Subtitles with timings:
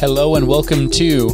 [0.00, 1.28] Hello and welcome to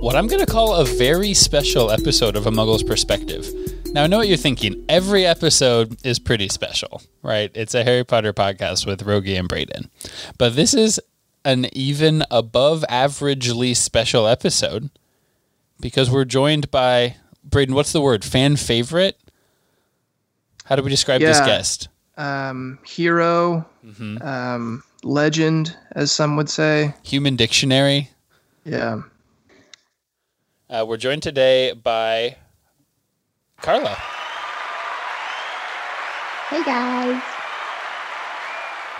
[0.00, 3.48] what I'm going to call a very special episode of A Muggle's Perspective.
[3.92, 4.84] Now, I know what you're thinking.
[4.88, 7.50] Every episode is pretty special, right?
[7.54, 9.90] It's a Harry Potter podcast with Rogie and Braden.
[10.36, 11.00] But this is
[11.44, 14.90] an even above averagely special episode
[15.80, 17.74] because we're joined by Braden.
[17.74, 18.24] What's the word?
[18.24, 19.18] Fan favorite?
[20.64, 21.88] How do we describe this guest?
[22.18, 24.20] um, hero, Mm-hmm.
[24.20, 26.94] um, legend, as some would say.
[27.02, 28.10] Human Dictionary.
[28.64, 29.02] Yeah.
[30.68, 32.36] Uh, we're joined today by
[33.62, 33.96] Carla.
[36.50, 37.22] Hey guys.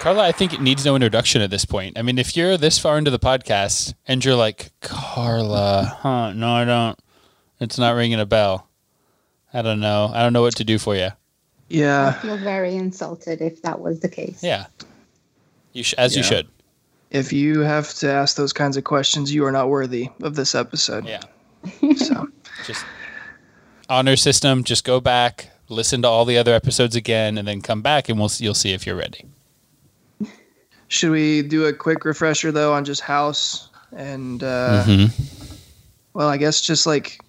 [0.00, 1.98] Carla, I think it needs no introduction at this point.
[1.98, 6.32] I mean, if you're this far into the podcast and you're like, Carla, huh?
[6.32, 6.98] No, I don't.
[7.60, 8.68] It's not ringing a bell.
[9.52, 10.10] I don't know.
[10.14, 11.08] I don't know what to do for you.
[11.68, 12.08] Yeah.
[12.08, 14.42] I feel very insulted if that was the case.
[14.42, 14.66] Yeah.
[15.78, 16.48] You sh- as you should.
[17.10, 20.54] If you have to ask those kinds of questions, you are not worthy of this
[20.54, 21.06] episode.
[21.06, 21.20] Yeah.
[21.96, 22.28] So,
[22.66, 22.84] Just
[23.88, 24.62] honor system.
[24.64, 28.18] Just go back, listen to all the other episodes again, and then come back, and
[28.18, 29.24] we'll you'll see if you're ready.
[30.88, 35.54] should we do a quick refresher though on just house and uh, Mm-hmm.
[36.14, 37.20] well, I guess just like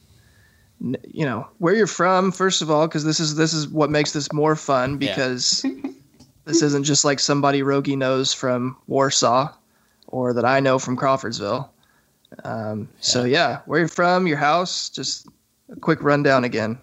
[1.11, 4.11] you know where you're from first of all, because this is this is what makes
[4.13, 5.15] this more fun Yeah.
[6.49, 9.53] because this isn't just like somebody Rogi knows from Warsaw
[10.07, 11.69] or that I know from Crawfordsville.
[12.43, 15.27] Um, So yeah, where you're from, your house, just
[15.71, 16.79] a quick rundown again.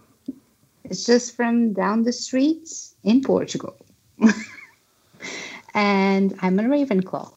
[0.84, 3.76] It's just from down the streets in Portugal.
[5.74, 7.34] and I'm a Ravenclaw.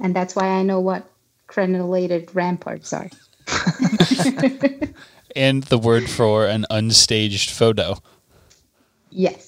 [0.00, 1.10] And that's why I know what
[1.46, 3.10] crenellated ramparts are.
[5.36, 7.98] And the word for an unstaged photo.
[9.10, 9.47] Yes.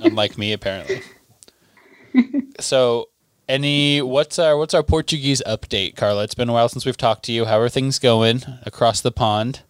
[0.00, 1.02] Unlike me apparently.
[2.60, 3.08] so,
[3.48, 6.24] any what's our what's our Portuguese update, Carla?
[6.24, 7.44] It's been a while since we've talked to you.
[7.44, 9.62] How are things going across the pond?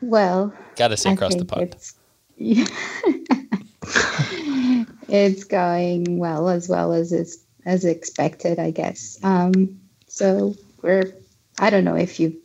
[0.00, 1.74] Well, Got to say across the pond.
[1.74, 1.94] It's,
[5.08, 9.18] it's going well as well as is, as expected, I guess.
[9.22, 11.12] Um, so we're
[11.58, 12.38] I don't know if you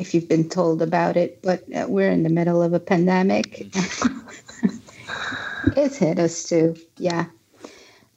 [0.00, 3.66] if you've been told about it, but uh, we're in the middle of a pandemic.
[5.76, 7.26] it's hit us too, yeah.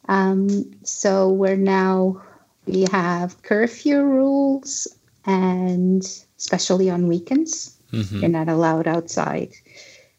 [0.07, 2.21] Um, so we're now
[2.65, 4.87] we have curfew rules,
[5.25, 6.03] and
[6.37, 8.21] especially on weekends Mhm.
[8.21, 9.49] you're not allowed outside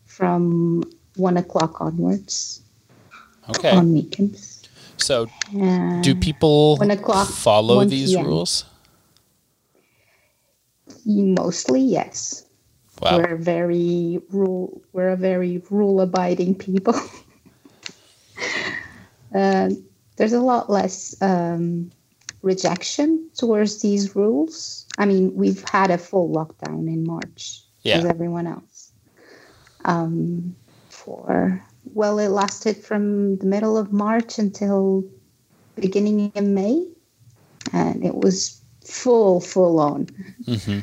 [0.06, 0.82] from
[1.16, 2.60] one o'clock onwards
[3.48, 3.70] Okay.
[3.70, 4.62] on weekends.
[4.96, 6.76] So, And do people
[7.26, 8.26] follow 1 these PM.
[8.26, 8.64] rules?
[11.10, 12.46] Mostly, yes.
[13.00, 13.18] Wow.
[13.18, 14.80] We're very rule.
[14.92, 16.94] We're a very rule-abiding people.
[19.34, 19.70] uh,
[20.16, 21.90] there's a lot less um,
[22.42, 24.86] rejection towards these rules.
[24.98, 28.92] I mean, we've had a full lockdown in March, as everyone else.
[29.84, 30.54] Um,
[30.90, 35.04] for well, it lasted from the middle of March until
[35.74, 36.86] beginning in May,
[37.72, 40.08] and it was full, full on.
[40.44, 40.80] hmm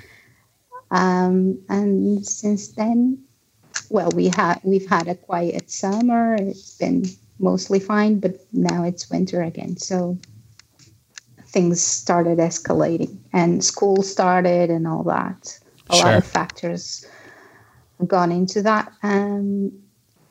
[0.91, 3.23] Um, and since then,
[3.89, 6.35] well, we had we've had a quiet summer.
[6.35, 7.05] It's been
[7.39, 9.77] mostly fine, but now it's winter again.
[9.77, 10.17] So
[11.45, 15.59] things started escalating, and school started, and all that.
[15.89, 17.05] A lot of factors
[17.99, 18.91] have gone into that.
[19.03, 19.71] Um,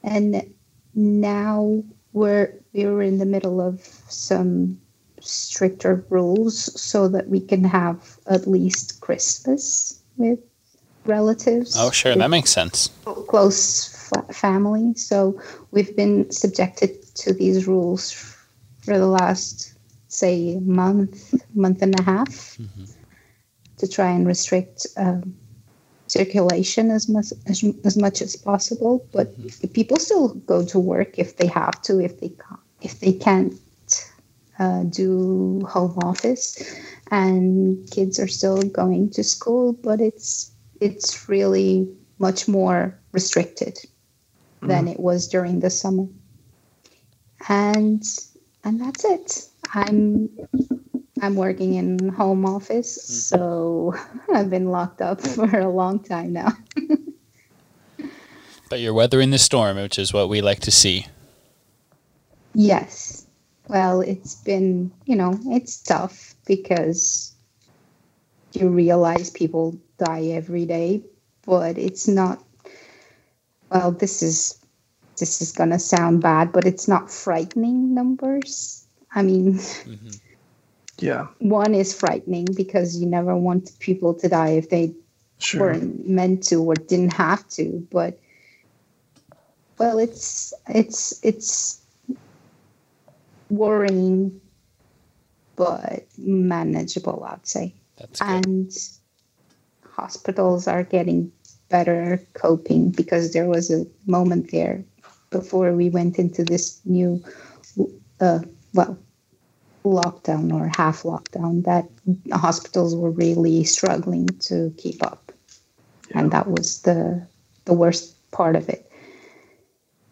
[0.03, 0.55] and
[0.95, 4.79] now we're we're in the middle of some
[5.21, 10.39] stricter rules so that we can have at least Christmas with
[11.05, 11.77] relatives.
[11.79, 12.15] Oh, sure.
[12.15, 12.91] That makes sense.
[13.29, 14.95] close fa- family.
[14.95, 15.41] So
[15.71, 18.13] we've been subjected to these rules
[18.81, 19.75] for the last,
[20.09, 22.59] say, month, month and a half,
[23.79, 25.37] to try and restrict um,
[26.07, 29.07] circulation as much as, as much as possible.
[29.13, 29.35] But
[29.73, 33.55] people still go to work if they have to, if they can't, if they can't
[34.59, 36.63] uh, do home office,
[37.11, 40.51] and kids are still going to school, but it's
[40.81, 41.89] it's really
[42.19, 44.69] much more restricted mm-hmm.
[44.69, 46.07] than it was during the summer.
[47.49, 48.03] And
[48.65, 49.49] and that's it.
[49.73, 50.29] I'm
[51.23, 53.37] I'm working in home office, mm-hmm.
[53.37, 53.95] so
[54.35, 56.53] I've been locked up for a long time now.
[58.69, 61.07] But you're weathering the storm, which is what we like to see.
[62.55, 63.27] Yes.
[63.69, 67.35] Well, it's been, you know, it's tough because
[68.53, 71.03] you realize people die every day,
[71.45, 72.43] but it's not
[73.71, 74.59] well, this is
[75.19, 78.87] this is going to sound bad, but it's not frightening numbers.
[79.15, 80.11] I mean, mm-hmm.
[80.99, 81.27] Yeah.
[81.41, 84.95] One is frightening because you never want people to die if they
[85.39, 85.61] Sure.
[85.61, 87.87] weren't meant to or didn't have to.
[87.93, 88.19] But
[89.79, 91.83] well, it's it's it's
[93.51, 94.41] worrying,
[95.57, 97.75] but manageable, I'd say.
[97.99, 98.47] That's good.
[98.47, 98.73] and
[99.97, 101.33] hospitals are getting
[101.69, 104.85] better coping because there was a moment there
[105.31, 107.23] before we went into this new
[108.21, 108.41] uh,
[108.75, 108.99] well
[109.85, 111.89] lockdown or half lockdown that
[112.33, 115.33] hospitals were really struggling to keep up
[116.13, 117.27] and that was the
[117.65, 118.91] the worst part of it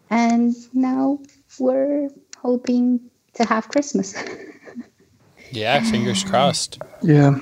[0.09, 1.19] and now
[1.59, 2.99] we're hoping
[3.33, 4.15] to have christmas
[5.51, 6.79] yeah, fingers crossed.
[7.01, 7.39] Yeah.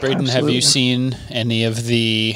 [0.00, 2.34] Braden, have you seen any of the,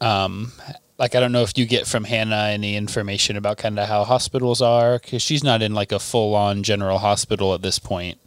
[0.00, 0.52] um,
[0.98, 4.04] like I don't know if you get from Hannah any information about kind of how
[4.04, 8.18] hospitals are because she's not in like a full on general hospital at this point.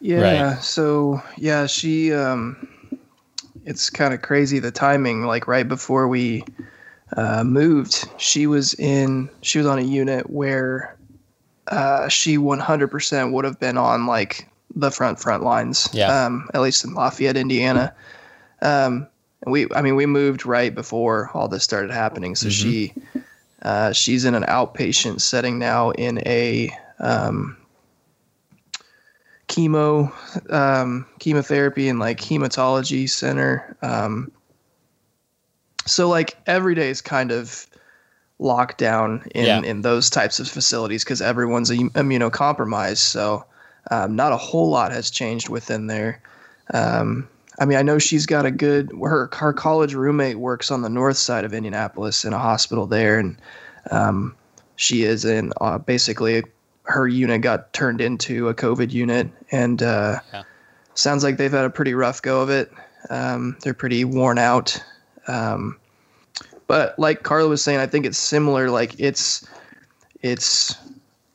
[0.00, 0.58] Yeah.
[0.58, 2.68] So yeah, she um
[3.64, 6.44] it's kind of crazy the timing like right before we
[7.16, 10.96] uh, moved, she was in she was on a unit where
[11.68, 15.88] uh, she 100% would have been on like the front front lines.
[15.92, 16.24] Yeah.
[16.26, 17.94] Um at least in Lafayette, Indiana.
[18.62, 19.06] Um
[19.42, 22.34] and we I mean we moved right before all this started happening.
[22.34, 22.94] So she
[23.62, 27.56] uh, she's in an outpatient setting now in a um,
[29.48, 30.12] chemo
[30.52, 34.30] um, chemotherapy and like hematology center um,
[35.86, 37.66] so like every day is kind of
[38.38, 39.62] locked down in Yeah.
[39.62, 43.44] in those types of facilities because everyone's im- immunocompromised so
[43.90, 46.20] um, not a whole lot has changed within there
[46.72, 47.28] um,
[47.58, 48.90] I mean, I know she's got a good.
[49.00, 53.18] Her her college roommate works on the north side of Indianapolis in a hospital there,
[53.18, 53.36] and
[53.90, 54.34] um,
[54.76, 56.42] she is in uh, basically
[56.84, 60.42] her unit got turned into a COVID unit, and uh, Yeah.
[60.94, 62.72] sounds like they've had a pretty rough go of it.
[63.10, 64.82] Um, they're pretty worn out,
[65.28, 65.78] um,
[66.66, 68.68] but like Carla was saying, I think it's similar.
[68.68, 69.46] Like it's
[70.22, 70.76] it's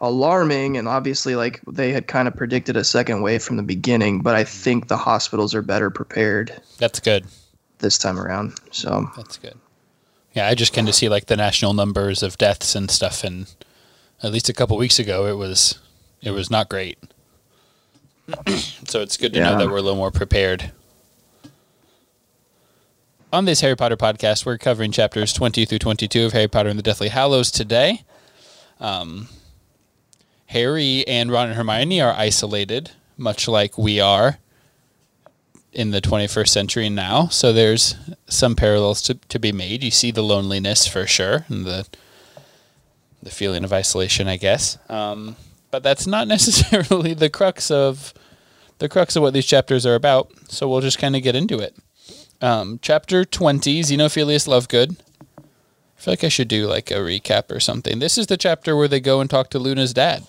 [0.01, 4.21] alarming, and obviously, like they had kind of predicted a second wave from the beginning,
[4.21, 7.25] but I think the hospitals are better prepared That's good.
[7.79, 8.57] this time around.
[8.71, 9.57] So That's good.
[10.33, 13.53] Yeah, I just kind of see like the national numbers of deaths and stuff, and
[14.21, 15.79] at least a couple weeks ago, it was
[16.21, 16.97] it was not great.
[18.85, 20.71] so it's good to know that we're a little more prepared.
[23.31, 26.79] On this Harry Potter podcast, we're covering chapters 20 through 22 of Harry Potter and
[26.79, 28.03] the Deathly Hallows today.
[28.79, 29.27] Um,
[30.49, 34.39] Harry and Ron and Hermione are isolated, much like we are
[35.71, 37.27] in the 21st century now.
[37.27, 37.93] So there's
[38.27, 39.83] some parallels to, to be made.
[39.83, 41.87] You see the loneliness for sure, and the
[43.21, 44.79] the feeling of isolation, I guess.
[44.89, 45.35] Um,
[45.69, 48.15] but that's not necessarily the crux of
[48.79, 50.31] the crux of what these chapters are about.
[50.47, 51.75] So we'll just kind of get into it.
[52.41, 54.97] Um, chapter 20, Xenophilius Lovegood.
[55.99, 57.99] I feel like I should do like a recap or something.
[57.99, 60.23] This is the chapter where they go and talk to Luna's dad.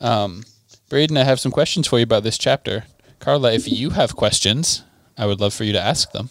[0.00, 0.44] Um,
[0.88, 2.84] Braden, I have some questions for you about this chapter.
[3.18, 4.84] Carla, if you have questions,
[5.18, 6.30] I would love for you to ask them.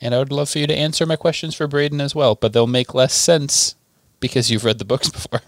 [0.00, 2.52] And I would love for you to answer my questions for Braden as well, but
[2.52, 3.74] they'll make less sense
[4.20, 5.42] because you've read the books before.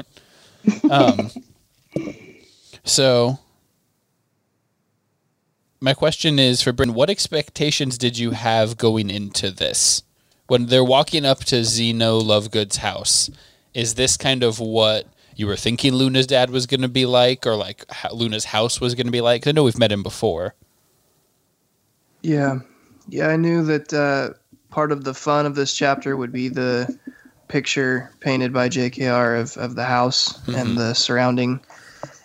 [0.90, 1.30] um,
[2.82, 3.38] so,
[5.80, 10.02] my question is for Braden, what expectations did you have going into this?
[10.50, 13.30] When they're walking up to Zeno Lovegood's house,
[13.72, 17.46] is this kind of what you were thinking Luna's dad was going to be like,
[17.46, 19.42] or like Luna's house was going to be like?
[19.42, 20.54] 'Cause I know we've met him before.
[22.22, 22.58] yeah,
[23.08, 24.30] yeah, I knew that uh,
[24.70, 26.98] part of the fun of this chapter would be the
[27.46, 30.60] picture painted by JKR of, of the house Mhm.
[30.60, 31.60] and the surrounding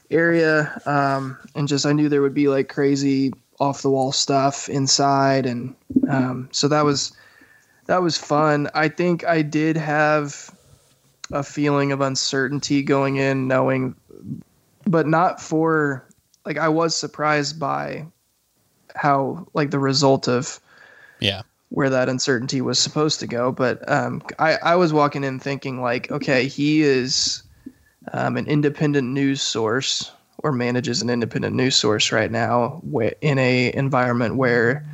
[0.10, 4.67] area, um, and just I knew there would be like crazy off the wall stuff
[4.67, 5.75] inside, and
[6.10, 7.12] um, so that was
[7.85, 8.69] that was fun.
[8.73, 10.51] I think I did have
[11.31, 13.95] a feeling of uncertainty going in, knowing,
[14.85, 16.07] but not for
[16.45, 18.05] like I was surprised by
[18.95, 20.59] how like the result of
[21.19, 21.41] Yeah.
[21.69, 23.51] where that uncertainty was supposed to go.
[23.51, 27.43] But um, I, I was walking in thinking like, okay, he is
[28.13, 32.81] um, an independent news source or manages an independent news source right now
[33.21, 34.85] in a environment where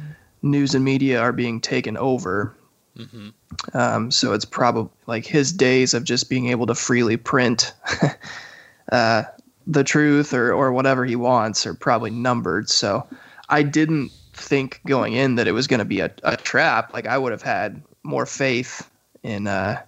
[0.41, 2.55] news and media are being taken over.
[2.95, 3.29] Hmm
[3.74, 7.74] Um, so it's probably like his days of just being able to freely print
[8.91, 9.24] uh,
[9.67, 12.69] the truth or, or whatever he wants are probably numbered.
[12.69, 13.07] So
[13.50, 16.93] I didn't think going in that it was going to be a, a trap.
[16.93, 18.89] Like I would have had more faith
[19.24, 19.81] in uh,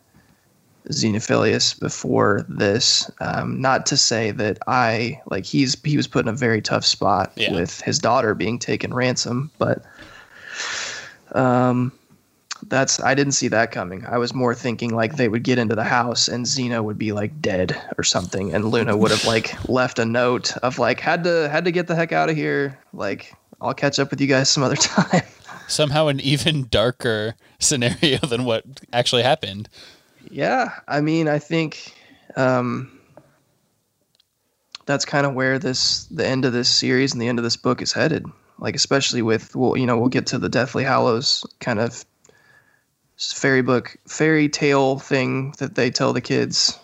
[0.89, 3.09] Xenophilius before this.
[3.21, 6.85] Um, not to say that I like he's he was put in a very tough
[6.85, 7.53] spot Yeah.
[7.53, 9.81] with his daughter being taken ransom, but
[11.31, 11.91] um,
[12.69, 14.05] that's I didn't see that coming.
[14.05, 17.11] I was more thinking like they would get into the house and Xeno would be
[17.11, 21.23] like dead or something, and Luna would have like left a note of like had
[21.23, 22.79] to had to get the heck out of here.
[22.93, 25.23] Like I'll catch up with you guys some other time.
[25.67, 29.69] Somehow an even darker scenario than what actually happened.
[30.29, 31.93] Yeah, I mean, I think
[32.35, 32.99] um,
[34.85, 37.57] that's kind of where this the end of this series and the end of this
[37.57, 38.25] book is headed.
[38.59, 42.05] Like, especially with well, you know, we'll get to the Deathly Hallows kind of
[43.31, 46.77] fairy book fairy tale thing that they tell the kids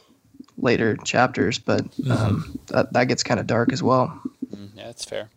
[0.57, 4.21] later chapters, but um, that that gets kind of dark as well.
[4.75, 5.29] Yeah, that's fair.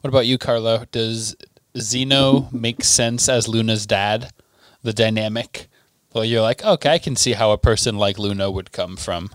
[0.00, 0.86] What about you, Carla?
[0.90, 1.36] Does
[1.78, 4.32] Zeno make sense as Luna's dad?
[4.82, 5.68] The dynamic?
[6.12, 9.30] Well, you're like, okay, I can see how a person like Luna would come from.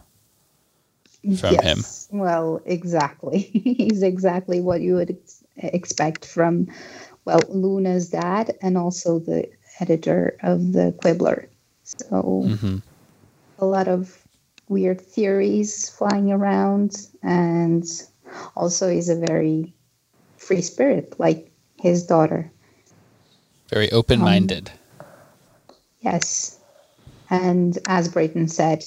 [1.38, 1.84] From him.
[2.12, 3.40] Well, exactly.
[3.54, 6.68] He's exactly what you would ex- expect from,
[7.26, 9.50] well, Luna's dad and also the
[9.80, 11.50] editor of the Quibbler.
[11.84, 12.78] So Mm-hmm.
[13.58, 14.18] a lot of
[14.68, 17.84] weird theories flying around, and
[18.56, 19.74] also he's a very
[20.38, 22.52] free spirit, like his daughter.
[23.70, 24.72] Very open minded.
[26.02, 26.60] Yes.
[27.30, 28.84] And as Braden said,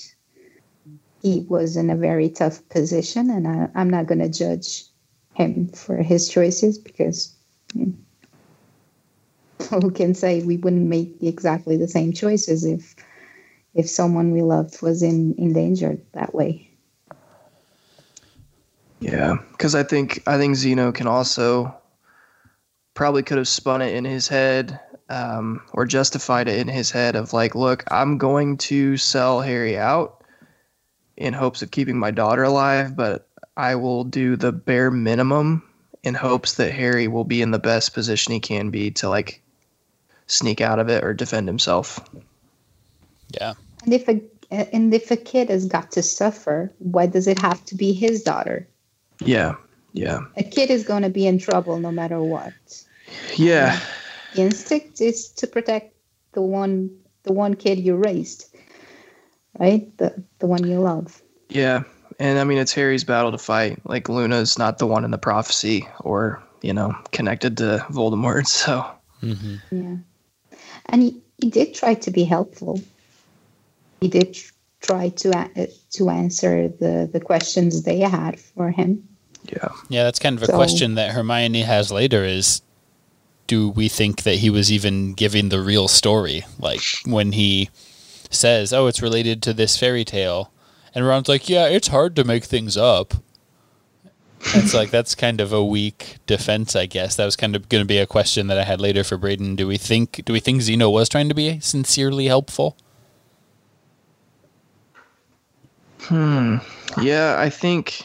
[1.22, 4.84] he was in a very tough position, and I, I'm not going to judge
[5.34, 7.36] him for his choices because
[9.68, 12.94] who can say we wouldn't make exactly the same choices if
[13.74, 16.68] if someone we loved was in, in danger that way.
[19.00, 21.74] Yeah, because I think I think Zeno can also
[22.94, 24.78] probably could have spun it in his head
[25.08, 29.76] um, or justified it in his head of like, look, I'm going to sell Harry
[29.76, 30.22] out
[31.16, 35.62] in hopes of keeping my daughter alive, but I will do the bare minimum
[36.02, 39.42] in hopes that Harry will be in the best position he can be to like
[40.32, 42.00] sneak out of it or defend himself.
[43.30, 43.54] Yeah.
[43.84, 44.20] And if a
[44.50, 48.22] and if a kid has got to suffer, why does it have to be his
[48.22, 48.68] daughter?
[49.24, 49.54] Yeah,
[49.92, 52.52] yeah, A kid is going to be in trouble no matter what.
[53.36, 53.78] yeah.
[54.34, 55.94] The instinct is to protect
[56.32, 56.90] the one
[57.22, 58.54] the one kid you raised,
[59.58, 59.96] right?
[59.98, 61.22] The the one you love.
[61.48, 61.84] Yeah,
[62.18, 63.78] and I mean it's Harry's battle to fight.
[63.84, 68.46] Like Luna's not the one in the prophecy or you know connected to Voldemort.
[68.48, 68.84] So
[69.22, 69.56] Mm-hmm.
[69.70, 69.96] Yeah,
[70.92, 72.80] and he, he did try to be helpful.
[74.00, 74.36] He did
[74.80, 79.02] try to a- to answer the the questions they had for him.
[79.52, 82.62] yeah, Yeah, that's kind of a So- question that Hermione has later is
[83.48, 86.44] do we think that he was even giving the real story?
[86.58, 87.70] Like when he
[88.30, 90.50] says, "Oh, it's related to this fairy tale."
[90.94, 93.14] And Ron's like, "Yeah, it's hard to make things up."
[94.44, 97.16] It's like that's kind of a weak defense, I guess.
[97.16, 99.56] That was kind of going to be a question that I had later for Braden.
[99.56, 102.76] Do we think do we think Zeno was trying to be sincerely helpful?
[106.00, 106.56] Hmm.
[107.00, 107.36] Yeah.
[107.38, 108.02] I think.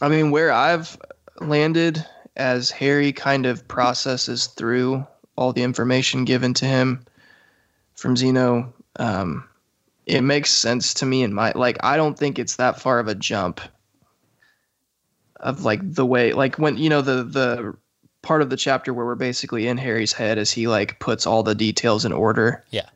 [0.00, 0.98] I mean, where I've
[1.40, 2.04] landed
[2.36, 7.04] as Harry kind of processes through all the information given to him
[7.94, 9.48] from Zeno, um,
[10.06, 11.78] it makes sense to me in my like.
[11.82, 13.60] I don't think it's that far of a jump
[15.36, 17.76] of like the way like when you know the the
[18.22, 21.42] part of the chapter where we're basically in Harry's head as he like puts all
[21.42, 22.64] the details in order.
[22.70, 22.86] Yeah.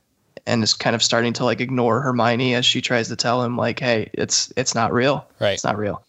[0.49, 3.57] And is kind of starting to like ignore Hermione as she tries to tell him
[3.57, 5.27] like, "Hey, it's it's not real.
[5.41, 5.55] Right.
[5.55, 6.05] It's not real."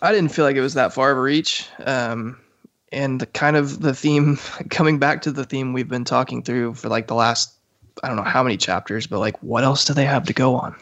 [0.00, 1.66] I didn't feel like it was that far of a reach.
[1.84, 2.38] Um,
[2.92, 4.38] and the kind of the theme
[4.70, 7.55] coming back to the theme we've been talking through for like the last
[8.02, 10.54] I don't know how many chapters, but like what else do they have to go
[10.56, 10.74] on?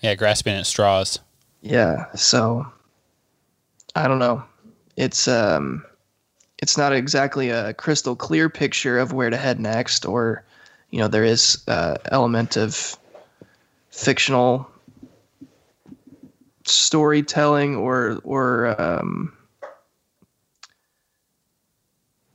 [0.00, 1.18] Yeah, grasping at straws.
[1.60, 2.66] Yeah, so
[3.94, 4.42] I don't know.
[4.96, 5.84] It's um
[6.60, 10.44] it's not exactly a crystal clear picture of where to head next or
[10.90, 12.96] you know there is uh element of
[13.90, 14.68] fictional
[16.64, 19.32] storytelling or or um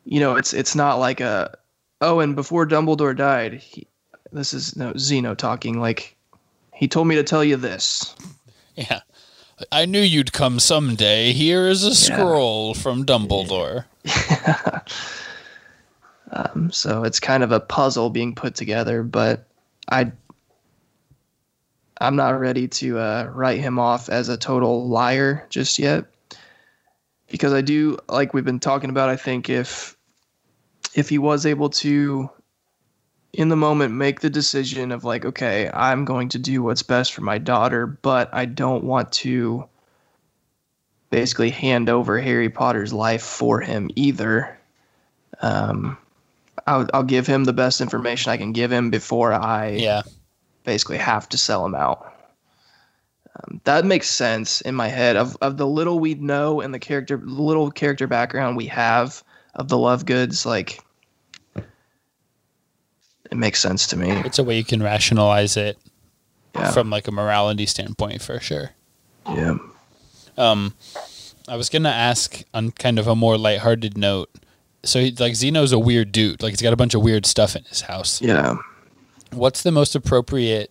[0.06, 1.58] you know it's it's not like a
[2.04, 3.88] oh and before Dumbledore died he,
[4.32, 6.16] this is no Zeno talking like
[6.74, 8.16] he told me to tell you this
[8.76, 9.02] Yeah.
[9.72, 11.32] I knew you'd come someday.
[11.32, 13.86] Here is a scroll from Dumbledore.
[16.34, 19.46] Um, so it's kind of a puzzle being put together, but
[19.90, 20.12] I
[22.02, 26.06] I'm not ready to uh, write him off as a total liar just yet,
[27.30, 29.10] because I do like we've been talking about.
[29.10, 29.96] I think if
[30.96, 32.30] if he was able to
[33.34, 37.14] in the moment make the decision of like, okay, I'm going to do what's best
[37.14, 39.68] for my daughter, but I don't want to
[41.10, 44.58] basically hand over Harry Potter's life for him either.
[45.42, 45.98] Um,
[46.68, 50.04] I'll, I'll give him the best information I can give him before I Yeah.
[50.64, 52.14] basically have to sell him out.
[53.36, 56.80] Um, that makes sense in my head of, of the little we know and the
[56.80, 59.24] character little character background we have
[59.56, 60.83] of the Lovegoods like
[63.34, 65.78] it makes sense to me It's a way you can rationalize it
[66.56, 68.72] yeah from like a morality standpoint for sure.
[69.28, 69.56] yeah
[70.38, 70.75] Um,
[71.48, 74.30] I was gonna ask on kind of a more lighthearted note.
[74.86, 76.44] So, he, like, Zeno's a weird dude.
[76.44, 78.22] Like, he's got a bunch of weird stuff in his house.
[78.22, 78.56] yeah
[79.32, 80.70] What's the most appropriate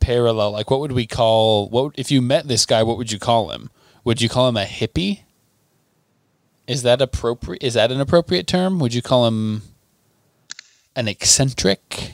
[0.00, 0.50] parallel?
[0.50, 1.68] Like, what would we call?
[1.70, 2.82] What if you met this guy?
[2.82, 3.70] What would you call him?
[4.04, 5.20] Would you call him a hippie?
[6.66, 7.62] Is that appropriate?
[7.62, 8.78] Is that an appropriate term?
[8.80, 9.62] Would you call him
[10.96, 12.12] an eccentric?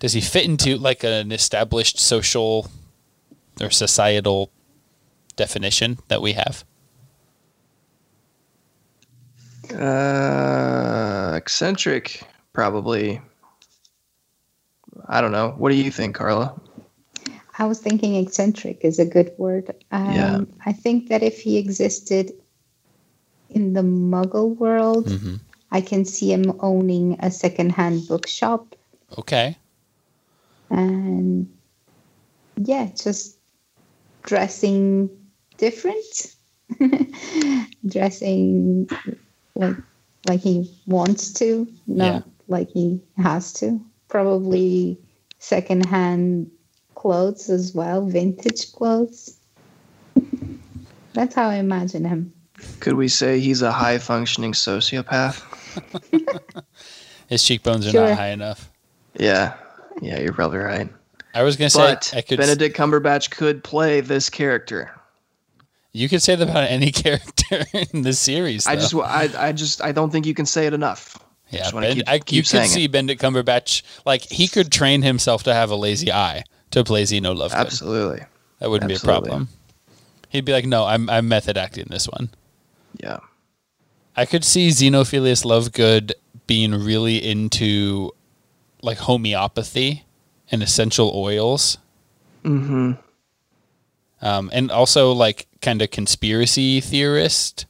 [0.00, 2.70] Does he fit into like an established social
[3.60, 4.50] or societal
[5.36, 6.64] definition that we have?
[9.74, 12.22] uh eccentric
[12.54, 13.20] probably
[15.08, 16.58] i don't know what do you think carla
[17.58, 19.74] I was thinking eccentric is a good word.
[19.90, 20.40] Um, Yeah.
[20.64, 22.30] I think that if he existed
[23.50, 25.36] in the muggle world, Mm-hmm.
[25.70, 28.74] I can see him owning a secondhand bookshop
[29.18, 29.56] Okay.
[30.70, 31.48] and
[32.56, 33.36] yeah, just
[34.24, 35.10] dressing
[35.58, 36.34] different,
[37.86, 38.88] dressing
[39.54, 39.76] like
[40.28, 42.32] like he wants to, not Yeah.
[42.48, 43.80] like he has to.
[44.08, 44.98] Probably
[45.38, 46.50] secondhand
[46.94, 49.36] clothes as well, vintage clothes.
[51.14, 52.32] That's how I imagine him.
[52.80, 55.42] could we say he's a high functioning sociopath
[57.28, 58.08] His cheekbones are Sure.
[58.08, 58.70] not high enough.
[59.18, 59.54] yeah
[60.00, 60.88] yeah you're probably right
[61.34, 62.38] I was gonna say but I could.
[62.38, 64.90] benedict cumberbatch could play this character
[65.92, 68.66] You could say that about any character in the series.
[68.66, 71.16] I just, I, I just, I don't think you can say it enough.
[71.50, 72.92] yeah, just wanna Ben- keep- I, keep you could see it.
[72.92, 77.34] Benedict Cumberbatch like he could train himself to have a lazy eye to play Zeno
[77.34, 77.54] Lovegood.
[77.54, 78.20] Absolutely.
[78.60, 79.20] That wouldn't absolutely.
[79.22, 79.48] be a problem.
[80.30, 82.28] He'd be like, "No, I'm I'm method acting this one."
[83.02, 83.18] Yeah.
[84.18, 86.12] I could see Xenophilius Lovegood
[86.46, 88.12] being really into
[88.82, 90.04] like homeopathy
[90.50, 91.78] and essential oils,
[92.44, 92.92] Mm-hmm.
[94.22, 97.66] um, and also like kind of conspiracy theorist.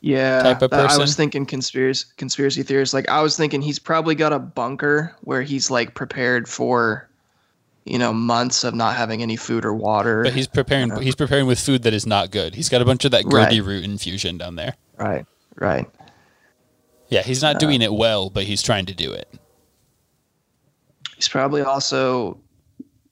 [0.00, 0.42] Yeah.
[0.42, 0.98] Type of person.
[1.00, 2.92] I was thinking conspiracy, conspiracy theorists.
[2.94, 7.08] Like I was thinking he's probably got a bunker where he's like prepared for,
[7.84, 10.22] you know, months of not having any food or water.
[10.24, 10.94] But he's preparing.
[11.00, 12.54] He's preparing with food that is not good.
[12.54, 13.62] He's got a bunch of that Right.
[13.62, 14.74] Root infusion down there.
[14.98, 15.24] right.
[15.56, 15.88] Right.
[17.08, 19.28] Yeah, he's not uh, doing it well, but he's trying to do it.
[21.14, 22.38] He's probably also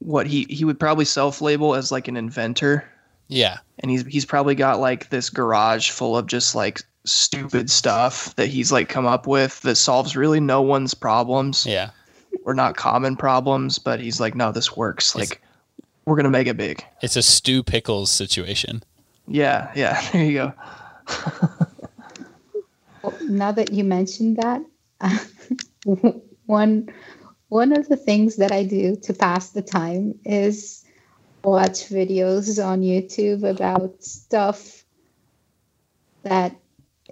[0.01, 2.85] what he he would probably self-label as like an inventor.
[3.29, 8.35] Yeah, and he's he's probably got like this garage full of just like stupid stuff
[8.37, 11.91] that he's like come up with that solves really no one's problems yeah.
[12.45, 15.43] or not common problems but he's like no this works like
[16.07, 18.83] we're gonna make it big It's a Stu Pickles situation.
[19.29, 20.53] yeah yeah there you go
[23.29, 24.63] now that you mentioned that,
[26.47, 26.89] one
[27.49, 30.85] one of the things that I do to pass the time is
[31.45, 34.85] watch videos on YouTube about stuff
[36.25, 36.57] that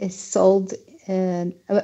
[0.01, 0.72] is sold
[1.07, 1.83] in uh,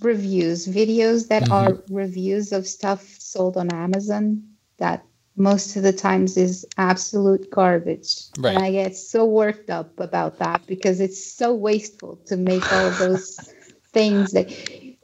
[0.00, 1.52] reviews, videos that Mhm.
[1.52, 4.42] are reviews of stuff sold on Amazon
[4.78, 5.04] that
[5.36, 8.26] most of the times is absolute garbage.
[8.38, 8.54] Right.
[8.56, 12.90] And I get so worked up about that because it's so wasteful to make all
[12.90, 13.38] those
[13.92, 14.50] things that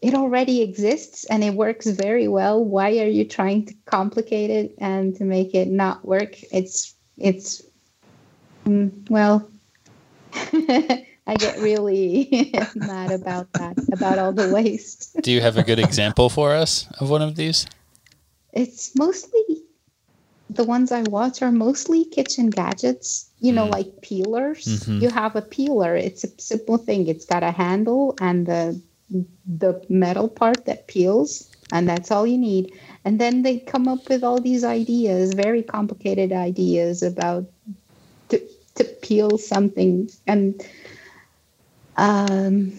[0.03, 2.65] it already exists and it works very well.
[2.65, 6.37] Why are you trying to complicate it and to make it not work?
[6.53, 7.63] It's it's
[8.65, 9.49] mm, well
[11.27, 15.17] I get really mad about that, about all the waste.
[15.23, 17.67] Do you have a good example for us of one of these?
[18.53, 19.43] It's mostly
[20.57, 23.71] the ones I watch are mostly kitchen gadgets, you know, Mm.
[23.71, 24.67] like peelers.
[24.67, 25.03] Mhm.
[25.03, 27.07] You have a peeler, it's a simple thing.
[27.09, 28.81] It's got a handle and the
[29.47, 32.73] the metal part that peels, and that's all you need.
[33.05, 37.47] And then they come up with all these ideas, very complicated ideas about
[38.31, 38.41] to,
[38.77, 40.63] to peel something and
[41.97, 42.73] um,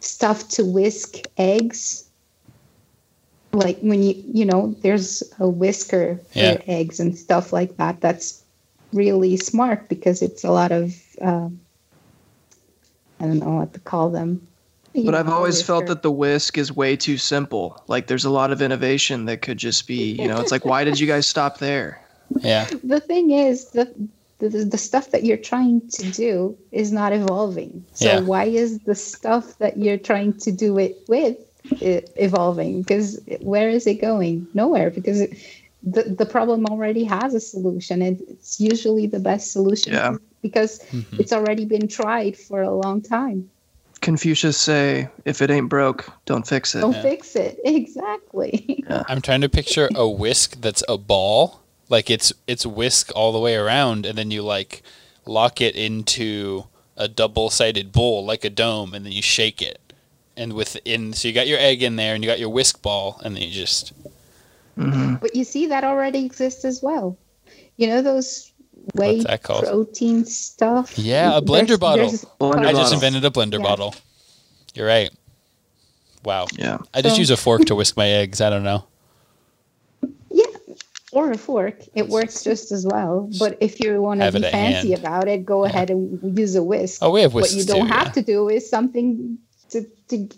[0.00, 2.05] stuff to whisk eggs
[3.56, 6.62] like when you you know there's a whisker for Yeah.
[6.66, 8.42] eggs and stuff like that that's
[8.92, 11.60] really smart because it's a lot of um,
[13.20, 14.46] i don't know what to call them
[14.94, 17.82] But I've always felt that the whisk is way too simple.
[17.86, 20.84] Like there's a lot of innovation that could just be, you know, it's like why
[20.84, 22.00] did you guys stop there?
[22.40, 22.64] Yeah.
[22.82, 23.92] the thing is the,
[24.38, 27.84] the the stuff that you're trying to do is not evolving.
[27.92, 28.20] So Yeah.
[28.20, 31.45] why is the stuff that you're trying to do it with i-
[31.80, 32.82] evolving?
[32.82, 34.46] Because where is it going?
[34.54, 34.90] Nowhere.
[34.90, 35.36] Because it,
[35.82, 38.02] the the problem already has a solution.
[38.02, 39.92] and It's usually the best solution.
[39.92, 40.16] Yeah.
[40.42, 41.18] Because Mhm.
[41.20, 43.50] it's already been tried for a long time.
[44.00, 46.80] Confucius say, if it ain't broke, don't fix it.
[46.80, 47.02] Don't Yeah.
[47.02, 47.58] fix it.
[47.64, 48.84] Exactly.
[49.08, 51.60] I'm trying to picture a whisk that's a ball.
[51.88, 54.82] Like it's it's whisk all the way around and then you like
[55.24, 59.85] lock it into a double sided bowl like a dome and then you shake it.
[60.36, 63.20] And within so you got your egg in there and you got your whisk ball
[63.24, 63.92] and then you just
[64.76, 67.16] hmm But you see, that already exists as well.
[67.76, 68.52] You know those
[68.94, 70.98] whey protein stuff.
[70.98, 72.08] Yeah, a blender bottle.
[72.40, 73.62] Blender I just invented a blender Yeah.
[73.62, 73.94] bottle.
[74.74, 75.10] You're right.
[76.24, 76.46] Wow.
[76.52, 76.78] Yeah.
[76.92, 78.40] I just So- use a fork to whisk my eggs.
[78.40, 78.84] I don't know.
[80.30, 80.44] Yeah,
[81.12, 81.80] or a fork.
[81.94, 83.30] It works just as well.
[83.38, 85.00] But if you want to be fancy hand.
[85.00, 85.70] about it, go Yeah.
[85.70, 86.98] ahead and use a whisk.
[87.02, 88.12] Oh, we have whisks what you don't too, have yeah.
[88.12, 89.38] to do is something
[89.82, 90.28] to to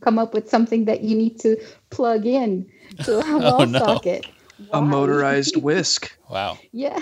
[0.00, 1.56] come up with something that you need to
[1.90, 2.66] plug in
[3.04, 3.78] to a wall Oh, no.
[3.78, 4.26] socket.
[4.72, 6.16] A motorized whisk.
[6.30, 6.58] Wow.
[6.72, 7.00] Yeah,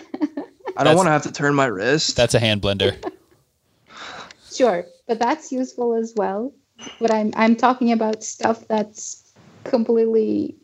[0.77, 2.17] I don't want to have to turn my wrist.
[2.17, 2.95] That's a hand blender.
[4.53, 6.53] sure, but that's useful as well.
[7.01, 9.33] But I'm I'm talking about stuff that's
[9.65, 10.55] completely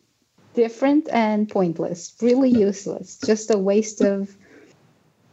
[0.53, 4.33] different and pointless, really useless, just a waste of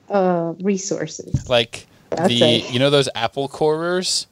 [0.09, 1.49] uh, resources.
[1.49, 2.71] Like That's the it.
[2.73, 4.27] you know those apple corers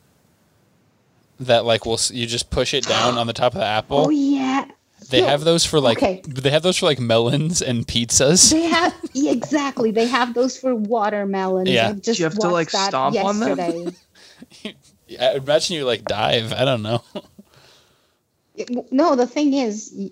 [1.41, 4.07] that like will you just push it down on the top of the apple.
[4.07, 4.67] Oh yeah,
[5.11, 5.29] They No.
[5.29, 6.23] have those for like Okay.
[6.27, 8.51] they have those for like melons and pizzas.
[8.51, 9.91] They have yeah, exactly.
[9.91, 11.69] They have those for watermelons.
[11.71, 11.89] Yeah.
[11.91, 13.59] I just you have to, watched like, that stomp on them?
[13.59, 13.97] yesterday.
[15.21, 16.53] I imagine you like dive.
[16.53, 17.03] I don't know.
[18.57, 20.11] It- no, the thing is,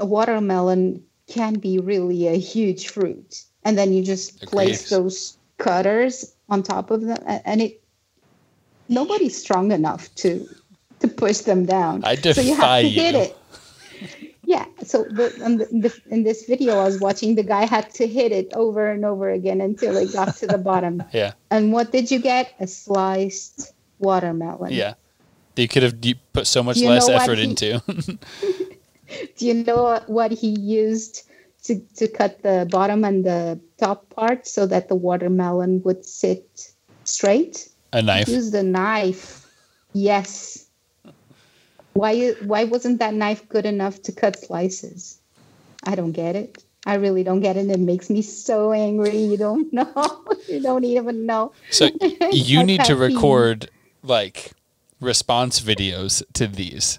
[0.00, 5.04] a watermelon can be really a huge fruit, and then you just place Agreed.
[5.04, 7.80] those cutters on top of them, and it
[8.88, 10.46] nobody's strong enough to
[11.04, 12.04] to push them down.
[12.04, 13.36] I defy so you have to hit it.
[14.44, 14.66] Yeah.
[14.84, 18.06] So the, um, in, the, in this video I was watching, the guy had to
[18.06, 21.02] hit it over and over again until it got to the bottom.
[21.12, 21.32] Yeah.
[21.50, 22.52] And what did you get?
[22.60, 24.72] A sliced watermelon.
[24.72, 24.94] Yeah.
[25.56, 27.82] You could have you put so much You less effort he- into.
[29.36, 31.22] Do you know what he used
[31.64, 36.72] to, to cut the bottom and the top part so that the watermelon would sit
[37.04, 37.68] straight?
[37.94, 38.26] a knife.
[38.26, 39.46] He the knife.
[39.92, 40.63] Yes.
[41.94, 45.18] Why why wasn't that knife good enough to cut slices?
[45.84, 46.62] I don't get it.
[46.86, 47.60] I really don't get it.
[47.60, 49.16] And it makes me so angry.
[49.16, 50.24] You don't know.
[50.48, 51.52] you don't even know.
[51.70, 51.88] So
[52.32, 53.70] you need to record
[54.02, 54.52] like
[55.00, 56.98] response videos to these.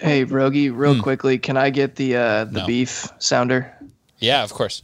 [0.00, 1.00] Hey, Rogi, real Hmm.
[1.00, 2.66] quickly, can I get the uh, the No.
[2.66, 3.72] beef sounder?
[4.18, 4.82] Yeah, of course.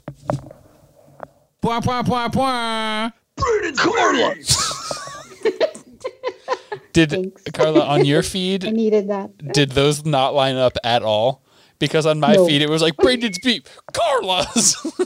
[1.62, 3.12] Bwah, bwah, bwah, bwah.
[6.98, 7.42] Did Thanks.
[7.52, 8.64] Carla on your feed?
[8.64, 9.52] I feed needed that.
[9.52, 11.42] did those not line up at all?
[11.78, 12.46] Because on my No.
[12.46, 14.74] feed it was like Braden's beep, Carla's.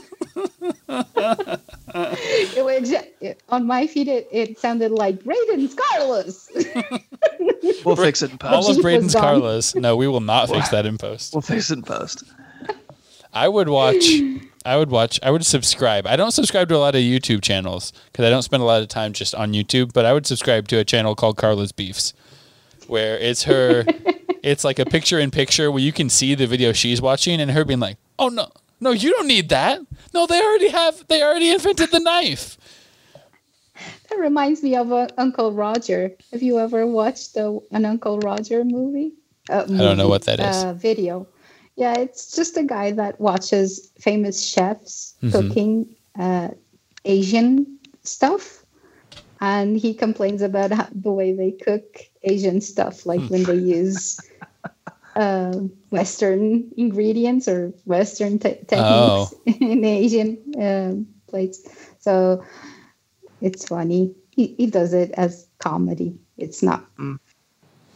[1.95, 6.49] It was, it- on my feed, it, it sounded like Braden's Carlos.
[7.85, 8.53] We'll fix it in post.
[8.53, 9.75] all of beef was Carla's.
[9.75, 11.33] No, we will not fix that in post.
[11.33, 12.23] We'll fix it in post.
[13.33, 14.03] I would watch.
[14.65, 15.19] I would watch.
[15.21, 16.07] I would subscribe.
[16.07, 18.81] I don't subscribe to a lot of YouTube channels because I don't spend a lot
[18.81, 19.93] of time just on YouTube.
[19.93, 22.13] But I would subscribe to a channel called Carla's Beefs,
[22.87, 23.85] where it's her.
[24.43, 27.51] it's like a picture in picture where you can see the video she's watching and
[27.51, 28.49] her being like, "Oh no,
[28.79, 29.81] no, you don't need that.
[30.13, 31.07] No, they already have.
[31.07, 32.57] They already invented the knife."
[34.09, 36.11] That reminds me of uh, Uncle Roger.
[36.31, 39.13] Have you ever watched the, an Uncle Roger movie?
[39.49, 40.63] Uh, I don't know what that is.
[40.63, 41.27] Uh, video.
[41.75, 45.31] Yeah, it's just a guy that watches famous chefs Mhm.
[45.31, 46.49] cooking uh,
[47.05, 48.63] Asian stuff,
[49.41, 51.83] and he complains about how, the way they cook
[52.23, 54.19] Asian stuff, like when they use
[55.15, 55.53] uh,
[55.89, 58.65] Western ingredients or Western te- Oh.
[58.67, 61.67] techniques in Asian um plates.
[61.99, 62.43] So
[63.41, 64.13] it's funny.
[64.31, 66.17] He, he does it as comedy.
[66.37, 66.85] It's not.
[66.97, 67.19] Mm.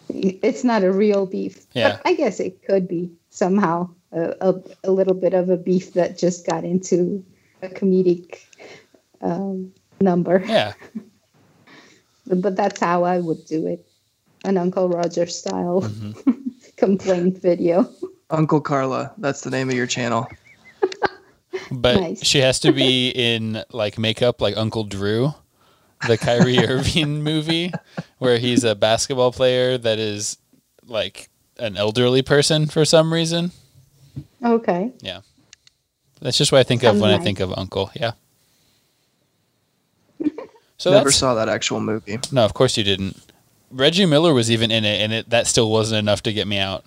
[0.09, 1.65] It's not a real beef.
[1.73, 1.89] Yeah.
[1.89, 5.93] But I guess it could be somehow a, a, a little bit of a beef
[5.93, 7.23] that just got into
[7.61, 8.39] a comedic
[9.21, 9.71] um,
[10.01, 10.43] number.
[10.45, 10.73] Yeah,
[12.27, 13.87] But that's how I would do it.
[14.43, 16.31] An Uncle Roger style Mm-hmm.
[16.77, 17.89] complaint video.
[18.29, 20.27] Uncle Carla, that's the name of your channel.
[21.71, 22.23] but Nice.
[22.23, 25.33] she has to be in like makeup, like Uncle Drew,
[26.07, 27.71] the Kyrie Irving movie
[28.19, 30.37] where he's a basketball player that is
[30.85, 33.51] like an elderly person for some reason.
[34.43, 34.91] Okay.
[35.01, 35.21] Yeah.
[36.21, 37.91] That's just what I think of Sounds when I think of Uncle.
[37.95, 38.11] Yeah.
[40.79, 42.19] So Never saw that actual movie.
[42.31, 43.19] no, of course you didn't.
[43.71, 46.59] Reggie Miller was even in it, and it that still wasn't enough to get me
[46.59, 46.85] out.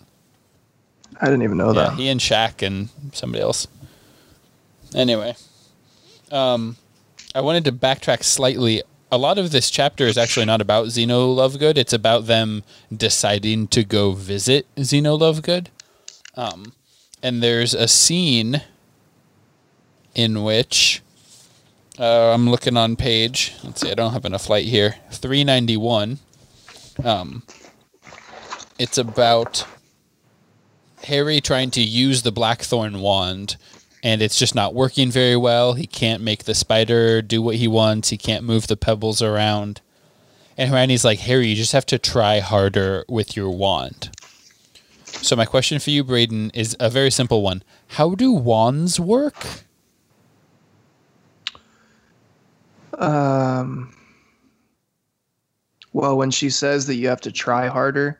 [1.20, 1.94] I didn't even know Yeah, that.
[1.94, 3.66] he and Shaq and somebody else.
[4.94, 5.34] Anyway,
[6.30, 6.76] um,
[7.34, 8.82] I wanted to backtrack slightly.
[9.12, 11.76] A lot of this chapter is actually not about Zeno Lovegood.
[11.76, 12.62] It's about them
[12.96, 15.66] deciding to go visit Zeno Lovegood.
[16.36, 16.74] Um,
[17.20, 18.62] and there's a scene
[20.14, 21.02] in which
[21.98, 23.52] uh, I'm looking on page.
[23.64, 24.96] Let's see, I don't have enough light here.
[25.10, 26.18] 391.
[27.02, 27.42] Um,
[28.78, 29.66] it's about
[31.04, 33.56] Harry trying to use the Blackthorn wand,
[34.02, 35.74] and it's just not working very well.
[35.74, 38.08] He can't make the spider do what he wants.
[38.08, 39.80] He can't move the pebbles around.
[40.56, 44.10] And Hermione's like, Harry, you just have to try harder with your wand.
[45.04, 47.62] So my question for you, Braden, is a very simple one.
[47.88, 49.46] How do wands work?
[52.98, 53.94] Um,
[55.92, 58.18] well, when she says that you have to try harder,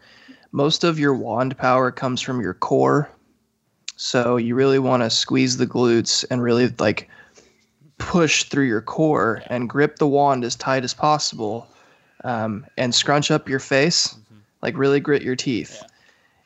[0.53, 3.09] most of your wand power comes from your core.
[4.03, 7.11] So you really want to squeeze the glutes and really like
[7.99, 11.69] push through your core and grip the wand as tight as possible
[12.25, 14.17] um, and scrunch up your face,
[14.63, 15.83] like really grit your teeth.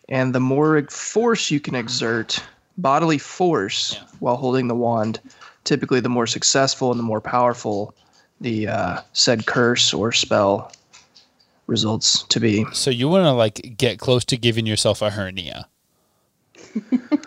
[0.09, 2.43] And the more force you can exert,
[2.77, 4.03] bodily force, Yeah.
[4.19, 5.21] while holding the wand,
[5.63, 7.95] typically the more successful and the more powerful
[8.41, 10.73] the uh, said curse or spell
[11.69, 12.65] results to be.
[12.73, 15.69] So you want to like get close to giving yourself a hernia.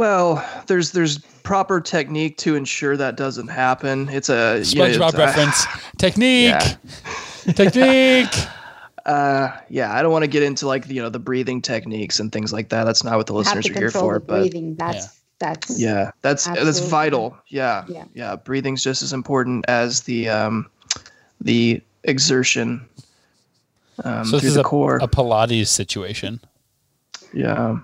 [0.00, 4.08] Well, there's there's proper technique to ensure that doesn't happen.
[4.08, 5.66] It's a you know, SpongeBob it's- reference.
[5.98, 6.50] Technique.
[6.52, 7.52] Yeah.
[7.52, 8.34] Technique.
[9.06, 12.20] Uh, yeah, I don't want to get into like the, you know the breathing techniques
[12.20, 12.84] and things like that.
[12.84, 14.14] That's not what the Have listeners are here for.
[14.14, 14.74] the But breathing.
[14.76, 17.36] That's that's yeah, that's that's vital.
[17.48, 18.04] Yeah, Yeah.
[18.14, 20.70] yeah, breathing's just as important as the um,
[21.40, 22.86] the exertion
[24.04, 24.96] um, So through this is the a, core.
[24.98, 26.40] a Pilates situation.
[27.32, 27.78] yeah,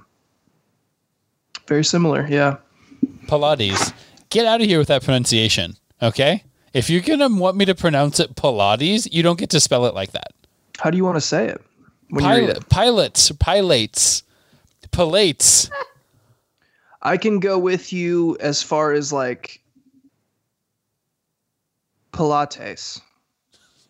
[1.67, 2.27] very similar.
[2.29, 2.57] Yeah.
[3.27, 3.93] Pilates.
[4.31, 6.43] Get out of here with that pronunciation, okay?
[6.73, 9.95] If you're gonna want me to pronounce it Pilates, you don't get to spell it
[9.95, 10.33] like that.
[10.79, 11.63] How do you want to say it?
[12.11, 12.69] When you Pilot, it?
[12.69, 14.23] pilots, pilates,
[14.91, 15.71] pilates.
[17.03, 19.61] I can go with you as far as like
[22.13, 23.01] Pilates.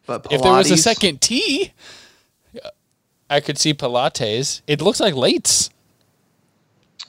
[0.07, 1.73] But Pilates, If there was a second T,
[3.29, 4.61] I could see Pilates.
[4.67, 5.71] It looks like lates,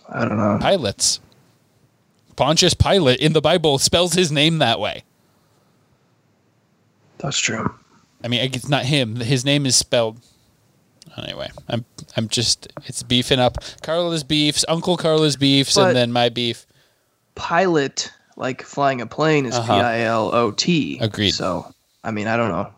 [0.10, 0.58] I don't know.
[0.62, 1.20] pilots.
[2.36, 5.04] Pontius Pilate in the Bible spells his name that way.
[7.18, 7.74] That's true.
[8.24, 9.16] I mean, it's not him.
[9.18, 10.20] His name is spelled.
[11.18, 11.84] Anyway, I'm
[12.16, 13.58] I'm just it's beefing up.
[13.82, 16.66] Carla's beefs, Uncle Carla's beefs, But- and then my beef.
[17.34, 19.74] Pilot, like flying a plane, is Uh-huh.
[19.76, 20.98] P I L O T.
[21.02, 21.32] Agreed.
[21.32, 21.72] So,
[22.04, 22.72] I mean, I don't know.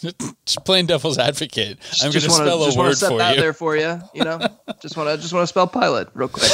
[0.00, 1.78] Just playing devil's advocate.
[2.00, 3.40] I'm going to just spell a word for that you.
[3.40, 4.00] there for you.
[4.14, 4.38] You know,
[4.80, 6.50] just want to just want to spell pilot real quick.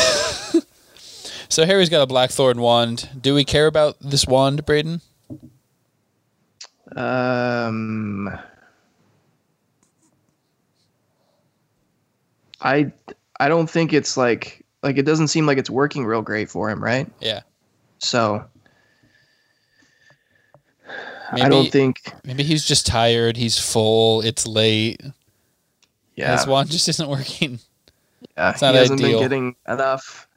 [1.48, 3.08] So Harry's got a blackthorn wand.
[3.20, 5.00] Do we care about this wand, Braden?
[6.96, 8.28] Um,
[12.60, 12.92] I
[13.38, 16.70] I don't think it's like like it doesn't seem like it's working real great for
[16.70, 17.08] him, right?
[17.20, 17.42] Yeah.
[17.98, 18.44] So
[21.32, 22.12] Maybe, I don't think.
[22.24, 23.36] maybe he's just tired.
[23.36, 24.20] He's full.
[24.20, 25.00] It's late.
[26.16, 27.58] Yeah, His wand just isn't working.
[28.36, 29.18] yeah it's not he hasn't ideal.
[29.20, 30.28] been getting enough.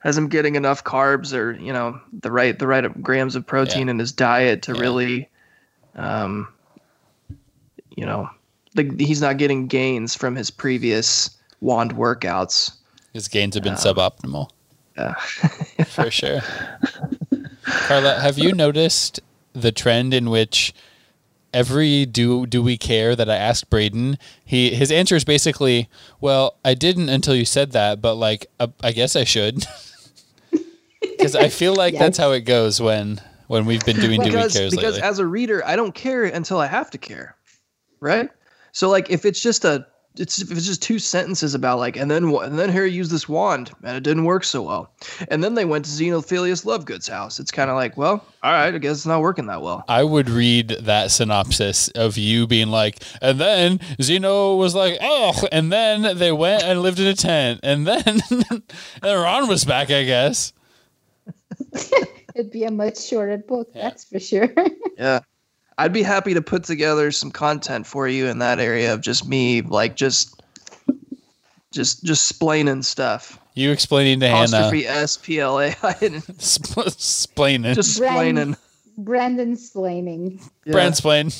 [0.00, 3.98] Hasn't getting enough carbs or you know the right the right grams of protein in
[4.00, 4.80] his diet to Yeah.
[4.80, 5.28] really,
[5.94, 6.48] um,
[7.96, 8.28] you know,
[8.74, 12.72] the, he's not getting gains from his previous wand workouts.
[13.12, 14.50] His gains have been Um, suboptimal
[14.98, 15.14] Yeah.
[15.86, 16.40] for sure.
[17.64, 19.20] Carla, have you noticed
[19.52, 20.72] the trend in which
[21.52, 25.88] every do do we care that I asked Braden, he his answer is basically,
[26.20, 29.66] "Well, I didn't until you said that, but like uh, I guess I should."
[31.02, 34.30] Because I feel like that's how it goes when when we've been doing do we
[34.30, 35.08] because cares because lately.
[35.08, 37.36] as a reader, I don't care until I have to care,
[38.00, 38.30] right?
[38.72, 42.10] So like if it's just a it's if it's just two sentences about like and
[42.10, 44.92] then and then Harry used this wand and it didn't work so well,
[45.28, 47.40] and then they went to Xenophilius Lovegood's house.
[47.40, 49.84] It's kind of like well, all right, I guess it's not working that well.
[49.88, 55.34] I would read that synopsis of you being like, and then Zeno was like, oh,
[55.50, 58.20] and then they went and lived in a tent, and then
[58.50, 58.62] and
[59.02, 60.52] Ron was back, I guess.
[62.34, 64.52] It'd be a much shorter book, that's for sure.
[64.98, 65.20] Yeah,
[65.78, 69.26] I'd be happy to put together some content for you in that area of just
[69.26, 70.42] me, like just,
[71.72, 73.38] just, just splaining stuff.
[73.54, 74.44] You explaining to Hannah.
[74.44, 76.20] Apostrophe S P L A I N.
[76.38, 77.74] Spl- explaining.
[77.74, 78.56] Just Brand- splaining.
[78.98, 80.48] Brandon splaining.
[80.64, 80.74] Yeah.
[80.74, 81.32] Brandsplain.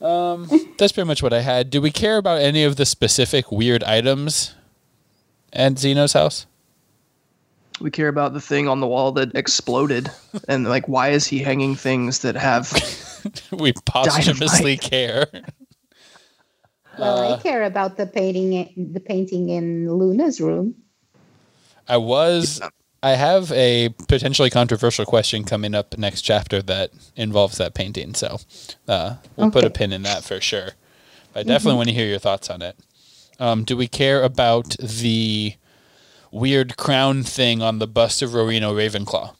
[0.04, 1.70] um, that's pretty much what I had.
[1.70, 4.54] Do we care about any of the specific weird items
[5.52, 6.46] at Xeno's house?
[7.80, 10.10] We care about the thing on the wall that exploded,
[10.48, 12.72] and like, why is he hanging things that have?
[13.52, 15.26] we posthumously care.
[16.98, 20.74] Well, Uh, I care about the painting, the painting in Luna's room.
[21.86, 22.60] I was.
[23.00, 28.14] I have a potentially controversial question coming up next chapter that involves that painting.
[28.14, 28.40] So
[28.88, 30.70] uh, we'll put a pin in that for sure.
[31.32, 32.76] But I definitely want to hear your thoughts on it.
[33.38, 35.54] Um, do we care about the
[36.30, 39.34] weird crown thing on the bust of Rowena Ravenclaw?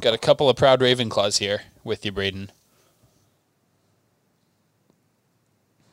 [0.00, 2.50] Got a couple of proud Ravenclaws here with you, Braden.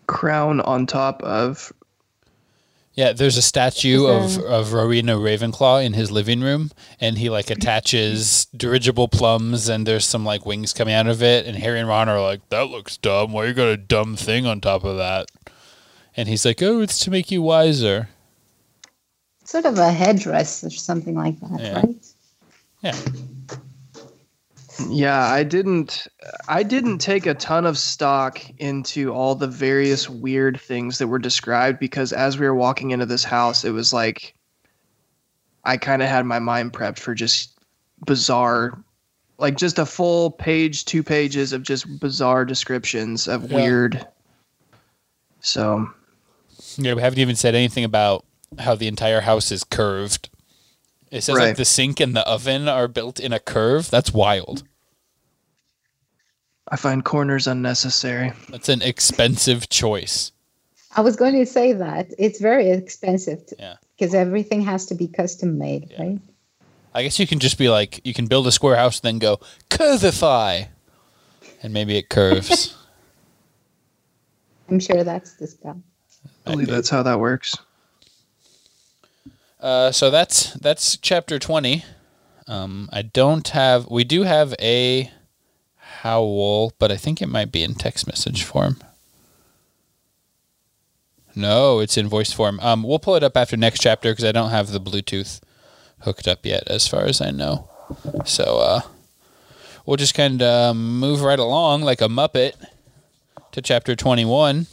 [0.07, 1.73] crown on top of
[2.93, 6.71] Yeah, there's a statue Is of, of Rowena Ravenclaw in his living room,
[7.01, 11.45] and he like attaches dirigible plums, and there's some like wings coming out of it.
[11.45, 13.33] And Harry and Ron are like, "That looks dumb.
[13.33, 15.27] Why you got a dumb thing on top of that?"
[16.15, 18.09] And he's like, "Oh, it's to make you wiser."
[19.45, 21.75] Sort of a headdress or something like that, Yeah.
[21.75, 22.05] right?
[22.81, 22.95] Yeah,
[24.89, 26.07] Yeah, I didn't
[26.47, 31.19] I didn't take a ton of stock into all the various weird things that were
[31.19, 34.35] described because as we were walking into this house, it was like
[35.63, 37.57] I kind of had my mind prepped for just
[38.05, 38.83] bizarre
[39.37, 43.55] like just a full page, two pages of just bizarre descriptions of Yeah.
[43.57, 44.07] weird.
[45.41, 45.89] So,
[46.77, 46.93] yeah.
[46.93, 48.25] We haven't even said anything about
[48.59, 50.29] how the entire house is curved.
[51.11, 53.89] It says like the sink and the oven are built in a curve.
[53.89, 54.63] That's wild.
[56.67, 58.33] I find corners unnecessary.
[58.49, 60.31] That's an expensive choice.
[60.95, 63.75] I was going to say that it's very expensive to, Yeah.
[63.97, 66.01] because everything has to be custom made, Yeah.
[66.01, 66.19] right?
[66.93, 69.19] I guess you can just be like, you can build a square house, and then
[69.19, 70.69] go curvify,
[71.61, 72.75] and maybe it curves.
[74.69, 75.81] I'm sure that's the spell.
[76.47, 77.55] I believe that's how that works.
[79.65, 81.83] Uh, so that's that's chapter twenty.
[82.47, 83.89] Um, I don't have.
[83.89, 85.09] We do have a
[86.01, 88.77] howl, but I think it might be in text message form.
[91.35, 92.59] No, it's in voice form.
[92.61, 95.41] Um, we'll pull it up after next chapter because I don't have the Bluetooth
[96.01, 97.67] hooked up yet, as far as I know.
[98.23, 98.81] So uh,
[99.85, 102.53] we'll just kind of move right along like a muppet
[103.51, 104.67] to chapter twenty-one.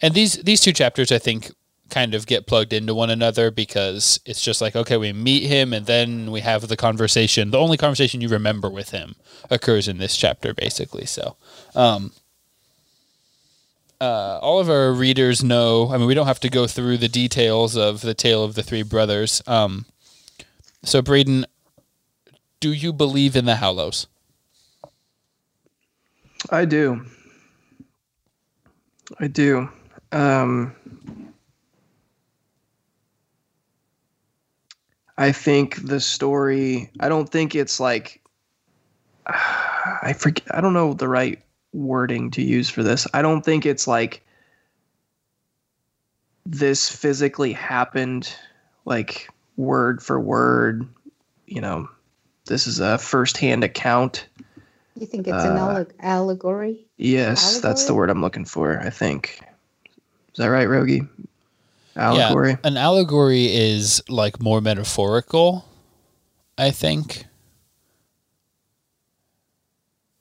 [0.00, 1.52] And these these two chapters, I think,
[1.94, 5.72] kind of get plugged into one another because it's just like okay, we meet him
[5.72, 7.52] and then we have the conversation.
[7.52, 9.14] The only conversation you remember with him
[9.48, 11.06] occurs in this chapter, basically.
[11.06, 11.36] So,
[11.76, 12.10] um,
[14.00, 15.90] uh, all of our readers know.
[15.92, 18.62] I mean, we don't have to go through the details of the tale of the
[18.62, 19.40] three brothers.
[19.46, 19.86] Um,
[20.82, 21.46] so, Braden,
[22.58, 24.08] do you believe in the Hallows?
[26.50, 27.06] I do.
[29.20, 29.70] I do.
[30.12, 30.74] Um,
[35.16, 36.90] I think the story.
[37.00, 38.20] I don't think it's like.
[39.26, 40.54] I forget.
[40.54, 41.40] I don't know the right
[41.72, 43.06] wording to use for this.
[43.14, 44.22] I don't think it's like.
[46.46, 48.34] This physically happened,
[48.84, 50.86] like word for word.
[51.46, 51.88] You know,
[52.46, 54.26] this is a first-hand account.
[54.94, 56.86] You think it's an Uh, alle- allegory?
[56.98, 58.78] Yes, that's the word I'm looking for.
[58.78, 59.40] I think.
[60.32, 61.08] Is that right, Rogi?
[61.96, 62.50] Allegory.
[62.50, 65.64] Yeah, an allegory is like more metaphorical,
[66.58, 67.24] I think.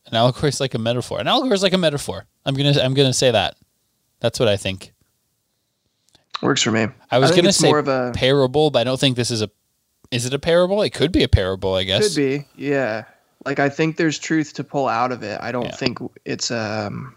[0.07, 1.19] An allegory is like a metaphor.
[1.19, 2.25] An allegory is like a metaphor.
[2.45, 3.55] I'm gonna I'm gonna say that.
[4.19, 4.93] That's what I think.
[6.41, 6.87] Works for me.
[7.09, 9.41] I was think gonna say more of a parable, but I don't think this is
[9.41, 9.49] a.
[10.11, 10.81] Is it a parable?
[10.83, 12.09] It could be a parable, I guess.
[12.09, 12.45] could be.
[12.55, 13.05] Yeah.
[13.45, 15.39] Like I think there's truth to pull out of it.
[15.41, 15.75] I don't Yeah.
[15.75, 17.15] think it's um.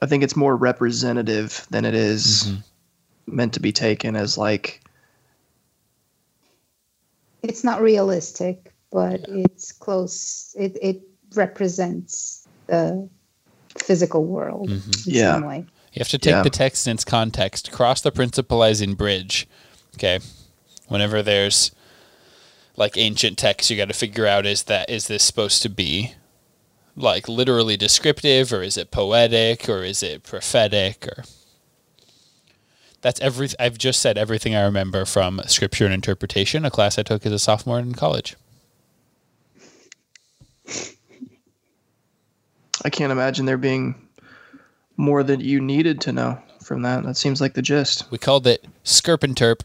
[0.00, 2.62] I think it's more representative than it is Mhm.
[3.26, 4.80] meant to be taken as like
[7.42, 10.54] It's not realistic, but it's close.
[10.58, 11.00] It it
[11.34, 13.08] represents the
[13.76, 15.06] physical world Mhm.
[15.06, 15.32] in Yeah.
[15.34, 15.58] some way.
[15.92, 16.42] You have to take Yeah.
[16.42, 17.70] the text in its context.
[17.70, 19.46] Cross the principalizing bridge.
[19.94, 20.18] Okay.
[20.88, 21.70] Whenever there's
[22.76, 26.14] like ancient text, you got to figure out is that is this supposed to be
[26.98, 31.24] like literally descriptive or is it poetic or is it prophetic or
[33.00, 37.02] that's every I've just said everything I remember from scripture and interpretation, a class I
[37.02, 38.34] took as a sophomore in college.
[42.84, 43.94] I can't imagine there being
[44.96, 47.04] more that you needed to know from that.
[47.04, 48.10] That seems like the gist.
[48.10, 49.62] We called it Skirpinterp.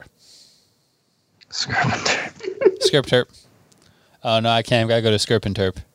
[1.50, 2.80] Scarpenter.
[2.80, 3.26] Skirpterp.
[4.24, 4.84] Oh no, I can't.
[4.84, 5.78] I've got to go to Skirpinterp.
[5.78, 5.93] I think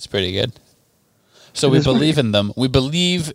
[0.00, 0.50] it's pretty good.
[1.52, 2.54] So we believe in them.
[2.56, 3.34] We believe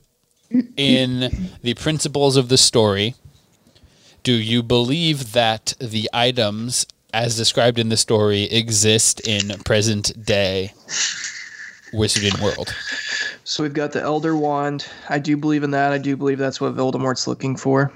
[0.76, 3.14] in the principles of the story.
[4.24, 10.74] Do you believe that the items as described in the story exist in present day
[11.94, 12.74] Wizarding World?
[13.44, 14.88] So we've got the Elder Wand.
[15.08, 15.94] I do believe in that.
[15.94, 17.94] I do believe that's what Voldemort's looking for.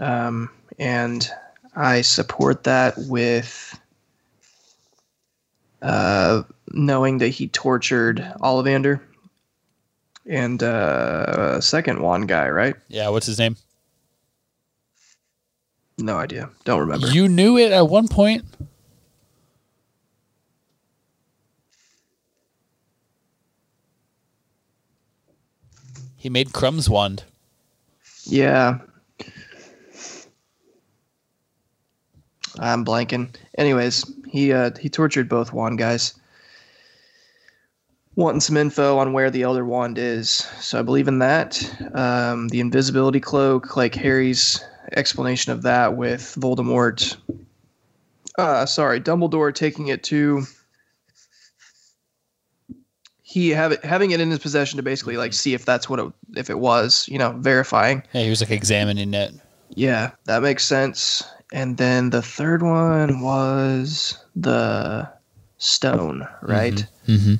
[0.00, 1.30] Um, and
[1.76, 3.78] I support that with
[5.82, 6.42] uh,
[6.76, 9.00] knowing that he tortured Ollivander
[10.26, 12.76] and uh, second wand guy, right?
[12.88, 13.56] Yeah, what's his name?
[15.98, 16.50] No idea.
[16.64, 17.08] Don't remember.
[17.08, 18.44] You knew it at one point.
[26.16, 27.24] He made Krum's wand.
[28.24, 28.78] Yeah.
[32.58, 33.34] I'm blanking.
[33.56, 36.14] Anyways, he uh, he tortured both wand guys.
[38.16, 40.30] Wanting some info on where the Elder Wand is.
[40.30, 41.62] So I believe in that.
[41.94, 47.16] Um, the invisibility cloak, like Harry's explanation of that with Voldemort.
[48.38, 50.44] Uh, sorry, Dumbledore taking it to
[53.36, 55.98] he have it, having it in his possession to basically like see if that's what
[55.98, 58.02] it, if it was, you know, verifying.
[58.12, 59.34] Yeah, he was like examining it.
[59.74, 61.22] Yeah, that makes sense.
[61.52, 65.10] And then the third one was the
[65.58, 66.86] stone, right?
[67.06, 67.34] Mm-hmm.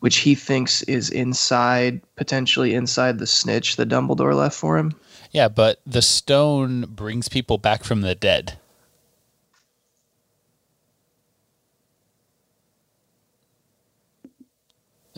[0.00, 4.94] Which he thinks is inside, potentially inside the snitch that Dumbledore left for him.
[5.32, 8.58] Yeah, but the stone brings people back from the dead.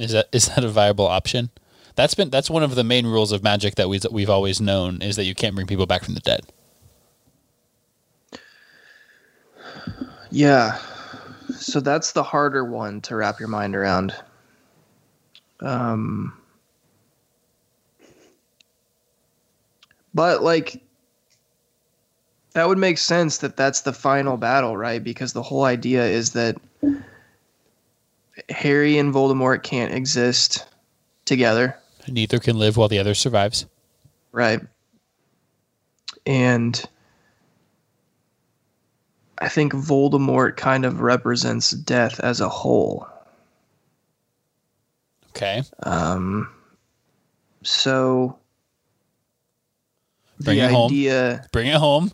[0.00, 1.50] Is that is that a viable option?
[1.94, 5.02] That's been that's one of the main rules of magic that we've we've always known
[5.02, 6.46] is that you can't bring people back from the dead.
[10.30, 10.78] Yeah.
[11.54, 14.14] So that's the harder one to wrap your mind around.
[15.60, 16.32] Um
[20.14, 20.82] But like
[22.54, 25.02] that would make sense that that's the final battle, right?
[25.02, 26.56] Because the whole idea is that
[28.48, 30.66] Harry and Voldemort can't exist
[31.26, 31.76] together,
[32.08, 33.66] Neither can live while the other survives.
[34.32, 34.60] right?
[36.26, 36.82] And
[39.38, 43.06] I think Voldemort kind of represents death as a whole.
[45.30, 45.62] Okay.
[45.84, 46.48] Um,
[47.62, 48.38] so
[50.40, 50.86] Bring the it home.
[50.86, 52.12] idea, Bring it home.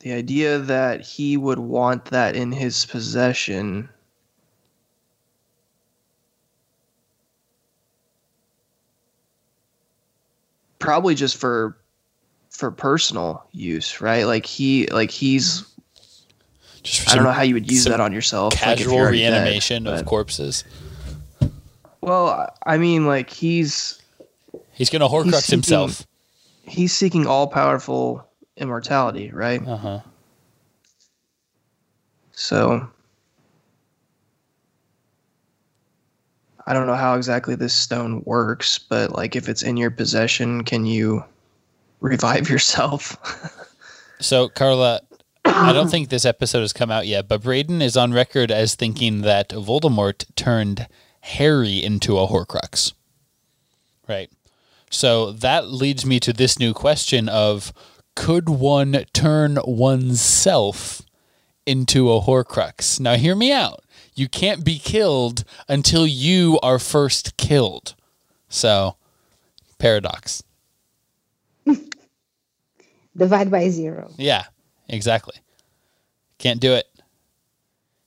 [0.00, 3.88] the idea that he would want that in his possession.
[10.78, 11.76] Probably just for
[12.50, 14.24] for personal use, right?
[14.26, 15.64] Like he like he's
[16.82, 18.54] Just I don't know how you would use that on yourself.
[18.54, 20.64] casual you're already dead, reanimation of corpses.
[22.00, 24.00] Well, I mean, like he's
[24.72, 26.06] He's gonna Horcrux He's seeking- himself.
[26.64, 28.26] he's seeking all powerful
[28.56, 29.66] immortality, right?
[29.66, 30.00] Uh huh.
[32.32, 32.88] So
[36.66, 40.64] I don't know how exactly this stone works, but like if it's in your possession,
[40.64, 41.24] can you
[42.00, 43.16] revive yourself?
[44.20, 45.00] So, Carla,
[45.62, 48.74] I don't think this episode has come out yet, but Braden is on record as
[48.74, 50.88] thinking that Voldemort turned
[51.20, 52.92] Harry into a Horcrux.
[54.08, 54.30] Right.
[54.90, 57.72] So that leads me to this new question of
[58.14, 61.02] could one turn oneself
[61.64, 63.00] into a Horcrux?
[63.00, 63.84] Now, hear me out.
[64.14, 67.94] You can't be killed until you are first killed.
[68.48, 68.96] So,
[69.78, 70.42] paradox.
[73.16, 74.10] Divide by zero.
[74.16, 74.44] Yeah,
[74.88, 75.36] exactly.
[76.42, 76.88] Can't do it.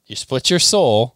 [0.08, 1.16] You split your soul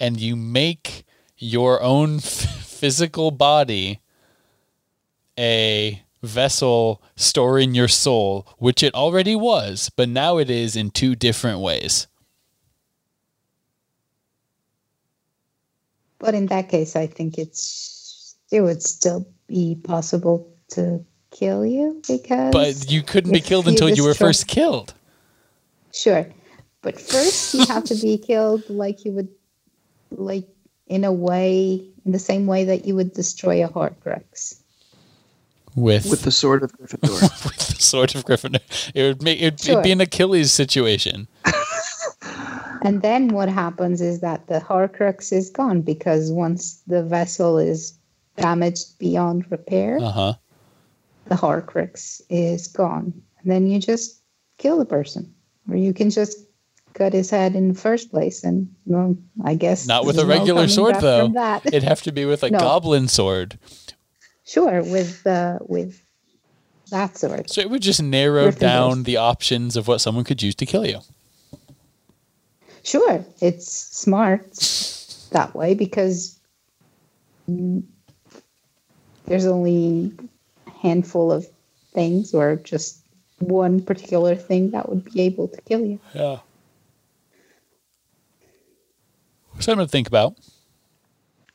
[0.00, 1.04] and you make
[1.36, 4.00] your own physical body
[5.38, 11.14] a vessel storing your soul, which it already was, but now it is in two
[11.14, 12.06] different ways.
[16.18, 22.00] But in that case, I think it's it would still be possible to kill you
[22.08, 22.50] because.
[22.50, 24.94] But you couldn't be killed until you were first killed.
[25.92, 26.26] Sure,
[26.86, 29.28] but first you have to be killed like you would,
[30.12, 30.46] like
[30.86, 34.60] in a way, in the same way that you would destroy a Horcrux.
[35.74, 37.20] with with the sword of Gryffindor.
[37.44, 38.60] with the sword of Gryffindor.
[38.94, 39.72] It would make it'd, Sure.
[39.72, 41.26] it'd be an Achilles situation.
[42.82, 47.98] And then what happens is that the Horcrux is gone because once the vessel is
[48.36, 50.34] damaged beyond repair, Uh huh.
[51.24, 53.12] the Horcrux is gone.
[53.40, 54.20] And then you just
[54.58, 55.34] kill the person.
[55.68, 56.45] Or you can just
[56.96, 58.42] cut his head in the first place.
[58.42, 61.60] And well, I guess Not with a there's no regular sword though.
[61.64, 62.58] It'd have to be with a No.
[62.58, 63.58] goblin sword.
[64.44, 66.02] sure, with uh, with
[66.90, 67.50] that sword.
[67.50, 70.86] So it would just narrow down the options of what someone could use to kill
[70.86, 71.00] you.
[72.82, 74.52] Sure, it's smart
[75.32, 76.38] that way because
[77.48, 80.12] there's only
[80.66, 81.46] a handful of
[81.92, 83.00] things or just
[83.40, 85.98] one particular thing that would be able to kill you.
[86.14, 86.38] Yeah.
[89.60, 90.34] Something to think about.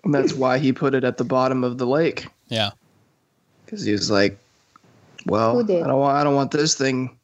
[0.03, 2.71] and that's why he put it at the bottom of the lake Yeah.
[3.65, 4.37] because he was like,
[5.27, 7.17] "Well, I don't want I don't want this thing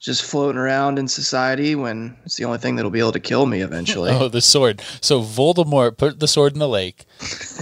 [0.00, 3.46] just floating around in society when it's the only thing that'll be able to kill
[3.46, 4.82] me eventually." Oh, the sword.
[5.00, 7.04] So Voldemort put the sword in the lake,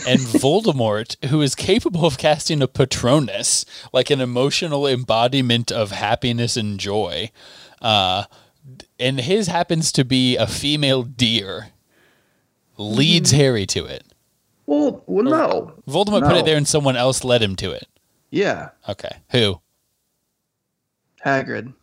[0.08, 6.56] and Voldemort, who is capable of casting a Patronus, like an emotional embodiment of happiness
[6.56, 7.30] and joy,
[7.82, 8.24] uh,
[8.98, 11.68] and his happens to be a female deer,
[12.82, 13.40] leads mm-hmm.
[13.40, 14.04] Harry to it.
[14.66, 15.74] Well, well, no.
[15.88, 17.88] Voldemort put it there, and someone else led him to it.
[18.30, 19.60] Yeah, Okay, who?
[21.24, 21.74] Hagrid.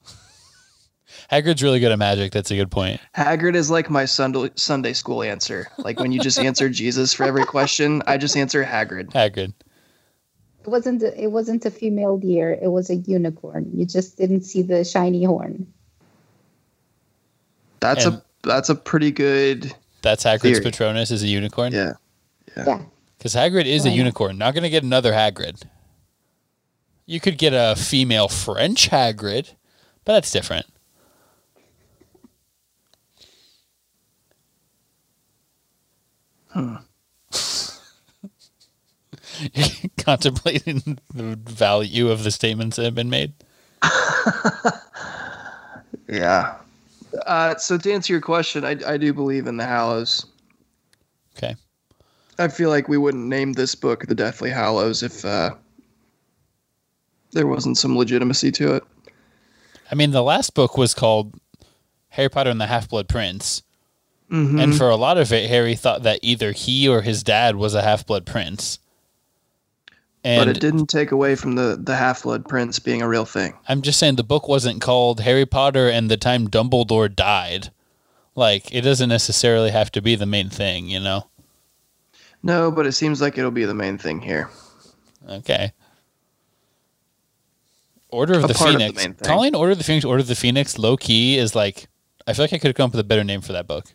[1.31, 2.31] Hagrid's really good at magic.
[2.31, 2.99] That's a good point.
[3.15, 5.67] Hagrid is like my Sunday Sunday school answer.
[5.77, 9.11] Like when you just answer Jesus for every question, I just answer Hagrid.
[9.11, 9.53] Hagrid.
[10.63, 13.69] It wasn't a, it wasn't a female deer, it was a unicorn.
[13.73, 15.71] You just didn't see the shiny horn.
[17.79, 19.73] That's And- a that's a pretty good.
[20.01, 20.63] That's Hagrid's Theory.
[20.63, 21.73] Patronus is a unicorn.
[21.73, 21.93] Yeah.
[22.55, 22.83] Yeah.
[23.17, 24.37] Because Hagrid is a unicorn.
[24.37, 25.63] Not going to get another Hagrid.
[27.05, 29.53] You could get a female French Hagrid,
[30.05, 30.67] but that's different.
[36.55, 36.79] You're
[39.97, 43.33] contemplating the value of the statements that have been made.
[46.11, 46.55] Yeah.
[47.25, 50.25] Uh, so to answer your question, I, I do believe in the Hallows.
[51.37, 51.55] Okay.
[52.37, 55.55] I feel like we wouldn't name this book the Deathly Hallows if uh,
[57.31, 58.83] there wasn't some legitimacy to it.
[59.91, 61.33] I mean, the last book was called
[62.09, 63.63] Harry Potter and the Half Blood Prince.
[64.31, 64.61] Mhm.
[64.61, 67.73] And for a lot of it, Harry thought that either he or his dad was
[67.73, 68.77] a half blood prince.
[70.23, 73.25] And but it didn't take away from the, the Half Blood Prince being a real
[73.25, 73.53] thing.
[73.69, 77.71] I'm just saying the book wasn't called Harry Potter and the Time Dumbledore Died.
[78.35, 81.27] Like, it doesn't necessarily have to be the main thing, you know?
[82.43, 84.49] No, but it seems like it'll be the main thing here.
[85.27, 85.71] Okay.
[88.09, 89.21] Order of A the part of the Phoenix.
[89.21, 91.87] Calling Order of the Phoenix Order of the Phoenix low key is like,
[92.27, 93.93] I feel like I could have come up with a better name for that book.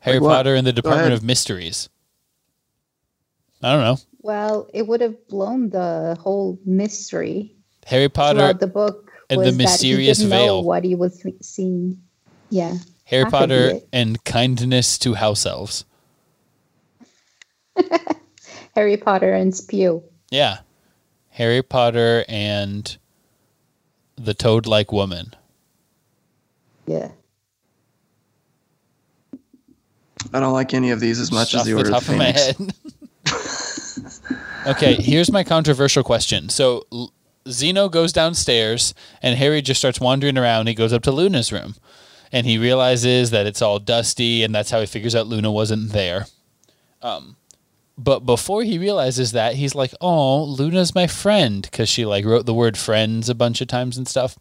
[0.00, 0.30] Harry what?
[0.30, 1.88] Potter and the Department of Mysteries.
[3.62, 3.98] I don't know.
[4.20, 7.54] Well, it would have blown the whole mystery
[7.86, 9.10] Harry Potter the book.
[9.30, 10.46] and the was that he mysterious didn't veil.
[10.46, 12.02] know what he was seeing.
[12.50, 12.74] Yeah.
[13.04, 15.84] Harry That Potter and kindness to house elves.
[18.74, 20.02] Harry Potter and Spew.
[20.30, 20.58] Yeah.
[21.30, 22.96] Harry Potter and
[24.16, 25.34] the toad like woman.
[26.86, 27.10] Yeah.
[30.32, 32.12] I don't like any of these as much Off as the Order top of the
[32.12, 32.74] Phoenix.
[34.70, 34.98] of my head.
[34.98, 36.48] okay, here's my controversial question.
[36.48, 36.86] So
[37.46, 40.66] Xeno goes downstairs and Harry just starts wandering around.
[40.68, 41.74] He goes up to Luna's room
[42.32, 45.92] and he realizes that it's all dusty and that's how he figures out Luna wasn't
[45.92, 46.26] there.
[47.02, 47.36] Um
[48.00, 52.46] but before he realizes that, he's like, "Oh, Luna's my friend" cuz she like wrote
[52.46, 54.38] the word friends a bunch of times and stuff.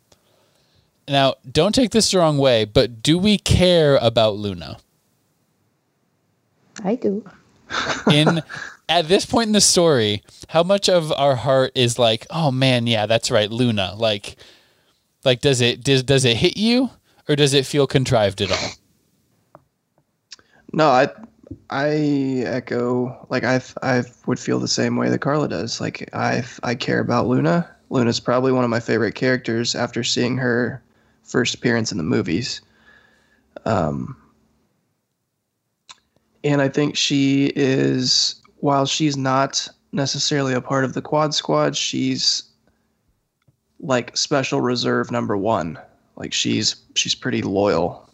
[1.08, 4.78] Now, don't take this the wrong way, but do we care about Luna?
[6.84, 7.26] I do.
[8.12, 8.44] in
[8.90, 12.88] at this point in the story, how much of our heart is like, oh man,
[12.88, 13.94] yeah, that's right, Luna.
[13.96, 14.38] Like,
[15.26, 16.90] like does it does does it hit you
[17.28, 18.70] or does it feel contrived at all?
[20.74, 21.10] No, I
[21.70, 21.90] I
[22.46, 25.82] echo like I I would feel the same way that Carla does.
[25.82, 27.70] Like I I care about Luna.
[27.90, 30.82] Luna's probably one of my favorite characters after seeing her
[31.24, 32.62] first appearance in the movies.
[33.66, 34.16] Um
[36.44, 41.76] and I think she is while she's not necessarily a part of the quad squad,
[41.76, 42.44] she's
[43.80, 45.78] like special reserve number 1.
[46.16, 48.10] Like she's she's pretty loyal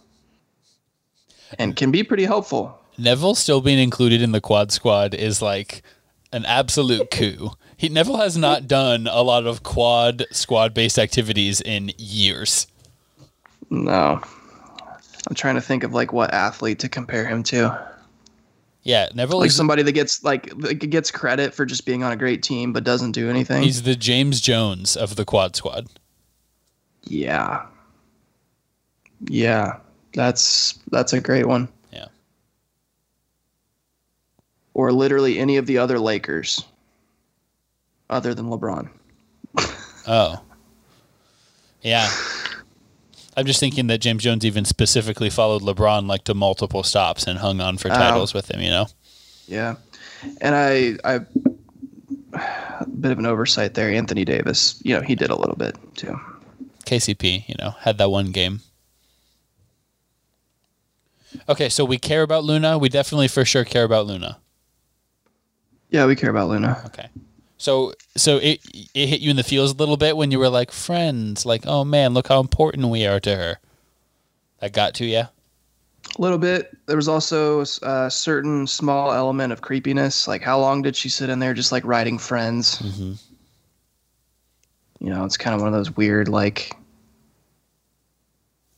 [1.57, 2.77] and can be pretty helpful.
[2.97, 5.83] Neville still being included in the quad squad is like
[6.31, 7.51] an absolute coup.
[7.77, 12.67] He Neville has not done a lot of quad squad based activities in years.
[13.69, 14.21] No.
[15.27, 17.92] I'm trying to think of like what athlete to compare him to.
[18.83, 22.43] Yeah, Neville Like somebody that gets like gets credit for just being on a great
[22.43, 23.63] team but doesn't do anything.
[23.63, 25.87] he's the James Jones of the quad squad.
[27.05, 27.65] yeah.
[29.27, 29.77] Yeah.
[30.13, 31.69] That's that's a great one.
[31.93, 32.07] Yeah.
[34.73, 36.63] Or literally any of the other Lakers
[38.09, 38.89] other than LeBron.
[40.05, 40.41] Oh.
[41.81, 42.09] Yeah.
[43.35, 47.39] I'm just thinking that James Jones even specifically followed LeBron like to multiple stops and
[47.39, 48.87] hung on for titles with him, you know?
[49.47, 49.75] Yeah.
[50.41, 51.19] And I I
[52.33, 53.89] a bit of an oversight there.
[53.91, 56.19] Anthony Davis, you know, he did a little bit too.
[56.85, 58.61] KCP, you know, had that one game.
[61.49, 62.77] Okay, so we care about Luna.
[62.77, 64.37] We definitely for sure care about Luna.
[65.89, 66.81] Yeah, we care about Luna.
[66.87, 67.07] Okay.
[67.63, 68.59] So so it
[68.93, 71.65] it hit you in the feels a little bit when you were like friends, like,
[71.65, 73.57] oh man, look how important we are to her.
[74.59, 75.19] That got to you?
[75.19, 75.29] A
[76.17, 76.77] little bit.
[76.87, 80.27] There was also a certain small element of creepiness.
[80.27, 82.79] Like, how long did she sit in there just like writing friends?
[82.79, 83.17] Mhm.
[84.99, 86.75] You know, it's kind of one of those weird, like,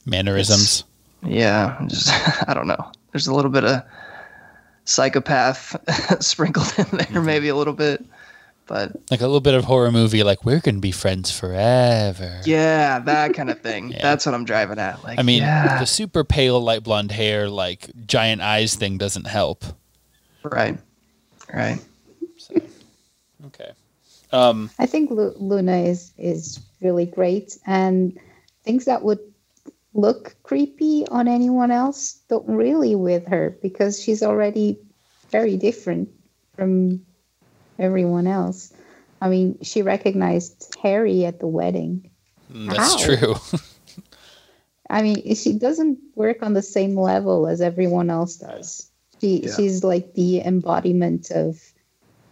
[0.05, 0.83] Mannerisms.
[1.23, 2.09] yeah, just,
[2.47, 2.91] I don't know.
[3.11, 3.81] There's a little bit of
[4.86, 5.75] psychopath
[6.23, 8.05] sprinkled in there, maybe a little bit.
[8.68, 12.41] But Like a little bit of horror movie, like we're gonna be friends forever.
[12.45, 13.89] yeah, that kind of thing.
[13.95, 14.01] Yeah.
[14.01, 15.03] That's what I'm driving at.
[15.03, 19.28] Like, I mean, yeah, the super pale light blonde hair, like giant eyes thing doesn't
[19.28, 19.63] help.
[20.43, 20.78] right,
[21.53, 21.80] right.
[23.47, 23.72] Okay.
[24.32, 28.18] Um, I think Lu- Luna is is really great, and
[28.63, 29.20] things that would
[29.93, 34.78] look creepy on anyone else don't really with her because she's already
[35.32, 36.09] very different
[36.55, 37.05] from
[37.80, 38.73] everyone else.
[39.21, 42.11] I mean, she recognized Harry at the wedding.
[42.51, 43.15] Mm, that's How?
[43.15, 43.36] true.
[44.89, 48.91] I mean, she doesn't work on the same level as everyone else does.
[49.19, 49.55] She Yeah.
[49.55, 51.59] she's like the embodiment of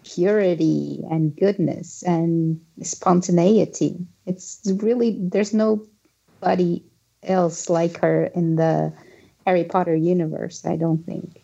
[0.04, 4.06] purity and goodness and spontaneity.
[4.26, 6.84] It's really there's nobody
[7.24, 8.94] else like her in the
[9.46, 11.43] Harry Potter universe, I don't think.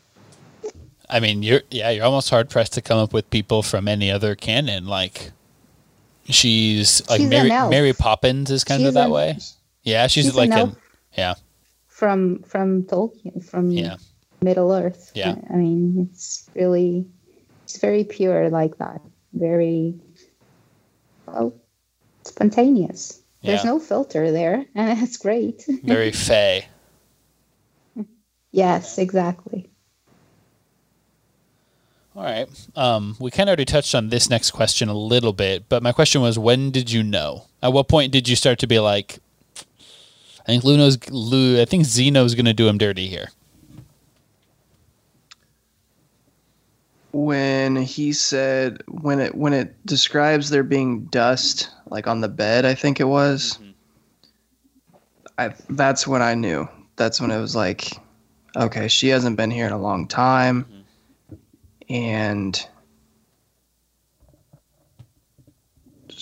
[1.10, 4.12] I mean, you're yeah, you're almost hard pressed to come up with people from any
[4.12, 4.86] other canon.
[4.88, 5.32] Like,
[6.26, 7.50] she's like She's Mary.
[7.50, 9.38] Mary Poppins is kind She's of that an- way.
[9.84, 10.76] Yeah, she's, she's like an an,
[11.18, 11.34] yeah,
[11.88, 13.96] From from Tolkien, from yeah,
[14.42, 15.12] Middle Earth.
[15.16, 15.36] Yeah.
[15.50, 17.06] I mean, it's really
[17.64, 19.02] it's very pure like that.
[19.34, 19.96] Very
[21.26, 21.54] well
[22.24, 23.22] spontaneous.
[23.42, 25.64] There's no filter there, and it's great.
[25.84, 26.68] very fey.
[28.52, 29.69] yes, exactly.
[32.16, 32.48] All right.
[32.76, 35.92] Um, we kind of already touched on this next question a little bit, but my
[35.92, 37.46] question was, when did you know?
[37.62, 39.20] At what point did you start to be like,
[40.42, 43.30] I think Luno's Lu, I think Xeno's going to do him dirty here.
[47.12, 52.66] when he said when it when it describes there being dust like on the bed
[52.66, 53.58] i think it was
[55.40, 57.94] i that's when i knew that's when it was like
[58.56, 60.66] okay she hasn't been here in a long time
[61.90, 62.66] and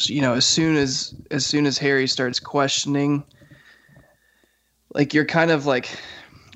[0.05, 3.23] you know as soon as as soon as harry starts questioning
[4.93, 5.89] like you're kind of like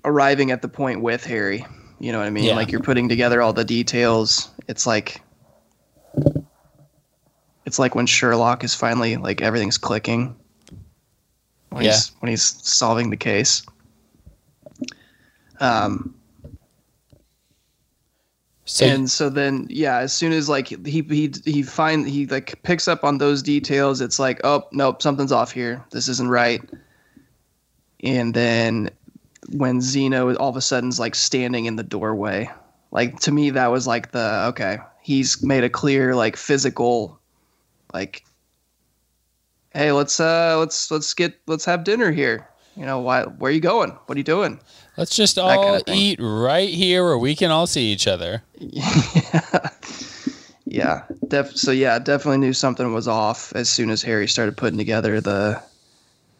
[0.03, 1.65] arriving at the point with harry.
[1.99, 2.45] You know what i mean?
[2.45, 2.55] Yeah.
[2.55, 4.49] like you're putting together all the details.
[4.67, 5.21] It's like
[7.65, 10.35] it's like when sherlock is finally like everything's clicking.
[11.69, 13.63] When he's when he's solving the case.
[15.59, 16.15] Um
[18.71, 22.63] So and so then yeah as soon as like he he he find he like
[22.63, 25.83] picks up on those details it's like oh nope something's off here.
[25.91, 26.61] This isn't right.
[28.01, 28.89] And then
[29.49, 32.49] when zeno all of a sudden's like standing in the doorway
[32.91, 37.19] like to me that was like the okay he's made a clear like physical
[37.93, 38.23] like
[39.71, 42.47] hey let's uh let's let's get let's have dinner here.
[42.77, 43.89] You know why where are you going?
[44.05, 44.61] What are you doing
[44.97, 48.07] let's just that kind all of eat right here where we can all see each
[48.07, 48.43] other.
[48.59, 49.69] yeah,
[50.65, 51.03] yeah.
[51.27, 55.21] Def- so yeah, definitely knew something was off as soon as Harry started putting together
[55.21, 55.61] the.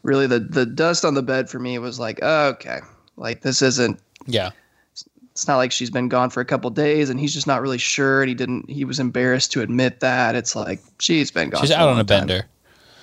[0.04, 2.80] Really, the the dust on the bed for me was like, oh, okay,
[3.18, 4.00] like this isn't.
[4.26, 4.50] Yeah.
[5.32, 7.78] It's not like she's been gone for a couple days and he's just not really
[7.78, 8.70] sure and he didn't.
[8.70, 10.36] He was embarrassed to admit that.
[10.36, 11.62] It's like she's been gone.
[11.62, 12.28] She's out on a time.
[12.28, 12.48] bender.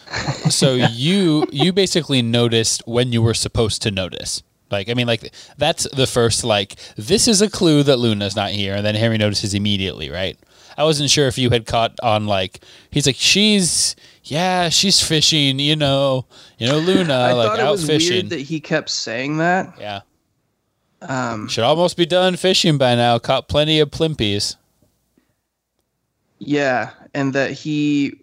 [0.51, 4.43] so you you basically noticed when you were supposed to notice.
[4.71, 8.51] Like I mean, like that's the first like this is a clue that Luna's not
[8.51, 10.39] here, and then Harry notices immediately, right?
[10.77, 12.61] I wasn't sure if you had caught on like
[12.91, 16.27] he's like she's yeah she's fishing you know
[16.59, 19.39] you know Luna I like thought it out was fishing weird that he kept saying
[19.39, 19.75] that.
[19.81, 20.03] yeah
[21.03, 24.55] Um, should almost be done fishing by now caught plenty of plimpies
[26.39, 28.21] yeah, and that he.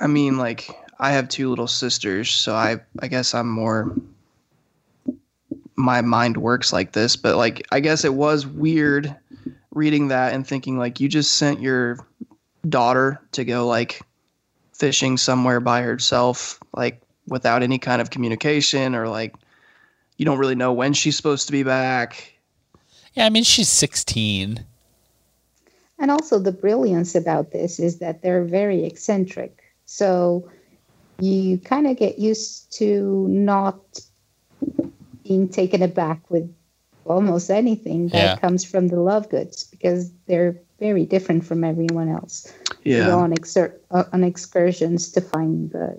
[0.00, 3.94] I mean, like I have two little sisters, so I I guess I'm more.
[5.82, 9.14] My mind works like this, but like I guess it was weird
[9.74, 11.98] reading that and thinking like you just sent your
[12.68, 14.00] daughter to go like
[14.72, 19.34] fishing somewhere by herself, like without any kind of communication or like
[20.18, 22.32] you don't really know when she's supposed to be back.
[23.14, 24.64] yeah I mean she's 16
[25.98, 29.62] And also, the brilliance about this is that they're very eccentric.
[29.86, 30.48] So
[31.20, 33.78] you kind of get used to not
[35.32, 36.46] being taken aback with
[37.06, 38.36] almost anything that Yeah.
[38.36, 42.52] comes from the Lovegoods because they're very different from everyone else.
[42.84, 45.96] They go on, exer- uh, on excursions to find the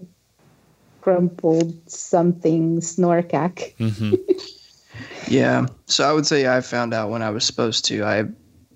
[1.02, 3.74] crumpled something snorkack.
[3.78, 4.14] hmm
[5.28, 5.66] Yeah.
[5.88, 8.04] So I would say I found out when I was supposed to.
[8.04, 8.26] I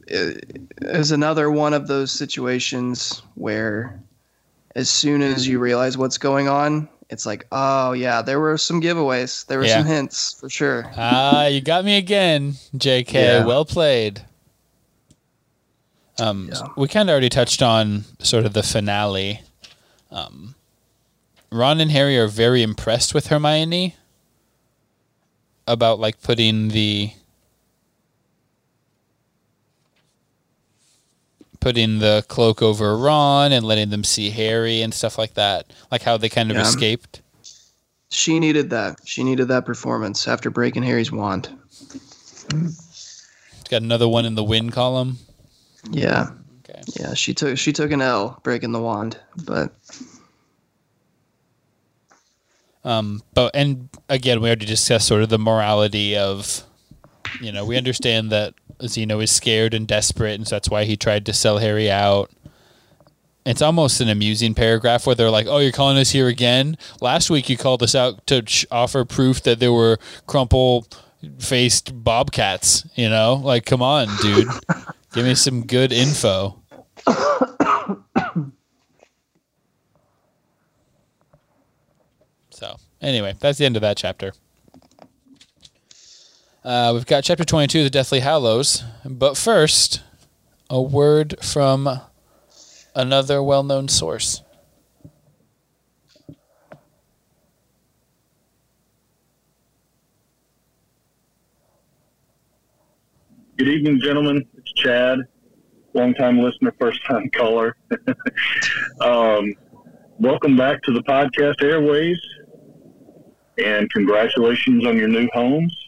[0.08, 4.02] it is another one of those situations where
[4.76, 8.82] as soon as you realize what's going on, it's like, oh yeah, there were some
[8.82, 9.46] giveaways.
[9.48, 9.78] There were Yeah.
[9.78, 10.92] some hints for sure.
[10.98, 13.46] ah you got me again JK Yeah.
[13.46, 14.22] well played
[16.20, 16.68] um Yeah.
[16.76, 19.42] we kind of already touched on sort of the finale
[20.12, 20.56] um
[21.50, 23.96] Ron and Harry are very impressed with Hermione
[25.66, 27.12] about like putting the
[31.68, 35.74] putting the cloak over Ron and letting them see Harry and stuff like that.
[35.92, 36.64] Like how they kind of Yeah.
[36.64, 37.22] escaped.
[38.10, 39.00] She needed that.
[39.04, 41.50] She needed that performance after breaking Harry's wand.
[42.54, 45.18] It's got another one in the win column.
[45.92, 46.30] Yeah.
[46.70, 46.82] Okay.
[46.98, 49.74] Yeah, she took she took an L breaking the wand, but
[52.86, 56.64] Um, but and again, we already discussed sort of the morality of,
[57.42, 60.96] you know, we understand that Xeno is scared and desperate, and so that's why he
[60.96, 62.32] tried to sell Harry out.
[63.46, 66.78] It's almost an amusing paragraph where they're like, "Oh, you're calling us here again?
[67.02, 69.98] Last week you called us out to sh- offer proof that there were
[70.28, 72.86] crumple-faced bobcats.
[72.96, 74.48] You know, like, come on, dude,
[75.14, 76.62] give me some good info."
[82.50, 84.34] So anyway, that's the end of that chapter.
[86.68, 88.84] Uh, we've got chapter 22, the Deathly Hallows.
[89.06, 90.02] But first,
[90.70, 92.02] a word from
[92.94, 94.42] another well known source.
[103.56, 104.46] Good evening, gentlemen.
[104.58, 105.20] It's Chad,
[105.94, 107.78] longtime listener, first time caller.
[109.00, 109.54] um,
[110.20, 112.20] welcome back to the podcast airways,
[113.58, 115.87] and congratulations on your new homes.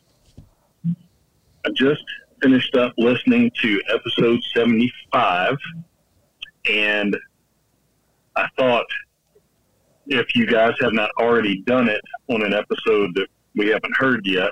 [1.69, 2.03] I just
[2.41, 5.55] finished up listening to episode 75,
[6.67, 7.15] and
[8.35, 8.87] I thought
[10.07, 14.25] if you guys have not already done it on an episode that we haven't heard
[14.25, 14.51] yet,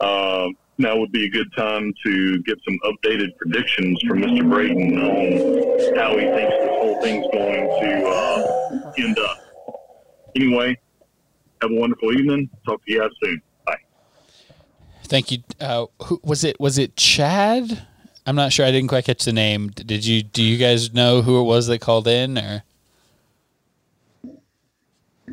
[0.00, 4.50] um, now would be a good time to get some updated predictions from Mr.
[4.50, 9.38] Braden on how he thinks this whole thing's going to uh, end up.
[10.34, 10.76] Anyway,
[11.62, 12.50] have a wonderful evening.
[12.66, 13.40] Talk to you guys soon.
[15.06, 15.10] Bye.
[15.10, 15.38] Thank you.
[15.60, 16.58] Uh, who was it?
[16.60, 17.86] Was it Chad?
[18.26, 18.66] I'm not sure.
[18.66, 19.68] I didn't quite catch the name.
[19.68, 20.22] Did you?
[20.22, 22.36] Do you guys know who it was that called in?
[22.38, 22.62] Or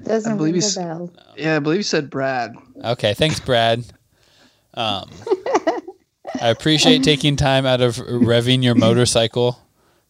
[0.04, 1.12] Doesn't I believe ring he's- a bell.
[1.38, 2.56] yeah, I believe you said Brad.
[2.84, 3.84] okay, thanks, Brad.
[4.74, 5.10] Um,
[6.42, 9.60] I appreciate taking time out of revving your motorcycle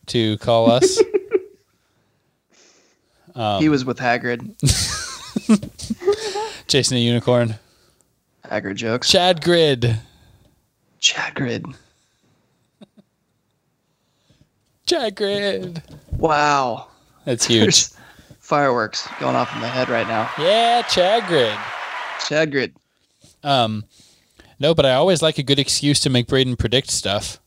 [0.08, 1.02] to call us.
[3.36, 4.54] Um, he was with Hagrid.
[6.68, 7.56] Chasing a unicorn.
[8.50, 9.10] Hagrid jokes.
[9.10, 10.00] Chad Grid.
[11.02, 11.76] Chagrid.
[14.86, 15.82] Chad Grid.
[16.18, 16.88] Wow.
[17.26, 17.62] That's huge.
[17.62, 17.98] There's
[18.40, 20.30] fireworks going off in my head right now.
[20.38, 21.58] Yeah, Chad Grid.
[22.20, 22.74] Chagrid.
[23.44, 23.86] Um,
[24.60, 27.40] no, but I always like a good excuse to make Braden predict stuff.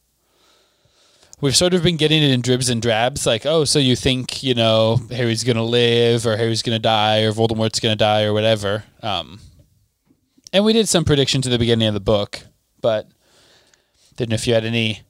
[1.40, 4.42] We've sort of been getting it in dribs and drabs, like, oh, so you think
[4.42, 8.84] you know Harry's gonna live, or Harry's gonna die, or Voldemort's gonna die, or whatever.
[9.02, 9.38] Um,
[10.52, 12.40] and we did some predictions at the beginning of the book,
[12.80, 13.08] but
[14.16, 15.02] didn't know if you had any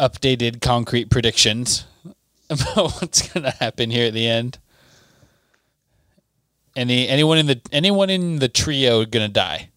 [0.00, 1.84] updated concrete predictions
[2.50, 4.58] about what's gonna happen here at the end.
[6.74, 9.68] Any anyone in the anyone in the trio gonna die?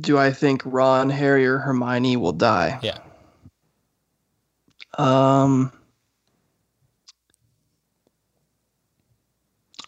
[0.00, 2.80] Do I think Ron, Harry, or Hermione will die?
[2.82, 2.98] Yeah.
[4.98, 5.72] Um,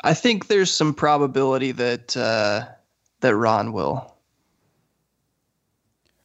[0.04, 2.66] I think there's some probability that uh,
[3.20, 4.12] that Ron will.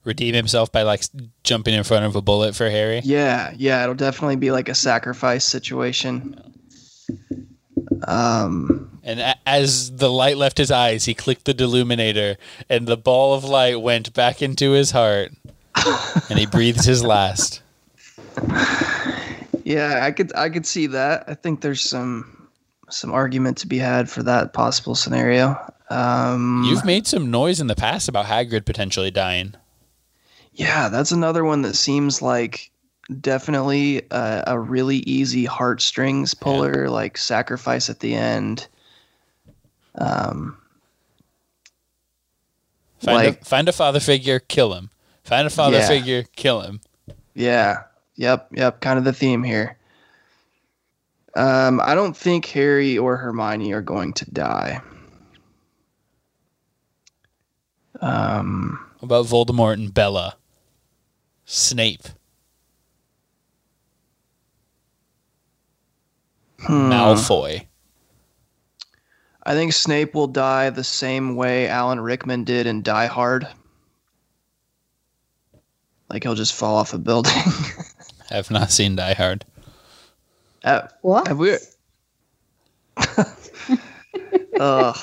[0.04, 1.04] Redeem himself by like
[1.44, 3.02] jumping in front of a bullet for Harry.
[3.04, 6.42] Yeah, yeah, it'll definitely be like a sacrifice situation.
[8.08, 12.38] Um, And a- as the light left his eyes, he clicked the deluminator,
[12.70, 15.32] and the ball of light went back into his heart,
[16.30, 17.62] and he breathed his last.
[19.64, 21.26] yeah, I could I could see that.
[21.28, 22.39] I think there's some
[22.90, 25.56] some argument to be had for that possible scenario.
[25.90, 29.56] Um, You've made some noise in the past about Hagrid potentially dying.
[30.54, 32.70] Yeah, that's another one that seems like
[33.22, 38.68] definitely a, a really easy heartstrings puller, like sacrifice at the end.
[39.96, 40.58] Um,
[43.00, 44.90] Find, Like- a, find a father figure, kill him.
[45.24, 45.88] Find a father Yeah.
[45.88, 46.82] figure, kill him.
[47.34, 47.84] yeah,
[48.16, 49.78] yep, yep, kind of the theme here.
[51.36, 54.82] Um, I don't think Harry or Hermione are going to die.
[58.02, 60.36] Um, What about Voldemort and Bella?
[61.46, 62.04] Snape,
[66.60, 66.92] hmm.
[66.92, 67.66] Malfoy.
[69.44, 73.48] I think Snape will die the same way Alan Rickman did in Die Hard.
[76.10, 77.34] Like he'll just fall off a building.
[78.32, 79.44] I have not seen Die Hard.
[80.64, 81.28] Uh, What?
[81.28, 81.58] have we?
[84.60, 84.98] Ugh.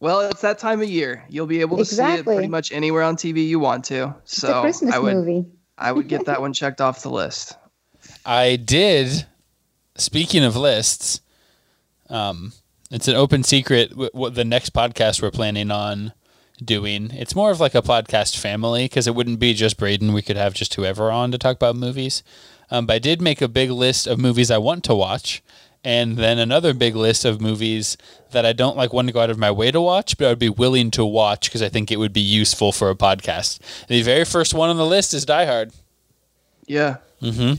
[0.00, 1.24] Well, it's that time of year.
[1.28, 4.14] You'll be able to see it pretty much anywhere on TV you want to.
[4.22, 5.46] it's So a Christmas I would movie.
[5.78, 7.56] I would get that one checked off the list.
[8.26, 9.26] I did.
[9.96, 11.20] Speaking of lists,
[12.10, 12.52] um,
[12.90, 13.90] it's an open secret.
[13.90, 16.12] w- What the next podcast we're planning on
[16.62, 17.10] doing?
[17.12, 20.12] It's more of like a podcast family because it wouldn't be just Braden.
[20.12, 22.22] We could have just whoever on to talk about movies.
[22.70, 25.42] Um, but I did make a big list of movies I want to watch,
[25.84, 27.96] and then another big list of movies
[28.32, 30.28] that I don't like want to go out of my way to watch, but I
[30.30, 33.58] would be willing to watch because I think it would be useful for a podcast.
[33.88, 35.72] The very first one on the list is Die Hard.
[36.66, 36.96] Yeah.
[37.20, 37.54] Mm-hmm.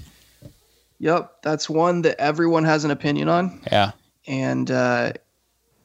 [1.00, 1.42] Yep.
[1.44, 3.92] That's one that everyone has an opinion on, Yeah.
[4.28, 5.14] and uh,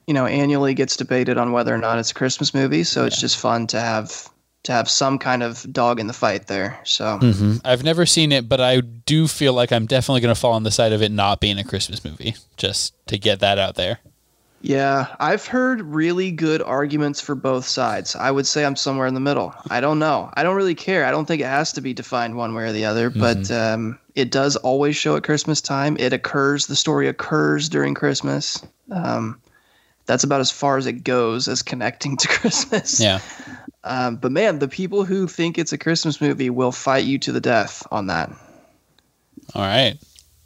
[0.06, 2.84] you know, annually gets debated on whether or not it's a Christmas movie.
[2.84, 4.28] So it's just fun to have
[4.62, 6.78] to have some kind of dog in the fight there.
[6.84, 10.40] So hmm I've never seen it, but I do feel like I'm definitely going to
[10.40, 13.58] fall on the side of it not being a Christmas movie, just to get that
[13.58, 14.00] out there.
[14.62, 18.14] Yeah, I've heard really good arguments for both sides.
[18.14, 19.54] I would say I'm somewhere in the middle.
[19.70, 20.30] I don't know.
[20.34, 21.06] I don't really care.
[21.06, 23.98] I don't think it has to be defined one way or the other, but um,
[24.14, 25.96] it does always show at Christmas time.
[25.98, 28.62] It occurs, the story occurs during Christmas.
[28.90, 29.40] Um,
[30.04, 33.00] that's about as far as it goes as connecting to Christmas.
[33.00, 33.20] Yeah.
[33.84, 37.32] Um, but man, the people who think it's a Christmas movie will fight you to
[37.32, 38.30] the death on that.
[39.54, 39.96] All right.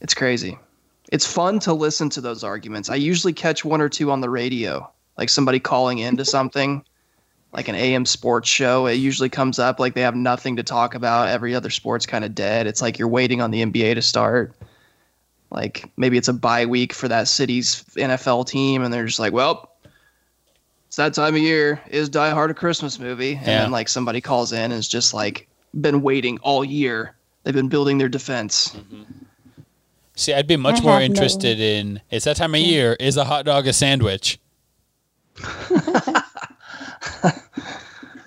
[0.01, 0.59] It's crazy.
[1.11, 2.89] It's fun to listen to those arguments.
[2.91, 6.85] I usually catch one or two on the radio, like somebody calling into something,
[7.53, 8.87] like an AM sports show.
[8.87, 11.29] It usually comes up like they have nothing to talk about.
[11.29, 12.67] Every other sport's kind of dead.
[12.67, 14.55] It's like you're waiting on the NBA to start.
[15.51, 19.33] Like maybe it's a bye week for that city's NFL team, and they're just like,
[19.33, 19.74] well,
[20.95, 21.81] it's that time of year.
[21.91, 23.33] Is Die Hard a Christmas movie?
[23.35, 23.63] And Yeah.
[23.63, 25.49] then like somebody calls in and is just like
[25.81, 27.17] been waiting all year.
[27.43, 28.69] They've been building their defense.
[28.69, 29.03] Mm-hmm.
[30.15, 32.97] See, I'd be much I more have no- interested in it's that time of year.
[33.01, 34.39] Is a hot dog a sandwich?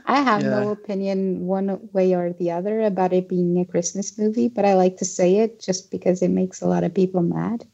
[0.09, 0.49] I have Yeah.
[0.49, 4.73] no opinion one way or the other about it being a Christmas movie, but I
[4.73, 7.65] like to say it just because it makes a lot of people mad.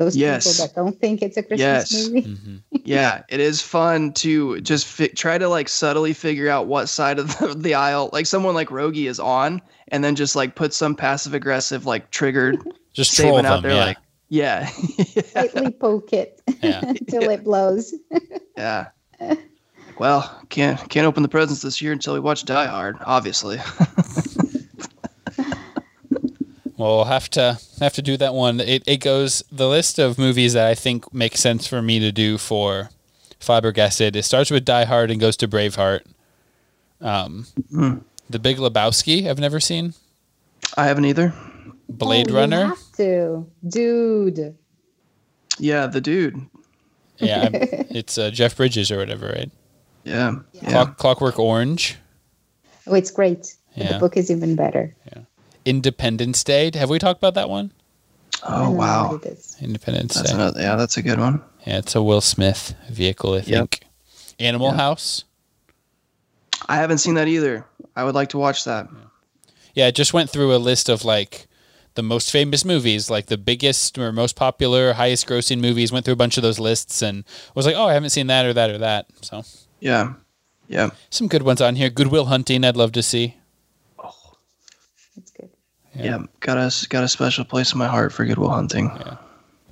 [0.00, 0.50] Those Yes.
[0.50, 1.60] people that don't think it's a Christmas
[1.92, 2.08] Yes.
[2.08, 2.22] movie.
[2.22, 2.56] Mm-hmm.
[2.84, 7.18] yeah, it is fun to just fi- try to like subtly figure out what side
[7.18, 10.72] of the, the aisle, like someone like Rogi is on, and then just like put
[10.72, 12.56] some passive aggressive, like triggered
[12.94, 13.70] Just troll statement out them.
[13.70, 13.84] there, yeah.
[13.84, 13.98] like,
[14.30, 14.70] yeah,
[15.34, 16.80] Lightly poke it Yeah.
[16.82, 17.92] until it blows.
[18.56, 18.88] yeah.
[19.98, 23.58] Well, can't can't open the presents this year until we watch Die Hard, obviously.
[26.80, 28.58] Well, we'll have to have to do that one.
[28.58, 32.10] It it goes the list of movies that I think make sense for me to
[32.10, 32.88] do for
[33.38, 34.16] Flabbergasted.
[34.16, 36.00] It starts with Die Hard and goes to Braveheart.
[37.02, 37.98] Um, Hmm.
[38.30, 39.28] The Big Lebowski.
[39.28, 39.92] I've never seen.
[40.76, 41.34] I haven't either.
[41.88, 42.66] Blade Oh, Runner.
[42.68, 44.56] have to, dude.
[45.58, 46.40] Yeah, the dude.
[47.18, 47.54] Yeah, I'm,
[47.90, 49.50] it's uh, Jeff Bridges or whatever, right?
[50.04, 50.70] Yeah, yeah.
[50.70, 51.98] Clock, Clockwork Orange.
[52.86, 53.54] Oh, it's great.
[53.76, 53.92] But Yeah.
[53.94, 54.94] The book is even better.
[55.64, 56.70] Independence Day.
[56.74, 57.72] Have we talked about that one?
[58.42, 59.56] Oh, I Oh don't know wow, what it is.
[59.60, 60.34] Independence that's Day.
[60.34, 60.60] another.
[60.60, 61.42] Yeah, that's a good one.
[61.66, 63.80] Yeah, it's a Will Smith vehicle, I think.
[64.38, 64.76] Animal Yeah.
[64.76, 65.24] House.
[66.68, 67.66] I haven't seen that either.
[67.96, 68.88] I would like to watch that.
[69.74, 71.46] Yeah, I just went through a list of like
[71.94, 76.14] the most famous movies, like the biggest or most popular, highest grossing movies, went through
[76.14, 78.70] a bunch of those lists and was like, oh, I haven't seen that or that
[78.70, 79.06] or that.
[79.22, 79.42] So
[79.80, 80.14] Yeah.
[80.68, 80.90] Yeah.
[81.10, 81.90] some good ones on here.
[81.90, 83.36] Goodwill Hunting, I'd love to see.
[86.00, 86.06] Good.
[86.06, 86.22] Yeah.
[86.40, 88.90] Got a got a special place in my heart for Good Will Hunting.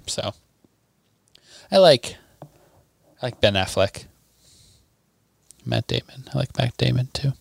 [0.07, 0.33] So
[1.71, 4.05] I like I like Ben Affleck.
[5.65, 6.25] Matt Damon.
[6.33, 7.33] I like Matt Damon too.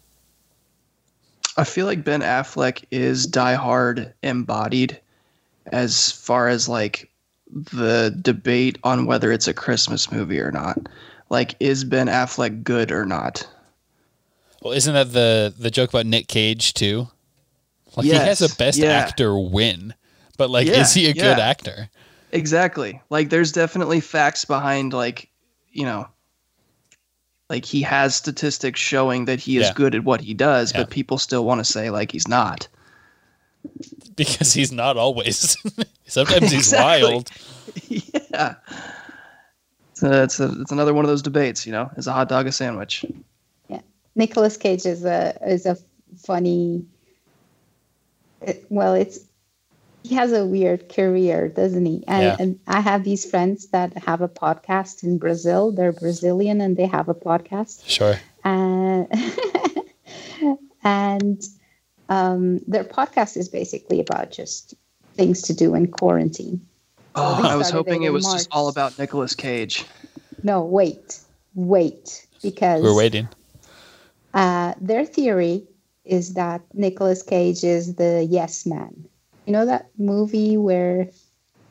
[1.57, 4.99] I feel like Ben Affleck is Die Hard embodied
[5.67, 7.09] as far as like
[7.51, 10.77] the debate on whether it's a Christmas movie or not.
[11.29, 13.47] Like, is Ben Affleck good or not?
[14.61, 17.09] Well, isn't that the the joke about Nick Cage too?
[17.97, 18.89] Like he has a best yeah.
[18.89, 19.93] actor win,
[20.37, 21.89] but like, Yeah, is he a good actor?
[22.31, 23.01] Exactly.
[23.09, 25.29] Like, there's definitely facts behind, like,
[25.71, 26.07] you know,
[27.49, 29.73] like he has statistics showing that he is Yeah.
[29.73, 30.81] good at what he does, Yeah.
[30.81, 32.67] but people still want to say, like, he's not.
[34.15, 35.57] Because he's not always.
[36.05, 37.29] Sometimes he's wild.
[37.87, 38.55] yeah.
[39.93, 42.45] So it's, a, it's another one of those debates, you know, is a hot dog
[42.45, 43.03] a sandwich?
[43.69, 43.81] Yeah.
[44.15, 45.75] Nicolas Cage is a is a
[46.23, 46.85] funny.
[48.41, 49.19] It- well, it's
[50.03, 52.03] he has a weird career, doesn't he?
[52.07, 52.35] And, Yeah.
[52.39, 55.71] and I have these friends that have a podcast in Brazil.
[55.71, 57.83] They're Brazilian and they have a podcast.
[57.85, 58.15] Sure.
[58.45, 59.07] and
[60.83, 61.43] and
[62.09, 64.75] um, their podcast is basically about just
[65.15, 66.65] things to do in quarantine.
[67.15, 69.85] Oh, they I was started hoping it it in was just all about Nicolas Cage.
[70.43, 71.19] No, wait,
[71.55, 73.27] wait, because We're waiting.
[74.33, 75.63] Uh, their theory
[76.07, 79.05] is that Nicolas Cage is the yes man.
[79.45, 81.09] You know that movie where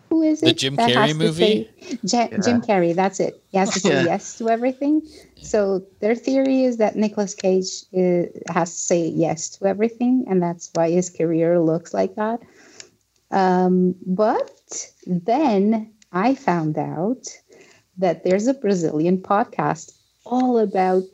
[0.08, 0.46] who is it?
[0.46, 1.68] The Jim that Carrey movie?
[1.80, 2.94] say- Ja- Jim Carrey.
[2.94, 3.42] That's it.
[3.48, 4.04] He has to say Yeah.
[4.04, 5.02] yes to everything.
[5.42, 10.42] So their theory is that Nicolas Cage is, has to say yes to everything, and
[10.42, 12.40] that's why his career looks like that.
[13.30, 17.26] Um, but then I found out
[17.98, 19.92] that there's a Brazilian podcast
[20.24, 21.04] all about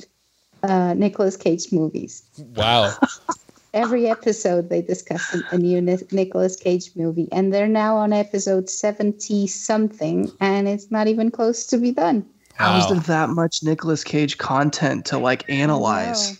[0.63, 2.23] uh, Nicolas Cage movies.
[2.57, 2.95] Wow.
[3.75, 8.13] Every episode, they discuss a- a new Ni- Nicolas Cage movie, and they're now on
[8.13, 12.27] episode 70 something, and it's not even close to be done.
[12.55, 12.91] How is Wow.
[12.91, 16.39] there that much Nicolas Cage content to like analyze?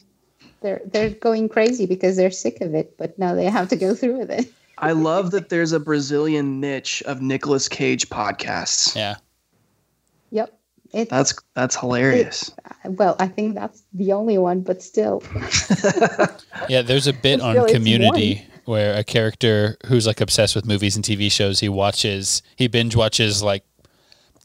[0.61, 3.95] They're they're going crazy because they're sick of it, but now they have to go
[3.95, 4.53] through with it.
[4.79, 8.95] I love that there's a Brazilian niche of Nicolas Cage podcasts.
[8.95, 9.17] Yeah.
[10.33, 10.53] Yep.
[10.93, 12.51] It, That's that's hilarious.
[12.85, 15.23] well, I think that's the only one, but still.
[16.69, 20.95] Yeah, there's a bit on still- Community where a character who's like obsessed with movies
[20.95, 23.65] and TV shows, he watches, he binge watches like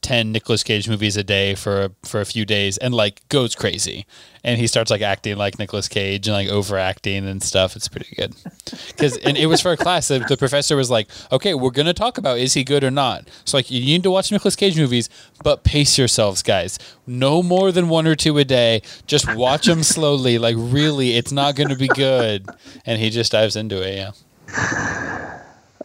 [0.00, 4.06] 10 Nicolas Cage movies a day for for a few days and like goes crazy.
[4.44, 7.76] And he starts like acting like Nicolas Cage and like overacting and stuff.
[7.76, 8.34] It's pretty good.
[8.96, 11.86] Cuz and it was for a class that the professor was like, "Okay, we're going
[11.86, 14.56] to talk about is he good or not." So like you need to watch Nicolas
[14.56, 15.10] Cage movies,
[15.42, 16.78] but pace yourselves, guys.
[17.06, 18.82] No more than one or two a day.
[19.06, 20.38] Just watch them slowly.
[20.38, 22.48] Like really, it's not going to be good.
[22.86, 25.34] And he just dives into it, yeah.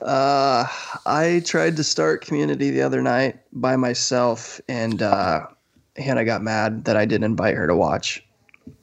[0.03, 0.67] Uh,
[1.05, 5.47] I tried to start Community the other night by myself, and uh,
[5.95, 8.23] Hannah got mad that I didn't invite her to watch.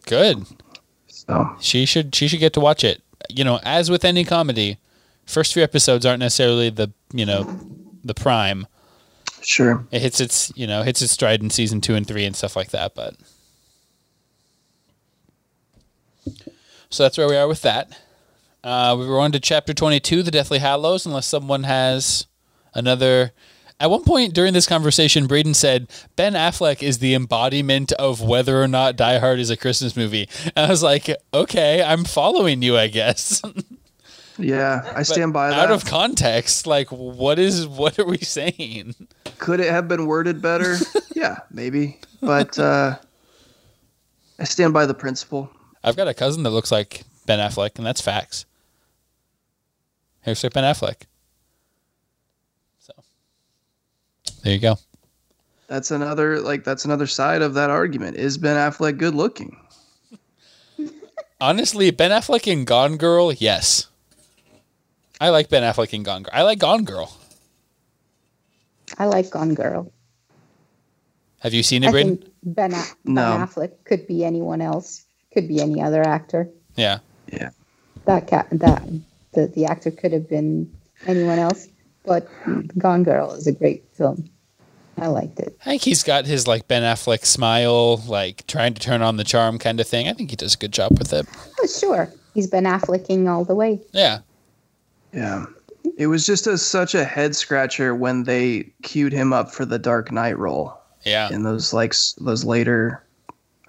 [0.07, 0.47] Good.
[1.09, 3.03] So She should she should get to watch it.
[3.29, 4.79] You know, as with any comedy,
[5.27, 7.45] first few episodes aren't necessarily the, you know,
[8.03, 8.67] the prime.
[9.43, 9.87] sure.
[9.93, 12.57] It hits its, you know, hits its stride in season 2 and 3 and stuff
[12.57, 13.15] like that, but
[16.91, 17.97] So that's where we are with that.
[18.63, 22.27] Uh, we were on to chapter 22, The Deathly Hallows, unless someone has
[22.75, 23.33] another.
[23.79, 28.63] At one point during this conversation, Braden said, Ben Affleck is the embodiment of whether
[28.63, 30.29] or not Die Hard is a Christmas movie.
[30.55, 33.43] And I was like, okay, I'm following you, I guess.
[34.39, 35.59] Yeah, I But stand by that.
[35.59, 38.95] Out of context, like, what is, what are we saying?
[39.37, 40.77] Could it have been worded better?
[41.15, 41.99] yeah, maybe.
[42.23, 42.97] But uh,
[44.39, 45.51] I stand by the principle.
[45.85, 48.47] I've got a cousin that looks like Ben Affleck, and that's facts.
[50.25, 51.03] He looks Ben Affleck.
[52.79, 52.93] So
[54.43, 54.77] there you go.
[55.67, 58.17] That's another like that's another side of that argument.
[58.17, 59.57] Is Ben Affleck good looking?
[61.41, 63.87] Honestly, Ben Affleck in Gone Girl, yes.
[65.21, 66.33] I like Ben Affleck in Gone Girl.
[66.35, 67.17] I like Gone Girl.
[68.99, 69.93] I like Gone Girl.
[71.41, 72.17] Have you seen it, I Braden?
[72.19, 73.23] think Ben, A- ben No.
[73.23, 75.05] Affleck could be anyone else.
[75.33, 76.51] Could be any other actor.
[76.77, 76.99] Yeah.
[77.33, 77.51] Yeah.
[78.07, 78.83] That cat, that
[79.33, 80.71] the, the actor could have been
[81.07, 81.69] anyone else.
[82.05, 82.29] But
[82.79, 84.29] Gone Girl is a great film.
[84.99, 85.57] I liked it.
[85.63, 89.25] I think he's got his like Ben Affleck smile, like trying to turn on the
[89.25, 90.09] charm kind of thing.
[90.09, 91.27] I think he does a good job with it.
[91.61, 92.13] Oh, sure.
[92.35, 93.81] He's been Afflecking all the way.
[93.93, 94.19] Yeah.
[95.13, 95.47] Yeah.
[95.97, 99.79] It was just a, such a head scratcher when they queued him up for the
[99.79, 101.31] Dark Knight role Yeah.
[101.33, 103.03] in those like those later,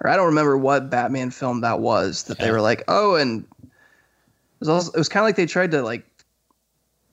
[0.01, 2.45] or I don't remember what Batman film that was that Yeah.
[2.45, 3.47] they were like, oh, and it
[4.61, 6.05] was also it was kind of like they tried to like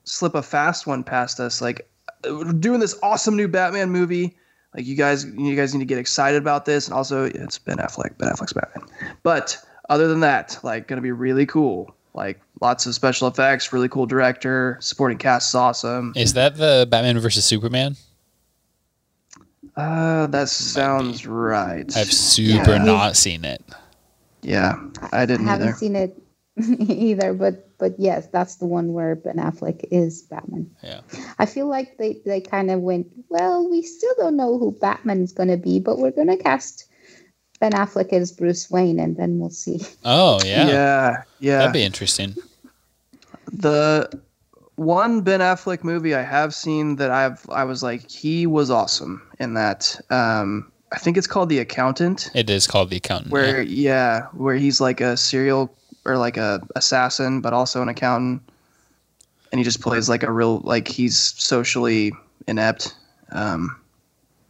[0.05, 1.89] slip a fast one past us, like
[2.25, 4.35] we're doing this awesome new Batman movie.
[4.75, 7.77] Like you guys, you guys need to get excited about this, and also it's Ben
[7.77, 8.87] Affleck, Ben Affleck's Batman.
[9.23, 9.57] But
[9.89, 11.95] other than that, like gonna be really cool.
[12.13, 16.13] Like lots of special effects, really cool director, supporting cast is awesome.
[16.15, 17.95] Is that the Batman versus Superman?
[19.75, 21.95] Uh, that sounds right.
[21.95, 22.83] I've super Yeah.
[22.83, 23.63] not seen it.
[24.41, 24.75] Yeah,
[25.11, 25.77] I I didn't haven't either.
[25.77, 26.17] seen it
[26.79, 30.69] either, but but yes, that's the one where Ben Affleck is Batman.
[30.83, 31.01] Yeah.
[31.39, 35.31] I feel like they, they kind of went, well, we still don't know who Batman's
[35.31, 36.85] going to be, but we're going to cast
[37.61, 39.79] Ben Affleck as Bruce Wayne and then we'll see.
[40.03, 40.67] Oh yeah.
[40.67, 41.57] yeah, yeah.
[41.59, 42.35] That'd be interesting.
[43.51, 44.09] the
[44.75, 49.21] one Ben Affleck movie I have seen that I've I was like he was awesome
[49.39, 49.99] in that.
[50.09, 53.31] Um, I think it's called The Accountant, It is called The Accountant.
[53.31, 55.73] where yeah, where he's like a serial
[56.05, 58.41] or like a assassin, but also an accountant,
[59.51, 62.11] and he just plays like a real like he's socially
[62.47, 62.95] inept,
[63.31, 63.75] um,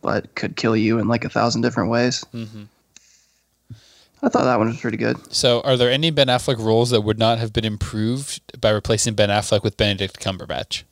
[0.01, 2.25] but could kill you in like a thousand different ways.
[2.33, 2.63] Mm-hmm.
[4.21, 5.17] I thought that one was pretty good.
[5.33, 9.13] So, are there any Ben Affleck roles that would not have been improved by replacing
[9.13, 10.83] Ben Affleck with Benedict Cumberbatch?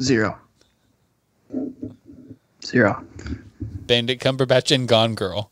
[0.00, 0.38] Zero.
[2.64, 3.04] Zero.
[3.58, 5.50] Benedict Cumberbatch in Gone Girl.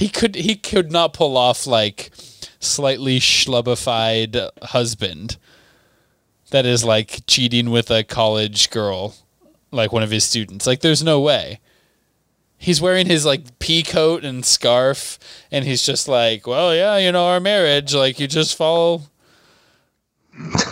[0.00, 2.10] He could he could not pull off like
[2.58, 5.36] slightly schlubbified husband
[6.52, 9.14] that is like cheating with a college girl,
[9.70, 10.66] like one of his students.
[10.66, 11.60] Like there's no way.
[12.56, 15.18] He's wearing his like pea coat and scarf
[15.52, 19.02] and he's just like, Well, yeah, you know, our marriage, like you just follow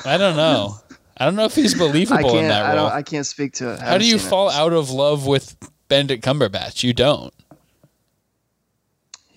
[0.07, 0.77] I don't know.
[1.19, 2.87] I don't know if he's believable in that I role.
[2.87, 3.81] I can't speak to it.
[3.83, 4.23] I How do you it.
[4.23, 5.55] fall out of love with
[5.89, 6.83] Benedict Cumberbatch?
[6.83, 7.35] You don't.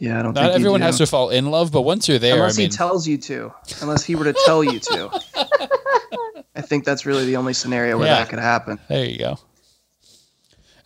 [0.02, 0.34] Yeah, I don't.
[0.34, 0.86] Not think everyone do.
[0.88, 3.20] has to fall in love, but once you're there, Unless I mean, he tells you
[3.20, 3.54] to.
[3.82, 5.22] Unless he were to tell you to.
[6.56, 8.16] I think that's really the only scenario where Yeah.
[8.16, 8.80] that could happen.
[8.90, 9.38] there you go.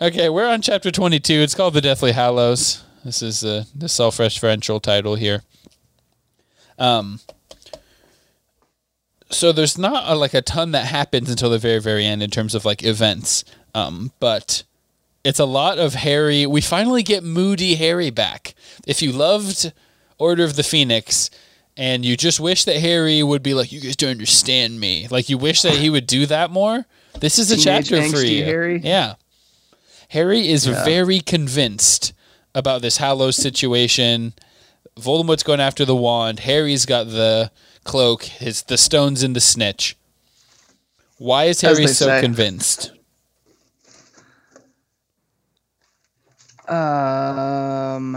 [0.01, 1.33] Okay, we're on chapter 22.
[1.33, 2.83] It's called The Deathly Hallows.
[3.05, 5.43] This is uh, the self-referential title here.
[6.77, 7.21] Um,
[9.31, 12.29] so there's not a, like a ton that happens until the very, very end in
[12.29, 13.45] terms of like events.
[13.73, 14.63] Um, but
[15.25, 16.45] it's a lot of Harry.
[16.45, 18.53] We finally get moody Harry back.
[18.87, 19.73] If you loved
[20.17, 21.29] Order of the Phoenix
[21.75, 25.07] and you just wish that Harry would be like, you guys don't understand me.
[25.09, 26.85] Like you wish that he would do that more.
[27.19, 28.45] This is a Teenage chapter for you.
[28.45, 28.79] Harry?
[28.79, 29.15] Yeah.
[30.09, 30.85] Harry is Yeah.
[30.85, 32.13] very convinced
[32.53, 34.33] about this Hallows situation.
[34.97, 36.41] Voldemort's going after the wand.
[36.41, 37.51] Harry's got the
[37.83, 38.23] cloak.
[38.23, 39.97] His the stones in the snitch.
[41.17, 42.21] Why is Harry so say.
[42.21, 42.91] convinced?
[46.67, 48.15] Um,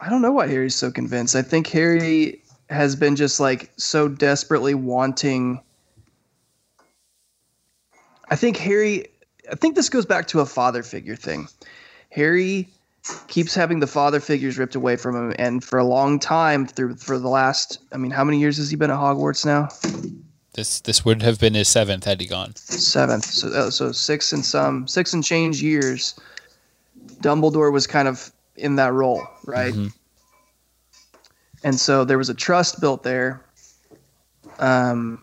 [0.00, 1.36] I don't know why Harry's so convinced.
[1.36, 5.60] I think Harry has been just like so desperately wanting.
[8.28, 9.06] I think Harry.
[9.50, 11.48] I think this goes back to a father figure thing.
[12.10, 12.68] Harry
[13.28, 16.96] keeps having the father figures ripped away from him, and for a long time, through
[16.96, 19.68] for the last, I mean, how many years has he been at Hogwarts now?
[20.58, 22.56] This this would have been his seventh had he gone.
[22.56, 23.24] seventh.
[23.26, 26.18] So, uh, so six and some, six and change years.
[27.22, 29.72] Dumbledore was kind of in that role, right?
[29.72, 29.92] Mhm.
[31.62, 33.40] And so there was a trust built there.
[34.58, 35.22] Um,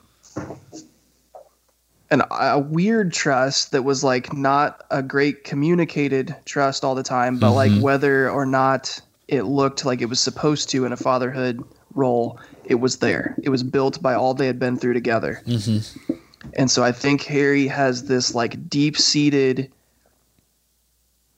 [2.10, 7.40] and a weird trust that was like not a great communicated trust all the time,
[7.40, 7.82] but like Mhm.
[7.82, 11.62] whether or not it looked like it was supposed to in a fatherhood
[11.94, 13.36] role, it was there.
[13.44, 15.42] It was built by all they had been through together.
[15.46, 16.14] Mm-hmm.
[16.54, 19.72] And so I think Harry has this like deep seated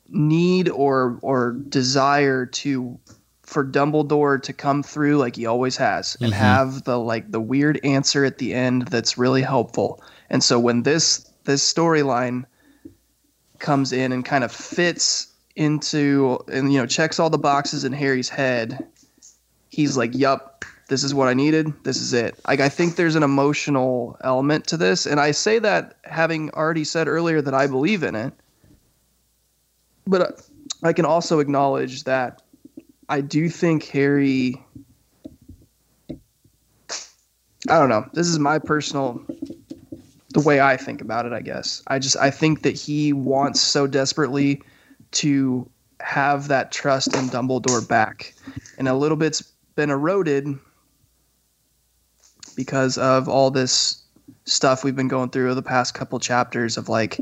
[0.10, 2.98] need or or desire to
[3.44, 6.36] for Dumbledore to come through like he always has and Mhm.
[6.36, 10.02] have the like the weird answer at the end that's really helpful.
[10.30, 12.46] And so when this this storyline
[13.60, 17.94] comes in and kind of fits into and you know checks all the boxes in
[17.94, 18.86] Harry's head,
[19.70, 21.74] he's like, "Yup, this is what I needed.
[21.84, 25.60] This is it." Like I think there's an emotional element to this, and I say
[25.60, 28.34] that having already said earlier that I believe in it.
[30.06, 30.32] But uh,
[30.84, 32.42] I can also acknowledge that
[33.10, 34.64] I do think Harry.
[37.70, 38.08] I don't know.
[38.14, 39.22] This is my personal,
[40.30, 41.34] the way I think about it.
[41.34, 44.62] I guess I just I think that he wants so desperately
[45.12, 45.70] to
[46.00, 48.34] have that trust in Dumbledore back,
[48.78, 49.42] and a little bit's
[49.76, 50.58] been eroded
[52.58, 54.04] because of all this
[54.44, 57.20] stuff we've been going through the past couple chapters of like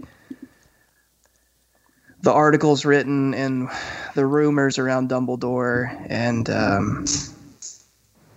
[2.22, 3.70] the articles written and
[4.16, 7.06] the rumors around Dumbledore and um,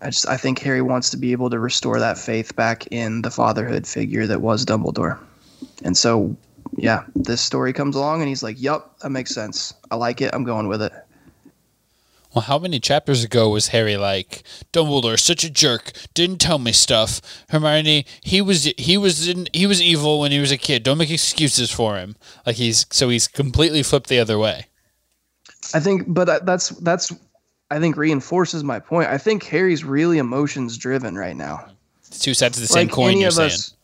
[0.03, 3.23] I just I think Harry wants to be able to restore that faith back in
[3.23, 5.19] the fatherhood figure that was Dumbledore.
[5.85, 6.37] And so
[6.77, 9.73] yeah, this story comes along and he's like, "Yup, that makes sense.
[9.91, 10.35] I like it.
[10.35, 10.93] I'm going with it."
[12.35, 14.43] Well, how many chapters ago was Harry like
[14.73, 17.21] Dumbledore, such a jerk, didn't tell me stuff.
[17.49, 20.83] Hermione, he was he was in, he was evil when he was a kid.
[20.83, 22.17] Don't make excuses for him.
[22.45, 24.67] Like he's so he's completely flipped the other way.
[25.75, 27.13] I think, but that's that's
[27.71, 29.09] I think reinforces my point.
[29.09, 31.67] I think Harry's really emotions driven right now.
[32.07, 33.19] It's two sides of the same coin.
[33.19, 33.51] You're saying.
[33.51, 33.75] us,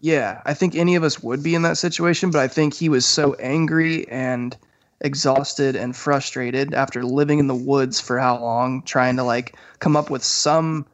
[0.00, 2.88] yeah, I think any of us would be in that situation, but I think he
[2.88, 4.56] was so angry and
[5.00, 9.96] exhausted and frustrated after living in the woods for how long, trying to like come
[9.96, 10.86] up with some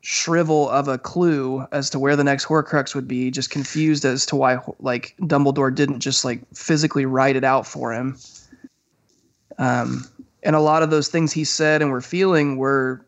[0.00, 4.26] shrivel of a clue as to where the next Horcrux would be, just confused as
[4.26, 8.18] to why like Dumbledore didn't just like physically write it out for him.
[9.58, 10.04] Um,
[10.42, 13.04] and a lot of those things he said and were feeling were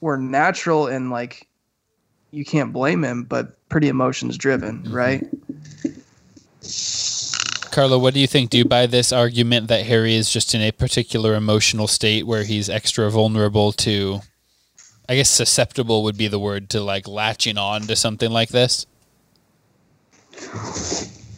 [0.00, 1.46] were natural and like
[2.30, 5.26] you can't blame him, but pretty emotions driven, right?
[7.78, 8.50] Carla, what do you think?
[8.50, 12.42] Do you buy this argument that Harry is just in a particular emotional state where
[12.42, 14.18] he's extra vulnerable to,
[15.08, 18.84] I guess susceptible would be the word, to like latching on to something like this?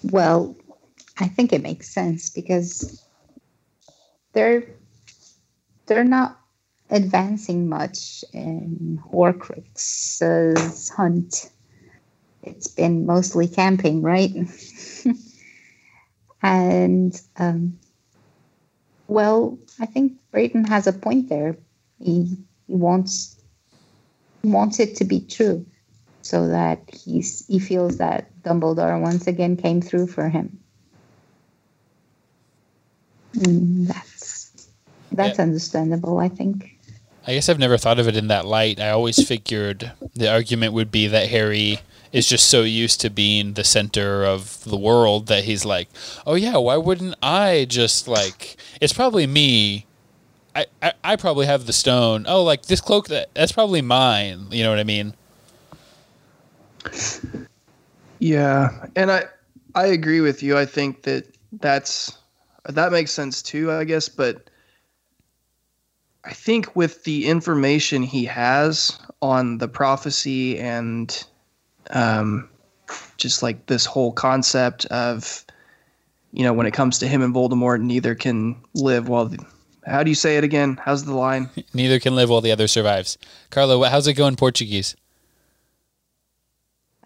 [0.03, 0.57] Well,
[1.19, 3.05] I think it makes sense because
[4.33, 4.65] they're
[5.85, 6.41] they're not
[6.89, 11.51] advancing much in Horcrux's hunt.
[12.43, 14.33] It's been mostly camping, right?
[16.43, 17.79] And um,
[19.09, 21.57] well, I think Braden has a point there.
[21.99, 22.37] He
[22.67, 23.37] he wants
[24.43, 25.67] he wants it to be true
[26.23, 30.61] so that he's he feels that Dumbledore once again came through for him.
[33.37, 34.69] Mm, that's
[35.13, 35.45] that's Yeah.
[35.45, 36.71] understandable, I think.
[37.27, 38.81] I guess I've never thought of it in that light.
[38.81, 41.81] I always figured the argument would be that Harry
[42.13, 45.89] is just so used to being the center of the world that he's like,
[46.27, 48.57] oh yeah, why wouldn't I just like?
[48.81, 49.87] It's probably me.
[50.55, 52.27] I, I, I probably have the stone.
[52.29, 54.47] Oh, like this cloak that that's probably mine.
[54.51, 55.15] You know what I mean?
[58.19, 59.25] Yeah, and I
[59.75, 60.59] I agree with you.
[60.59, 62.19] I think that that's
[62.65, 64.51] that makes sense too, I guess, but
[66.25, 71.25] I think with the information he has on the prophecy and
[71.91, 72.49] um
[73.17, 75.45] just like this whole concept of
[76.33, 79.45] you know, when it comes to him and Voldemort, neither can live while the,
[79.87, 80.79] how do you say it again?
[80.83, 81.51] How's the line?
[81.75, 83.19] Neither can live while the other survives.
[83.51, 84.97] Carla, how's it going Portuguese?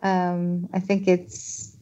[0.03, 1.77] Um, I think it's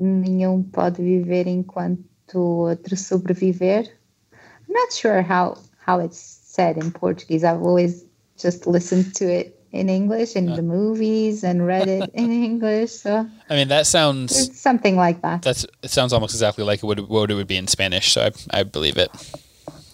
[0.00, 2.04] nenhum pode viver enquanto
[2.34, 3.88] o outro sobreviver.
[4.32, 7.44] I'm not sure how how it's said in Portuguese.
[7.44, 8.04] I've always
[8.36, 12.92] just listened to it in English in the movies and read it in English.
[12.92, 15.42] So I mean, that sounds something like that.
[15.42, 18.12] that's it sounds almost exactly like it would what it would be in Spanish.
[18.12, 19.10] So I I believe it.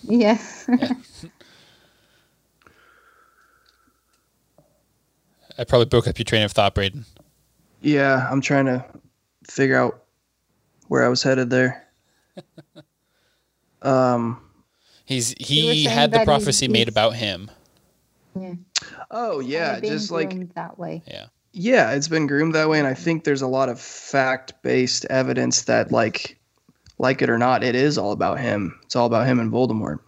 [0.02, 0.38] Yeah.
[5.58, 7.04] I probably broke up your train of thought, Braden.
[7.82, 8.84] Yeah, I'm trying to
[9.48, 10.02] figure out
[10.88, 11.86] where I was headed there.
[13.82, 14.38] Um
[15.06, 17.50] He's he had the that he's- prophecy made about him.
[18.40, 18.54] yeah.
[19.10, 21.02] Oh yeah, Kinda just like that way.
[21.06, 21.26] Yeah.
[21.54, 25.62] Yeah, it's been groomed that way, and I think there's a lot of fact-based evidence
[25.62, 26.38] that, like,
[26.98, 28.78] like it or not, it is all about him.
[28.84, 29.98] It's all about him and Voldemort.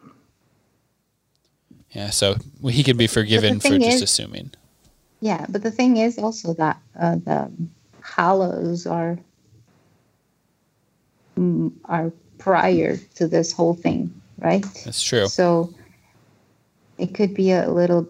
[1.91, 2.37] Yeah, so
[2.69, 4.53] he can be forgiven for just is- assuming.
[5.21, 7.51] Yeah, but the thing is also that uh, the
[8.03, 9.19] Hallows are
[11.39, 14.65] mm, are prior to this whole thing, right?
[14.85, 15.27] That's true.
[15.29, 15.73] So
[16.99, 18.07] it could be a little.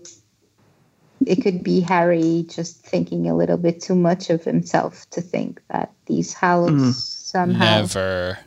[1.27, 5.63] It could be Harry just thinking a little bit too much of himself to think
[5.71, 6.93] that these Hallows Mhm.
[6.95, 8.39] somehow Never.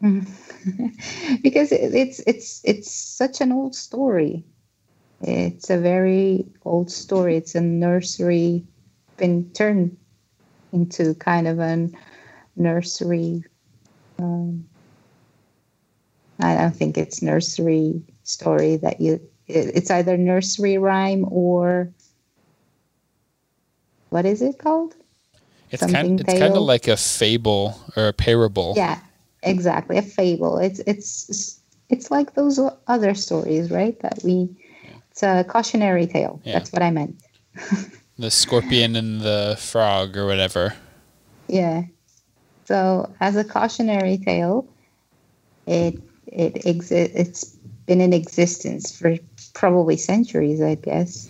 [1.42, 4.44] because it's it's it's such an old story.
[5.20, 7.36] It's a very old story.
[7.36, 8.64] It's a nursery
[9.18, 9.98] been turned
[10.72, 11.90] into kind of a
[12.56, 13.44] nursery.
[14.18, 14.66] Um,
[16.40, 19.20] I don't think it's nursery story that you.
[19.50, 21.92] It, it's either nursery rhyme or
[24.10, 24.94] what is it called?
[25.70, 28.74] It's Something kind it's kind of like a fable or a parable.
[28.76, 28.98] Yeah,
[29.42, 29.98] exactly.
[29.98, 30.58] A fable.
[30.58, 33.98] It's it's it's like those other stories, right?
[34.00, 34.48] That we.
[35.10, 36.40] It's a cautionary tale.
[36.44, 36.54] Yeah.
[36.54, 37.16] That's what I meant.
[38.18, 40.74] The scorpion and the frog or whatever.
[41.48, 41.84] Yeah.
[42.66, 44.68] So, as a cautionary tale,
[45.66, 47.56] it it exi- it's
[47.86, 49.16] been in existence for
[49.54, 51.28] probably centuries, I guess.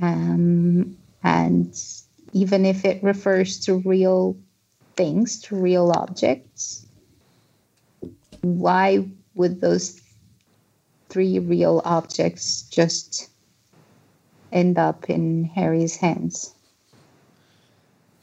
[0.00, 1.80] Um, and
[2.32, 4.36] even if it refers to real
[4.96, 6.86] things, to real objects,
[8.40, 10.00] why would those
[11.08, 13.28] three real objects just
[14.50, 16.54] end up in Harry's hands?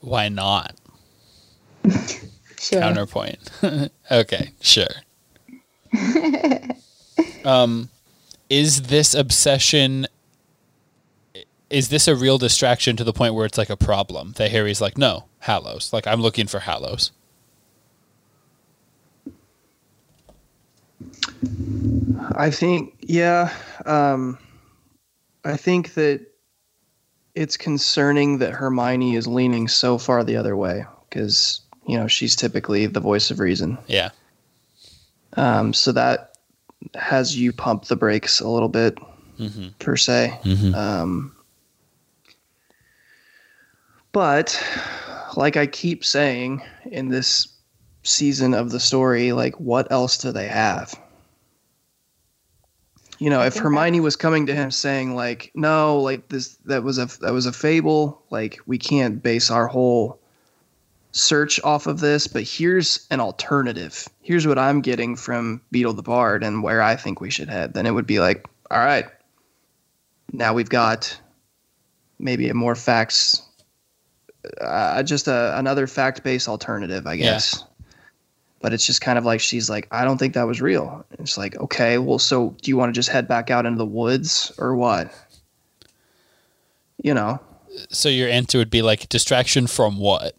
[0.02, 0.76] Why not?
[2.60, 2.82] Sure.
[2.82, 3.40] Counterpoint.
[4.12, 4.90] okay, sure.
[7.46, 7.90] um,
[8.50, 10.08] is this obsession?
[11.70, 14.82] Is this a real distraction to the point where it's like a problem that Harry's
[14.82, 15.94] like, no, Hallows.
[15.94, 17.12] Like I'm looking for Hallows.
[22.36, 23.54] I think, yeah.
[23.86, 24.38] Um,
[25.46, 26.26] I think that
[27.36, 32.36] it's concerning that Hermione is leaning so far the other way because, you know, she's
[32.36, 33.78] typically the voice of reason.
[33.88, 34.10] Yeah.
[35.34, 36.29] Um, so that
[36.96, 38.98] has you pump the brakes a little bit,
[39.40, 39.70] Mm-hmm.
[39.80, 40.38] per se.
[40.44, 40.76] Mm-hmm.
[40.76, 41.36] Um,
[44.12, 44.62] but
[45.38, 46.62] like I keep saying
[46.92, 47.48] in this
[48.04, 51.00] season of the story, like what else do they have?
[53.20, 56.84] You know, if think Hermione was coming to him saying like, "No, like this that
[56.84, 60.19] was a that was a fable, like we can't base our whole
[61.20, 64.08] search off of this, but here's an alternative.
[64.22, 67.74] Here's what I'm getting from Beedle the Bard and where I think we should head."
[67.74, 69.06] Then it would be like, "All right,
[70.34, 71.20] now we've got
[72.20, 73.42] maybe a more facts
[74.62, 77.24] uh, just a, another fact-based alternative i Yeah.
[77.34, 77.64] guess
[78.62, 81.38] but it's just kind of like she's like i don't think that was real it's
[81.38, 84.52] like okay well so do you want to just head back out into the woods
[84.58, 85.14] or what
[87.04, 87.40] you know
[87.90, 90.36] So your answer would be like distraction from what?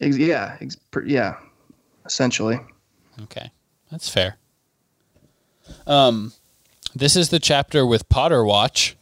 [0.00, 1.36] Ex- yeah ex- yeah
[2.04, 2.58] essentially
[3.22, 3.50] Okay,
[3.90, 4.36] that's fair.
[5.86, 6.32] Um,
[6.94, 8.94] this is the chapter with Potter Watch.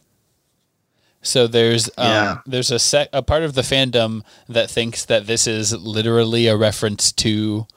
[1.21, 2.37] So there's um, Yeah.
[2.45, 6.55] there's a sec- a part of the fandom that thinks that this is literally a
[6.55, 7.67] reference to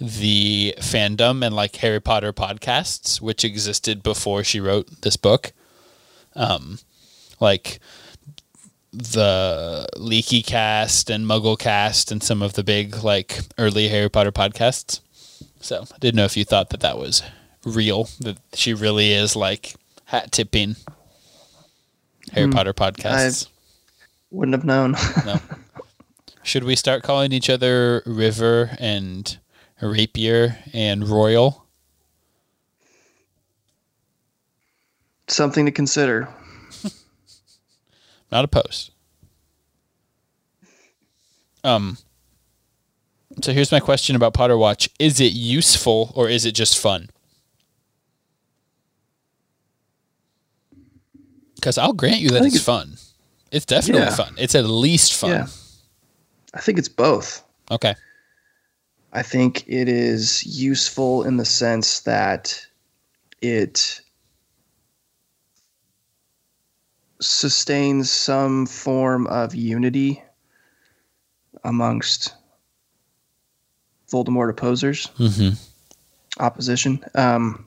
[0.00, 5.52] the fandom and like Harry Potter podcasts, which existed before she wrote this book.
[6.34, 6.78] Um,
[7.40, 7.78] like
[8.98, 14.32] the Leaky Cast and Muggle Cast and some of the big like early Harry Potter
[14.32, 15.00] podcasts.
[15.60, 17.22] So I didn't know if you thought that that was
[17.64, 19.74] real, that she really is like
[20.06, 20.76] hat tipping
[22.32, 22.52] Harry Hmm.
[22.52, 23.46] Potter podcasts.
[23.46, 23.50] I
[24.30, 24.92] wouldn't have known
[25.24, 25.40] No.
[26.42, 29.38] Should we start calling each other River and
[29.82, 31.64] Rapier and Royal?
[35.30, 36.26] something to consider
[38.30, 38.90] Not opposed.
[41.64, 41.98] Um.
[43.42, 47.10] So here's my question about Potter Watch: Is it useful or is it just fun?
[51.56, 52.96] Because I'll grant you that I think it's fun.
[53.50, 54.14] It's definitely Yeah.
[54.14, 54.34] fun.
[54.38, 55.30] It's at least fun.
[55.30, 55.46] yeah
[56.54, 57.94] i think it's both Okay.
[59.12, 62.66] I think it is useful in the sense that
[63.42, 64.00] it
[67.20, 70.22] sustains some form of unity
[71.64, 72.34] amongst
[74.10, 75.54] Voldemort opposers, Mm-hmm.
[76.42, 77.04] opposition.
[77.14, 77.66] Um,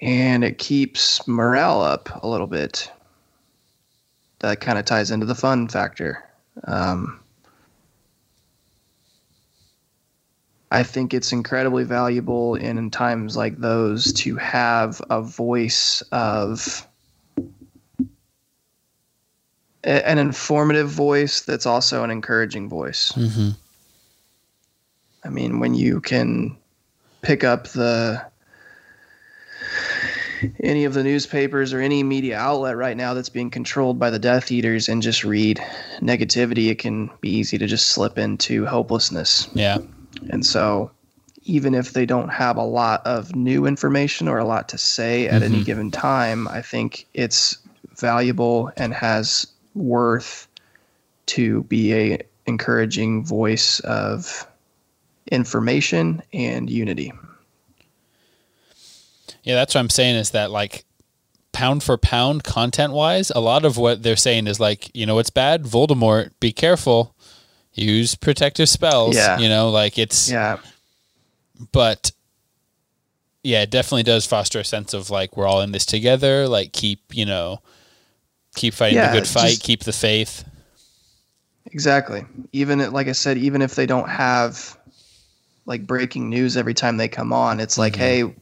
[0.00, 2.90] and it keeps morale up a little bit.
[4.40, 6.24] That kind of ties into the fun factor.
[6.64, 7.20] Um,
[10.70, 16.86] I think it's incredibly valuable in, in times like those to have a voice of
[19.84, 23.12] a- an informative voice that's also an encouraging voice.
[23.12, 23.50] Mm-hmm.
[25.24, 26.56] I mean, when you can
[27.22, 28.22] pick up the
[30.62, 34.18] any of the newspapers or any media outlet right now that's being controlled by the
[34.18, 35.58] Death Eaters and just read
[36.00, 39.48] negativity, it can be easy to just slip into hopelessness.
[39.54, 39.78] Yeah.
[40.28, 40.90] And so,
[41.44, 45.28] even if they don't have a lot of new information or a lot to say
[45.28, 45.64] at any Mhm.
[45.64, 47.56] given time, I think it's
[47.96, 50.48] valuable and has worth
[51.26, 54.46] to be a encouraging voice of
[55.30, 57.12] information and unity.
[59.42, 60.84] Yeah, that's what I'm saying is that like
[61.52, 65.14] pound for pound content wise, a lot of what they're saying is like, you know
[65.14, 65.64] what's bad?
[65.64, 67.14] Voldemort, be careful.
[67.72, 69.16] Use protective spells.
[69.16, 69.38] Yeah.
[69.38, 70.58] You know, like it's Yeah,
[71.72, 72.12] but
[73.42, 76.48] yeah, it definitely does foster a sense of like we're all in this together.
[76.48, 77.60] Like keep, you know,
[78.54, 79.48] Keep fighting Yeah, the good fight.
[79.50, 80.44] just- keep the faith.
[81.72, 82.24] Exactly.
[82.52, 84.76] Even it- like I said, even if they don't have
[85.66, 88.34] like breaking news every time they come on, it's like, hey, you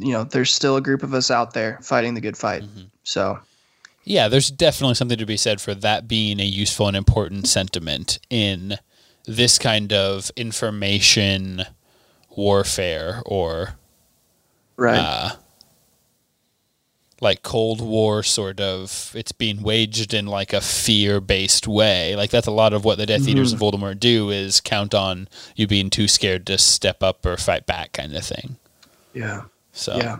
[0.00, 2.64] know, there's still a group of us out there fighting the good fight.
[3.04, 3.38] So
[4.04, 8.18] Yeah, there's definitely something to be said for that being a useful and important sentiment
[8.28, 8.76] in
[9.24, 11.64] this kind of information
[12.36, 13.76] warfare or
[14.76, 14.98] right.
[14.98, 15.30] uh,
[17.20, 19.12] like Cold War sort of.
[19.14, 22.16] It's being waged in like a fear based way.
[22.16, 23.76] Like that's a lot of what the Death Eaters and mm-hmm.
[23.84, 27.92] Voldemort do is count on you being too scared to step up or fight back,
[27.92, 28.56] kind of thing.
[29.12, 29.42] yeah.
[29.72, 30.18] So Yeah.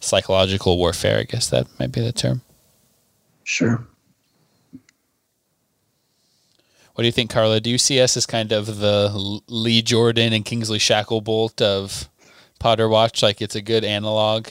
[0.00, 2.42] psychological warfare, I guess that might be the term.
[3.44, 3.86] Sure.
[6.94, 7.60] What do you think, Carla?
[7.60, 12.08] Do you see us as kind of the Lee Jordan and Kingsley Shacklebolt of
[12.60, 13.22] Potter Watch?
[13.22, 14.48] Like it's a good analog.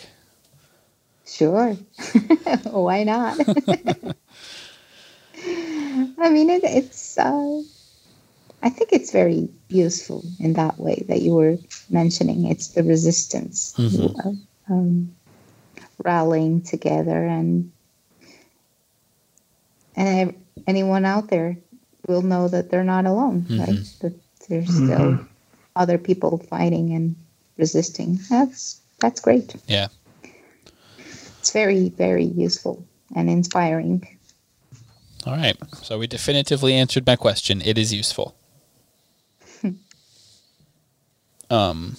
[1.25, 1.73] Sure.
[2.71, 3.37] Why not?
[6.19, 7.17] I mean, it, it's.
[7.17, 7.61] Uh,
[8.61, 11.57] I think it's very useful in that way that you were
[11.89, 12.45] mentioning.
[12.45, 14.15] It's the resistance, Mhm.
[14.23, 15.15] uh, um,
[16.03, 17.71] rallying together, and
[19.95, 20.35] and ev-
[20.67, 21.57] anyone out there
[22.07, 23.45] will know that they're not alone.
[23.49, 23.79] Right?
[24.01, 24.13] That
[24.49, 25.19] there's still
[25.75, 27.15] other people fighting and
[27.57, 28.19] resisting.
[28.29, 29.55] That's that's great.
[29.67, 29.87] Yeah.
[31.43, 32.85] It's very, very useful
[33.17, 34.07] and inspiring.
[35.25, 35.57] All right.
[35.81, 37.61] So we definitively answered my question.
[37.65, 38.33] It is useful.
[41.49, 41.97] um,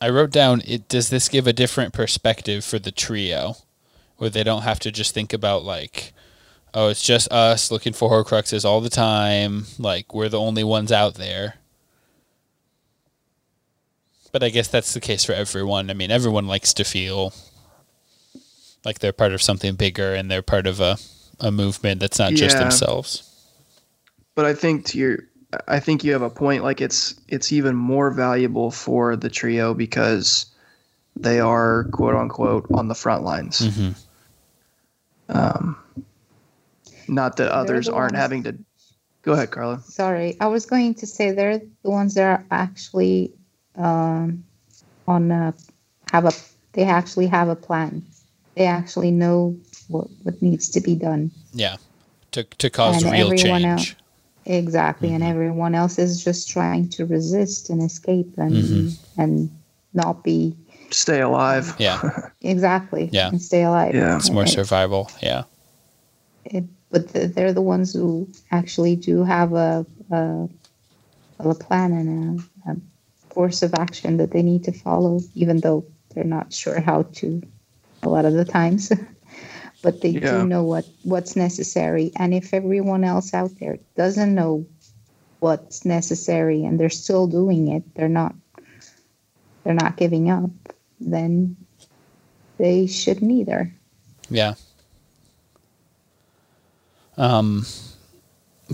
[0.00, 0.62] I wrote down.
[0.64, 3.56] It does this give a different perspective for the trio,
[4.18, 6.12] where they don't have to just think about like,
[6.72, 9.64] oh, it's just us looking for Horcruxes all the time.
[9.76, 11.56] Like we're the only ones out there.
[14.32, 15.90] But I guess that's the case for everyone.
[15.90, 17.32] I mean, everyone likes to feel
[18.84, 20.96] like they're part of something bigger and they're part of a,
[21.40, 23.26] a movement that's not just themselves.
[24.34, 25.18] But I think to your
[25.66, 26.62] I think you have a point.
[26.62, 30.46] Like it's it's even more valuable for the trio because
[31.16, 33.60] they are quote unquote on the front lines.
[33.60, 33.90] Mm-hmm.
[35.28, 35.76] Um,
[37.08, 38.58] not that others the aren't ones- having to.
[39.22, 39.82] Go ahead, Carla.
[39.82, 43.34] Sorry, I was going to say they're the ones that are actually
[43.76, 44.44] um,
[45.06, 45.54] on a,
[46.12, 46.32] have a
[46.72, 48.04] they actually have a plan.
[48.56, 49.56] They actually know
[49.88, 51.30] what, what needs to be done.
[51.52, 51.76] Yeah.
[52.32, 53.96] To, to cause And real everyone change.
[54.46, 58.98] Exactly, and everyone else is just trying to resist and escape and Mhm.
[59.18, 59.50] and
[59.92, 60.56] not be
[60.90, 61.76] Stay alive.
[61.78, 62.28] Yeah.
[62.40, 63.28] exactly Yeah.
[63.28, 63.94] and stay alive.
[63.94, 64.16] Yeah.
[64.16, 65.10] It's more survival.
[65.22, 65.44] Yeah.
[66.44, 70.48] it, but the, they're the ones who actually do have a a,
[71.38, 72.76] a plan and a, a
[73.30, 75.84] course of action that they need to follow, even though
[76.14, 77.42] they're not sure how to
[78.02, 78.92] a lot of the times.
[79.82, 80.42] but they Yeah.
[80.42, 84.66] do know what what's necessary, and if everyone else out there doesn't know
[85.40, 88.34] what's necessary and they're still doing it, they're not
[89.64, 90.50] they're not giving up,
[91.00, 91.56] then
[92.58, 93.74] they shouldn't either.
[94.28, 94.54] Yeah.
[97.16, 97.66] Um,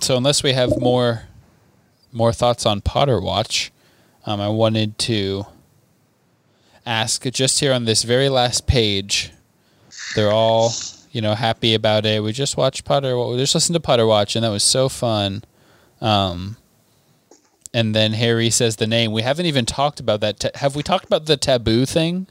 [0.01, 1.23] so unless we have more
[2.13, 3.73] more thoughts on Potter Watch,
[4.27, 5.47] um, I wanted to
[6.85, 9.33] ask just here on this very last page.
[10.15, 10.73] They're all
[11.13, 12.23] you know happy about it.
[12.23, 13.17] We just watched Potter.
[13.17, 15.45] We just listened to Potter Watch, and that was so fun.
[16.01, 16.57] Um,
[17.73, 19.13] and then Harry says the name.
[19.13, 20.41] We haven't even talked about that.
[20.41, 22.27] Ta- have we talked about the taboo thing?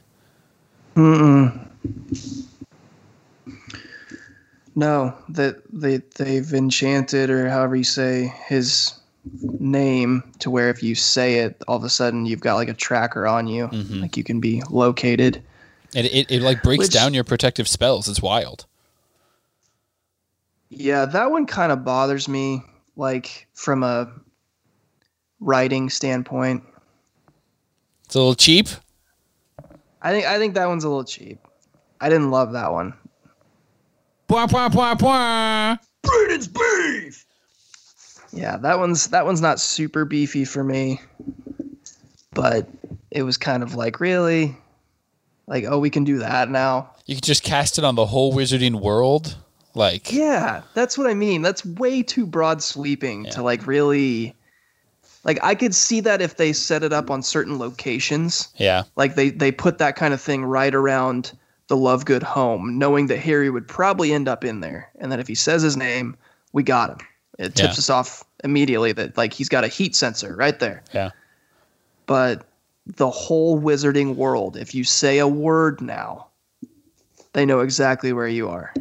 [0.96, 1.68] Mm-mm.
[4.76, 8.94] No, that they they've enchanted or however you say his
[9.60, 12.74] name to where if you say it, all of a sudden you've got like a
[12.74, 14.02] tracker on you, Mhm.
[14.02, 15.42] like you can be located.
[15.94, 18.08] It it, it like breaks Which- down your protective spells.
[18.10, 18.66] It's wild.
[20.70, 22.62] Yeah, that one kind of bothers me,
[22.96, 24.12] like from a
[25.40, 26.64] writing standpoint.
[28.06, 28.68] It's a little cheap.
[30.02, 31.40] I think I think that one's a little cheap.
[32.02, 32.94] I didn't love that one.
[34.30, 35.80] Bwah, bwah, bwah, bwah.
[36.04, 37.25] Braden's beef.
[38.36, 41.00] Yeah, that one's that one's not super beefy for me,
[42.34, 42.68] but
[43.12, 44.56] it was kind of like really,
[45.48, 46.92] like oh we can do that now.
[47.06, 49.38] You could just cast it on the whole wizarding world.
[49.74, 51.42] Like Yeah, that's what I mean.
[51.42, 53.32] That's way too broad sweeping Yeah.
[53.32, 54.36] to like really.
[55.24, 59.16] Like I could see that if they set it up on certain locations, yeah, like
[59.16, 61.32] they they put that kind of thing right around
[61.68, 65.28] the Lovegood home, knowing that Harry would probably end up in there, and that if
[65.28, 66.16] he says his name,
[66.54, 67.08] we got him.
[67.38, 67.70] It tips Yeah.
[67.70, 70.84] us off immediately that like he's got a heat sensor right there.
[70.94, 71.12] yeah,
[72.06, 72.46] But
[72.86, 76.28] the whole wizarding world, if you say a word now,
[77.34, 78.74] they know exactly where you are.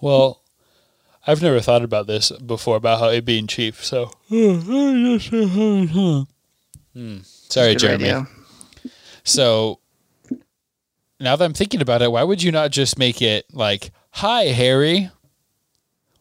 [0.00, 0.42] Well,
[1.26, 3.76] I've never thought about this before about how it being cheap.
[3.76, 4.06] So,
[6.94, 7.18] hmm.
[7.22, 8.04] sorry, Jeremy.
[8.04, 8.26] radio.
[9.24, 9.78] So
[11.20, 14.44] now that I'm thinking about it, why would you not just make it like, "Hi,
[14.46, 15.10] Harry"?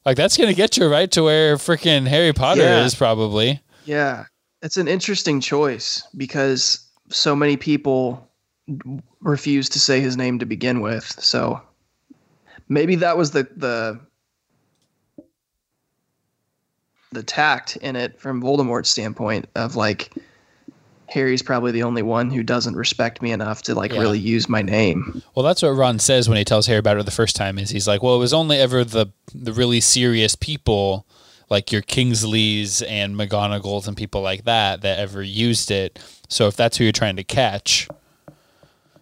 [0.05, 2.83] Like that's gonna get you right to where freaking Harry Potter Yeah.
[2.85, 3.61] is probably.
[3.85, 4.25] Yeah,
[4.61, 8.27] it's an interesting choice because so many people
[9.19, 11.05] refuse to say his name to begin with.
[11.19, 11.61] So
[12.69, 13.99] maybe that was the the
[17.11, 20.13] the tact in it from Voldemort's standpoint of like
[21.11, 23.99] Harry's probably the only one who doesn't respect me enough to like Yeah.
[23.99, 25.21] really use my name.
[25.35, 27.59] Well, that's what Ron says when he tells Harry about it the first time.
[27.59, 31.05] Is he's like, "Well, it was only ever the the really serious people,
[31.49, 35.99] like your Kingsleys and McGonagalls and people like that, that ever used it.
[36.29, 37.89] So if that's who you're trying to catch,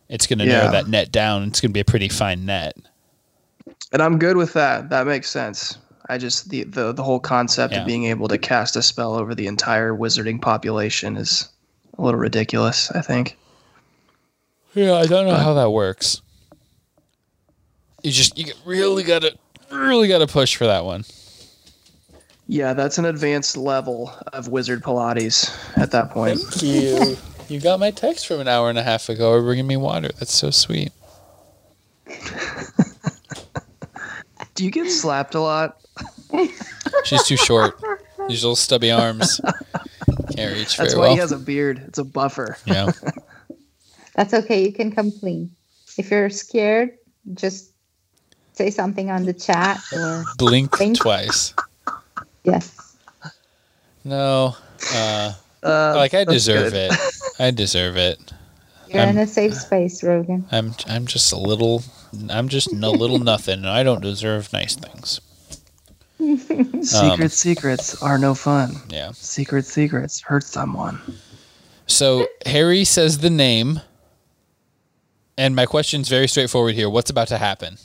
[0.10, 1.44] it's going to narrow that net down.
[1.44, 2.76] It's going to be a pretty fine net.
[3.91, 4.90] And I'm good with that.
[4.90, 5.77] That makes sense.
[6.10, 7.81] I just the the, the whole concept Yeah.
[7.81, 11.49] of being able to cast a spell over the entire wizarding population is
[11.99, 13.38] a little ridiculous, I think.
[14.73, 16.21] Yeah, I don't know how that works.
[18.01, 19.38] You just you really got to
[19.71, 21.03] really got to push for that one.
[22.47, 26.39] Yeah, that's an advanced level of wizard Pilates at that point.
[26.39, 27.17] Thank you.
[27.47, 29.31] you got my text from an hour and a half ago.
[29.31, 30.09] Or bringing me water.
[30.17, 30.91] That's so sweet.
[34.55, 35.80] Do you get slapped a lot?
[37.03, 37.80] She's too short.
[38.30, 39.41] These little stubby arms.
[40.35, 41.11] Can't reach That's very why well.
[41.14, 41.84] he has a beard.
[41.88, 42.57] It's a buffer.
[42.65, 42.91] yeah.
[44.15, 44.64] That's okay.
[44.64, 45.51] You can complain.
[45.97, 46.97] If you're scared,
[47.34, 47.72] just
[48.53, 50.97] say something on the chat or Blink Blink.
[50.99, 51.53] twice.
[52.43, 52.95] yes.
[54.03, 54.56] No.
[54.93, 55.34] Uh,
[55.64, 56.91] Uh, like I deserve good.
[56.93, 56.99] it.
[57.39, 58.19] I deserve it.
[58.88, 60.45] You're I'm- in a safe space, Rogan.
[60.51, 61.84] I'm I'm just a little
[62.30, 65.19] I'm just a little nothing and I don't deserve nice things.
[66.20, 68.76] Secret secrets are no fun.
[68.90, 69.12] Yeah.
[69.14, 71.00] Secret secrets hurt someone.
[71.88, 73.82] So Harry says the name
[75.38, 76.90] and my question is very straightforward here.
[76.90, 77.78] What's about to happen?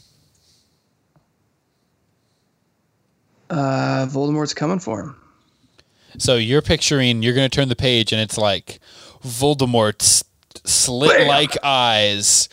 [3.49, 5.17] Uh, Voldemort's coming for him.
[6.19, 8.81] So you're picturing you're going to turn the page and it's like
[9.23, 10.25] Voldemort's
[10.65, 12.49] slit like eyes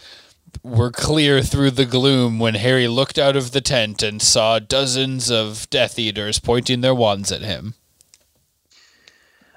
[0.64, 5.32] were clear through the gloom when Harry looked out of the tent and saw dozens
[5.32, 7.76] of Death Eaters pointing their wands at him.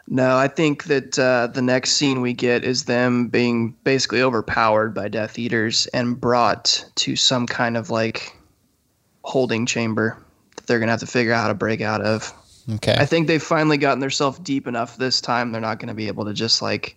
[0.06, 4.94] No, I think that uh, the next scene we get is them being basically overpowered
[4.94, 8.36] by Death Eaters and brought to some kind of like
[9.22, 10.18] holding chamber
[10.56, 12.32] that they're gonna have to figure out how to break out of.
[12.74, 12.96] Okay.
[12.98, 15.52] I think they've finally gotten themselves deep enough this time.
[15.52, 16.96] They're not gonna be able to just like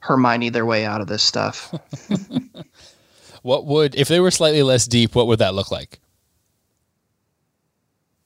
[0.00, 1.72] Hermione their way out of this stuff.
[3.42, 6.00] What would if they were slightly less deep, what would that look like?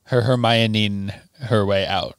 [0.05, 2.17] Her Hermioneing her way out.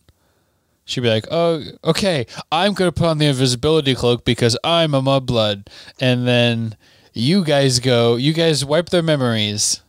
[0.86, 5.02] She'd be like, "Oh, okay, I'm gonna put on the invisibility cloak because I'm a
[5.02, 5.68] mudblood,"
[5.99, 6.76] and then
[7.14, 9.82] you guys go, you guys wipe their memories.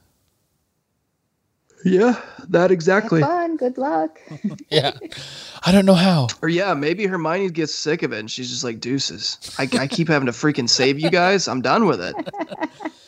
[1.85, 3.21] Yeah, that Have exactly.
[3.21, 3.57] fun.
[3.57, 4.21] Good luck.
[4.71, 4.93] Yeah,
[5.65, 6.27] I don't know how.
[6.43, 9.39] Or yeah, maybe Hermione gets sick of it and she's just like deuces.
[9.59, 11.47] I, I keep having to freaking save you guys.
[11.47, 12.15] I'm done with it.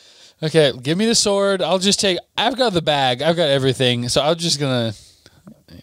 [0.43, 1.63] Okay, give me the sword.
[1.63, 2.19] I'll just take.
[2.37, 3.23] I've got the bag.
[3.23, 4.07] I've got everything.
[4.07, 4.93] So I'm just gonna.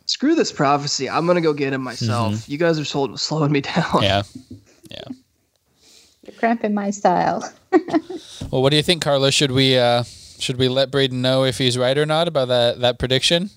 [0.07, 1.11] Screw this prophecy.
[1.11, 2.49] I'm gonna go get him myself.
[2.49, 4.01] You guys are slow, slowing me down.
[4.01, 4.23] Yeah,
[4.89, 5.03] yeah.
[6.23, 7.53] You're cramping my style.
[8.53, 9.33] Well, what do you think, Carla?
[9.33, 10.05] Should we uh
[10.39, 13.51] should we let Braden know if he's right or not about that that prediction?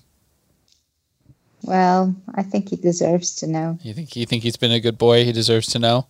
[1.62, 3.78] Well, I think he deserves to know.
[3.82, 5.24] You think you think he's been a good boy?
[5.24, 6.06] He deserves to know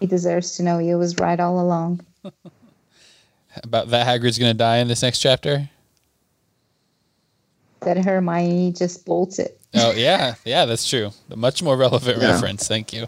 [0.00, 2.00] He deserves to know he was right all along.
[3.64, 4.06] about that.
[4.06, 5.68] Hagrid's gonna die in this next chapter.
[7.80, 9.52] That Hermione just bolted.
[9.74, 11.10] Oh yeah, yeah, that's true.
[11.30, 12.32] A much more relevant Yeah.
[12.32, 12.66] reference.
[12.68, 13.06] Thank you.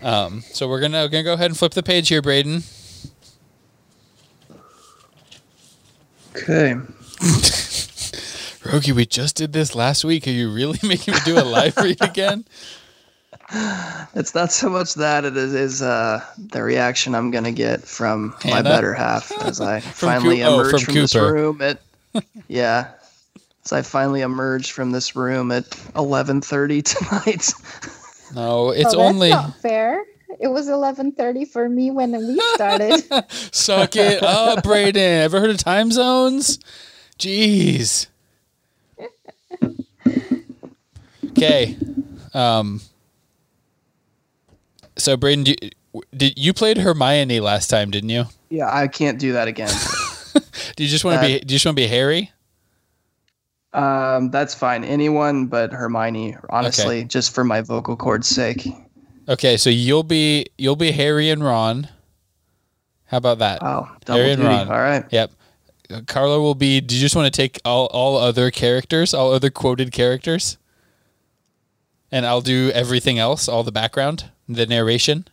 [0.00, 2.62] Um, so we're gonna gonna go ahead and flip the page here, Braden.
[6.32, 6.74] Okay.
[8.62, 10.26] Rogi, we just did this last week.
[10.26, 12.44] Are you really making me do a live read again?
[14.14, 18.34] It's not so much that it is, is uh, the reaction I'm gonna get from
[18.46, 21.82] my better half as I finally Coo- oh, emerge from from, this room at
[22.48, 22.92] yeah.
[23.66, 27.52] As I finally emerge from this room at 11:30 tonight.
[28.34, 30.02] No, it's oh, only not fair.
[30.40, 33.02] It was 11:30 for me when we started.
[33.52, 35.00] suck it up, Braden.
[35.00, 36.58] Ever heard of time zones?
[37.18, 38.06] Jeez.
[41.30, 41.76] Okay.
[42.34, 42.80] Um.
[44.96, 48.24] So Braden, do you, did you played Hermione last time, didn't you?
[48.52, 49.70] yeah, I can't do that again.
[50.34, 50.40] Do
[50.76, 51.40] Do you just want to be?
[51.40, 52.30] Do you just want to be Harry?
[53.72, 54.84] Um, that's fine.
[54.84, 58.68] Anyone but Hermione, honestly, just for my vocal cords' sake.
[59.28, 61.88] Okay, so you'll be you'll be Harry and Ron.
[63.06, 63.62] How about that?
[63.62, 64.54] Oh, double Harry and duty.
[64.54, 64.68] Ron.
[64.68, 65.04] All right.
[65.10, 65.32] Yep.
[66.06, 66.80] Carla will be.
[66.80, 70.56] Do you just want to take all all other characters, all other quoted characters,
[72.10, 75.28] and I'll do everything else, all the background, the narration,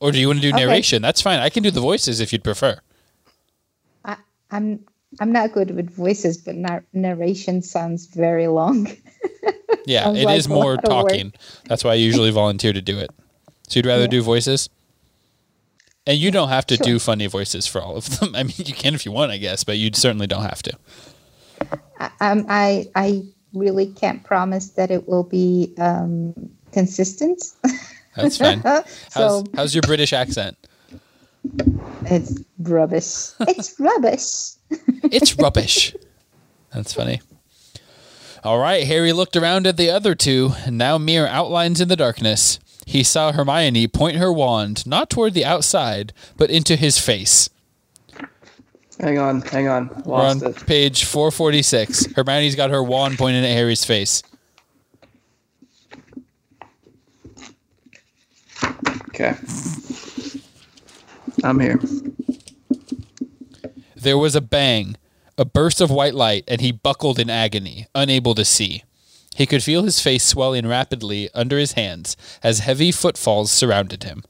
[0.00, 0.64] or do you want to do Okay.
[0.64, 1.02] narration?
[1.02, 1.38] That's fine.
[1.40, 2.80] I can do the voices if you'd prefer.
[4.04, 4.16] I,
[4.50, 4.84] I'm
[5.20, 6.56] I'm not good with voices, but
[6.92, 8.88] narration sounds very long.
[9.84, 11.08] Yeah, it like is more lot of work.
[11.10, 11.32] talking.
[11.66, 13.10] That's why I usually volunteer to do it.
[13.68, 14.08] So you'd rather Yeah.
[14.08, 14.68] do voices?
[16.08, 18.34] And you don't have to do funny voices for all of them.
[18.36, 20.72] I mean, you can if you want, I guess, but you certainly don't have to.
[22.00, 23.22] I, um, I I
[23.54, 26.34] really can't promise that it will be um,
[26.72, 27.42] consistent.
[28.14, 28.60] That's fine.
[28.60, 30.56] How's, so how's your British accent?
[32.06, 33.30] it's rubbish.
[33.40, 34.54] It's rubbish.
[35.12, 35.94] It's rubbish.
[36.74, 37.20] That's funny.
[38.46, 42.60] All right, Harry looked around at the other two, now mere outlines in the darkness.
[42.86, 47.50] He saw Hermione point her wand not toward the outside, but into his face.
[49.00, 49.90] Hang on, hang on.
[50.04, 50.64] We're on it.
[50.64, 52.14] page 446.
[52.14, 54.22] Hermione's got her wand pointing at Harry's face.
[59.08, 59.34] Okay.
[61.42, 61.80] I'm here.
[63.96, 64.94] There was a bang,
[65.38, 68.82] a burst of white light, and he buckled in agony, unable to see.
[69.34, 74.24] He could feel his face swelling rapidly under his hands as heavy footfalls surrounded him.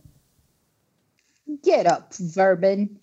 [1.62, 2.99] Get up, vermin.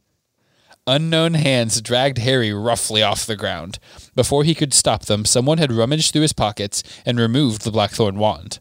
[0.86, 3.80] Unknown hands dragged Harry roughly off the ground.
[4.16, 8.18] Before he could stop them, someone had rummaged through his pockets and removed the Blackthorn
[8.18, 8.60] wand.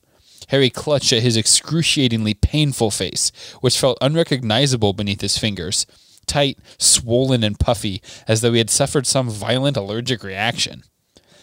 [0.49, 5.85] Harry clutched at his excruciatingly painful face, which felt unrecognizable beneath his fingers,
[6.33, 10.83] tight, swollen, and puffy, as though he had suffered some violent allergic reaction.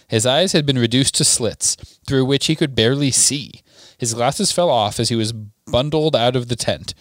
[0.07, 1.75] His eyes had been reduced to slits,
[2.07, 3.61] through which he could barely see.
[3.99, 6.95] His glasses fell off as he was bundled out of the tent.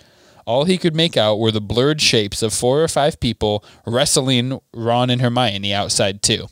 [0.44, 4.60] All he could make out were the blurred shapes of four or five people wrestling
[4.74, 6.48] Ron and Hermione outside, too.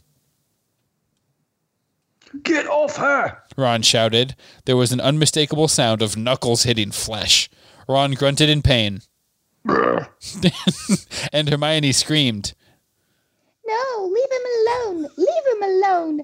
[2.42, 3.42] Get off her!
[3.56, 4.34] Ron shouted.
[4.64, 7.50] There was an unmistakable sound of knuckles hitting flesh.
[7.88, 9.00] Ron grunted in pain.
[11.32, 12.54] and Hermione screamed.
[13.66, 15.10] No, leave him alone.
[15.16, 16.20] Leave him alone.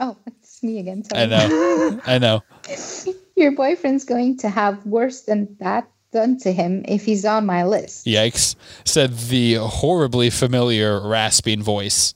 [0.00, 1.04] Oh, it's me again.
[1.04, 1.22] Sorry.
[1.22, 2.00] I know.
[2.06, 2.42] I know.
[3.36, 7.64] Your boyfriend's going to have worse than that done to him if he's on my
[7.64, 8.06] list.
[8.06, 12.14] Yikes, said the horribly familiar rasping voice.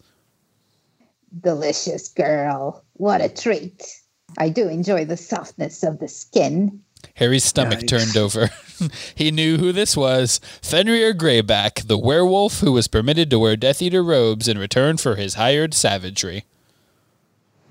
[1.41, 2.85] Delicious girl.
[2.95, 4.01] What a treat.
[4.39, 6.81] I do enjoy the softness of the skin.
[7.17, 7.89] Harry's stomach Yikes.
[7.89, 8.51] turned over.
[9.15, 13.81] he knew who this was Fenrir Greyback, the werewolf who was permitted to wear Death
[13.83, 16.45] Eater robes in return for his hired savagery,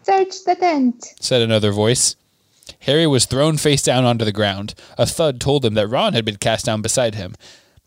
[0.03, 1.05] Search the tent.
[1.19, 2.15] said another voice.
[2.81, 4.73] Harry was thrown face down onto the ground.
[4.97, 7.35] A thud told him that Ron had been cast down beside him.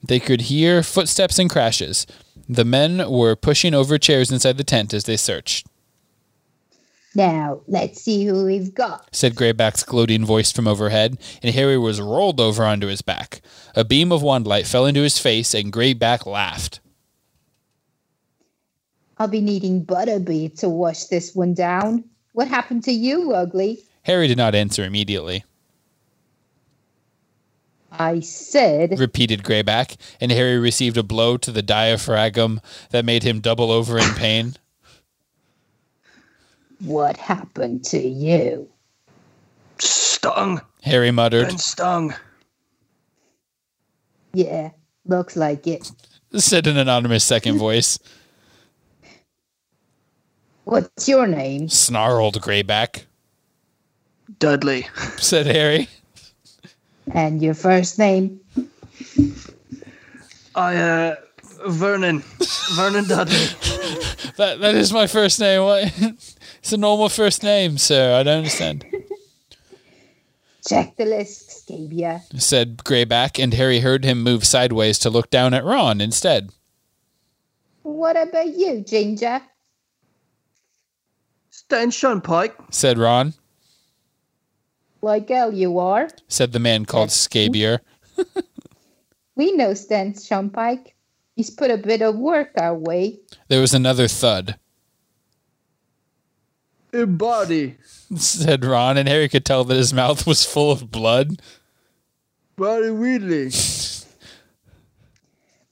[0.03, 2.07] They could hear footsteps and crashes.
[2.49, 5.67] The men were pushing over chairs inside the tent as they searched,
[7.15, 9.09] Now, let's see who we've got.
[9.13, 13.41] said Greyback's gloating voice from overhead, and Harry was rolled over onto his back.
[13.77, 16.81] A beam of wand light fell into his face, and Greyback laughed.
[19.19, 22.05] I'll be needing Butterbeer to wash this one down.
[22.33, 23.85] What happened to you, ugly?
[24.03, 25.45] Harry did not answer immediately.
[27.93, 32.61] I said, repeated Greyback, and Harry received a blow to the diaphragm
[32.91, 34.57] that made him double over in pain.
[36.85, 38.69] What happened to you?
[39.79, 40.61] Stung.
[40.83, 42.15] Harry muttered, Been stung.
[44.33, 44.71] Yeah,
[45.07, 45.91] looks like it.
[46.37, 47.99] said an anonymous second voice.
[50.65, 51.69] What's your name?
[51.69, 53.05] Snarled Greyback,
[54.39, 54.87] Dudley.
[55.17, 55.89] said Harry.
[57.13, 58.41] And your first name?
[60.55, 61.17] I, uh,
[61.67, 62.23] Vernon.
[62.75, 63.47] Vernon Dudley.
[64.37, 65.63] That that is my first name.
[65.63, 65.93] What?
[66.65, 68.15] It's a normal first name, sir.
[68.19, 68.87] I don't understand.
[70.67, 72.23] Check the list, Scabior.
[72.41, 76.53] Said Greyback, and Harry heard him move sideways to look down at Ron instead.
[77.83, 79.43] What about you, Ginger?
[81.51, 82.55] Stan Shunpike.
[82.71, 83.35] Said Ron.
[85.03, 86.09] Like hell you are.
[86.29, 87.81] Said the man called Scabior.
[89.37, 90.93] We know Stan Shunpike.
[91.37, 93.19] He's put a bit of work our way.
[93.49, 94.57] There was another thud.
[96.95, 97.77] Body.
[98.17, 101.41] Said Ron, and Harry could tell that his mouth was full of blood.
[102.57, 103.51] Body Wheatley.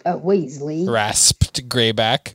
[0.04, 0.88] A uh, Weasley.
[0.88, 2.34] rasped Greyback.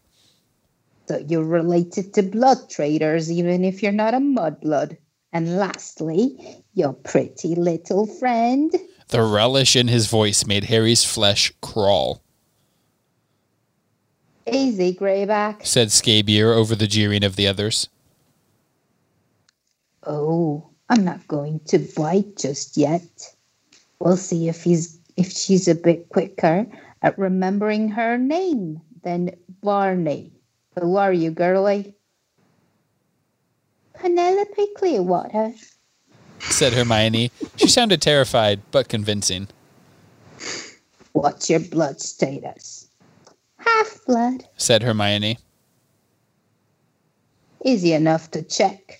[1.07, 4.97] So you're related to blood traitors, even if you're not a mudblood.
[5.33, 8.73] And lastly, your pretty little friend.
[9.09, 12.21] The relish in his voice made Harry's flesh crawl,
[14.51, 15.65] Easy, Greyback.
[15.65, 17.89] said Scabior over the jeering of the others.
[20.07, 23.35] Oh, I'm not going to bite just yet.
[23.99, 26.65] We'll see if he's if she's a bit quicker
[27.01, 29.31] at remembering her name than
[29.61, 30.31] Barney.
[30.79, 31.93] Who are you, girlie?
[33.95, 35.53] Penelope Clearwater.
[36.39, 37.31] said Hermione.
[37.57, 39.47] She sounded terrified, but convincing.
[41.11, 42.87] What's your blood status?
[43.57, 44.47] Half blood.
[44.55, 45.39] Said Hermione.
[47.65, 48.99] Easy enough to check.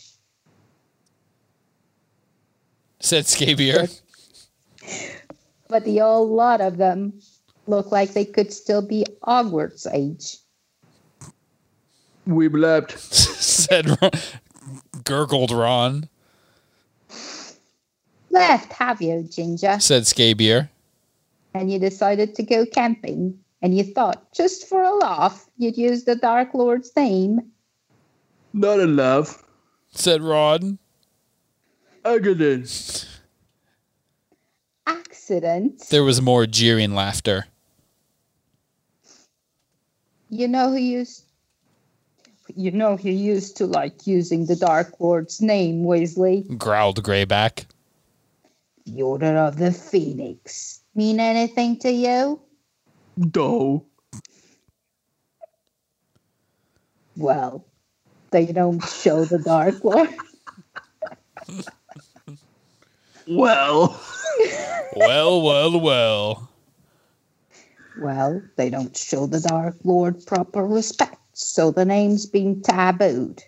[3.07, 3.87] Said Scabior.
[5.69, 7.19] But the whole lot of them
[7.67, 10.37] look like they could still be Hogwarts age.
[12.25, 12.91] We blept.
[12.99, 14.11] said Ron,
[15.03, 16.07] gurgled Ron.
[18.29, 19.77] Left, have you, Ginger?
[19.79, 20.69] Said Scabior.
[21.53, 26.03] and you decided to go camping and you thought just for a laugh you'd use
[26.03, 27.39] the dark lord's name
[28.53, 29.43] Not in love.
[29.91, 30.77] Said Ron.
[32.07, 33.05] Accident.
[34.87, 37.47] accident There was more jeering laughter.
[40.29, 41.23] you know who used
[42.55, 47.65] you know who used to like using the dark lord's name weasley Growled Greyback.
[48.85, 52.41] the order of the phoenix mean anything to you
[53.31, 53.85] Doe.
[57.17, 57.65] well
[58.31, 60.09] they don't show the dark lord
[63.27, 63.99] Well.
[64.95, 66.49] Well, well, well.
[67.99, 73.41] well they don't show the dark lord proper respect so the name's been tabooed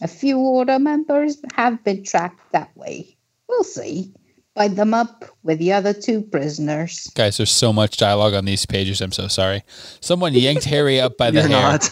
[0.00, 3.16] a few order members have been tracked that way
[3.48, 4.12] we'll see
[4.54, 8.66] bind them up with the other two prisoners Guys, there's so much dialogue on these
[8.66, 9.00] pages.
[9.00, 9.62] I'm so sorry.
[10.00, 11.90] Someone yanked Harry up by the You're hair, not.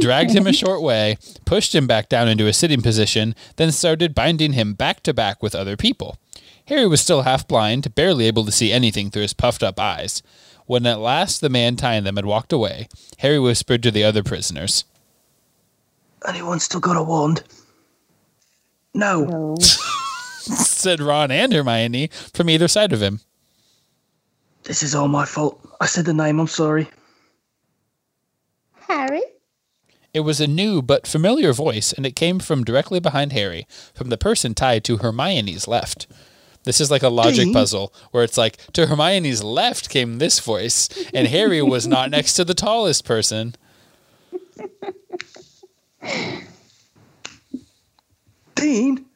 [0.00, 4.14] Dragged him a short way, pushed him back down into a sitting position, then started
[4.14, 6.18] binding him back to back with other people.
[6.66, 10.22] Harry was still half blind, barely able to see anything through his puffed up eyes.
[10.66, 12.88] When at last the man tying them had walked away,
[13.18, 14.84] Harry whispered to the other prisoners.
[16.26, 17.42] Anyone still got a wand?
[18.94, 19.24] No.
[19.24, 23.20] no Said Ron and Hermione from either side of him.
[24.64, 25.60] This is all my fault.
[25.80, 26.38] I said the name.
[26.38, 26.88] I'm sorry.
[28.90, 29.22] Harry
[30.12, 34.08] It was a new but familiar voice, and it came from directly behind Harry, from
[34.08, 36.08] the person tied to Hermione's left.
[36.64, 37.52] This is like a logic Ding.
[37.54, 42.34] puzzle where it's like to Hermione's left came this voice, and Harry was not next
[42.34, 43.54] to the tallest person.
[48.56, 49.06] Dean.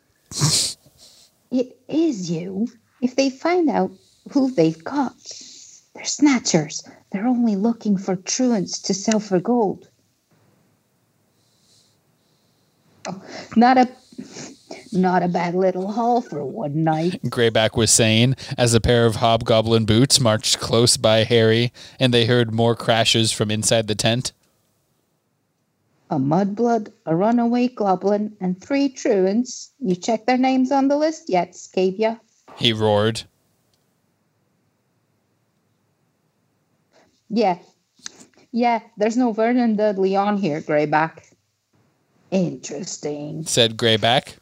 [1.50, 2.66] it is you
[3.02, 3.90] if they find out
[4.30, 5.14] who they've got
[5.94, 6.82] they're snatchers
[7.14, 9.88] they're only looking for truants to sell for gold
[13.06, 13.22] Oh,
[13.54, 13.88] not a
[14.92, 19.16] not a bad little haul for one night Greyback was saying as a pair of
[19.16, 24.32] hobgoblin boots marched close by Harry, and they heard more crashes from inside the tent.
[26.10, 29.72] a mudblood, a runaway goblin, and three truants.
[29.80, 32.18] You check their names on the list yet, Scabior?
[32.56, 33.24] He roared.
[37.28, 37.58] Yeah.
[38.52, 41.32] Yeah, there's no Vernon Dudley on here, Greyback.
[42.30, 43.44] Interesting.
[43.44, 44.34] Said Greyback.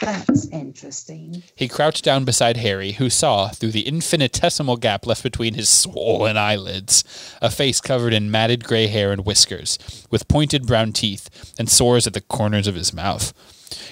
[0.00, 1.42] That's interesting.
[1.56, 6.36] He crouched down beside Harry, who saw, through the infinitesimal gap left between his swollen
[6.36, 7.02] eyelids,
[7.42, 12.06] a face covered in matted gray hair and whiskers, with pointed brown teeth and sores
[12.06, 13.32] at the corners of his mouth.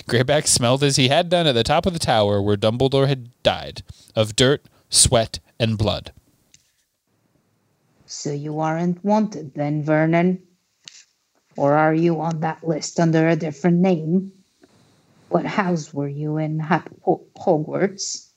[0.09, 3.31] Greyback smelled as he had done at the top of the tower where Dumbledore had
[3.43, 3.83] died,
[4.15, 6.13] of dirt, sweat, and blood.
[8.17, 10.43] So you aren't wanted then, Vernon?
[11.57, 14.33] Or are you on that list under a different name?
[15.29, 18.31] What house were you in ha- Hogwarts?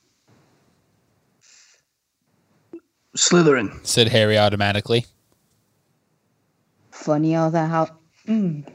[3.15, 3.71] Slytherin.
[3.87, 5.05] Said Harry automatically.
[6.91, 7.87] Funny how the how.
[8.27, 8.65] Mm.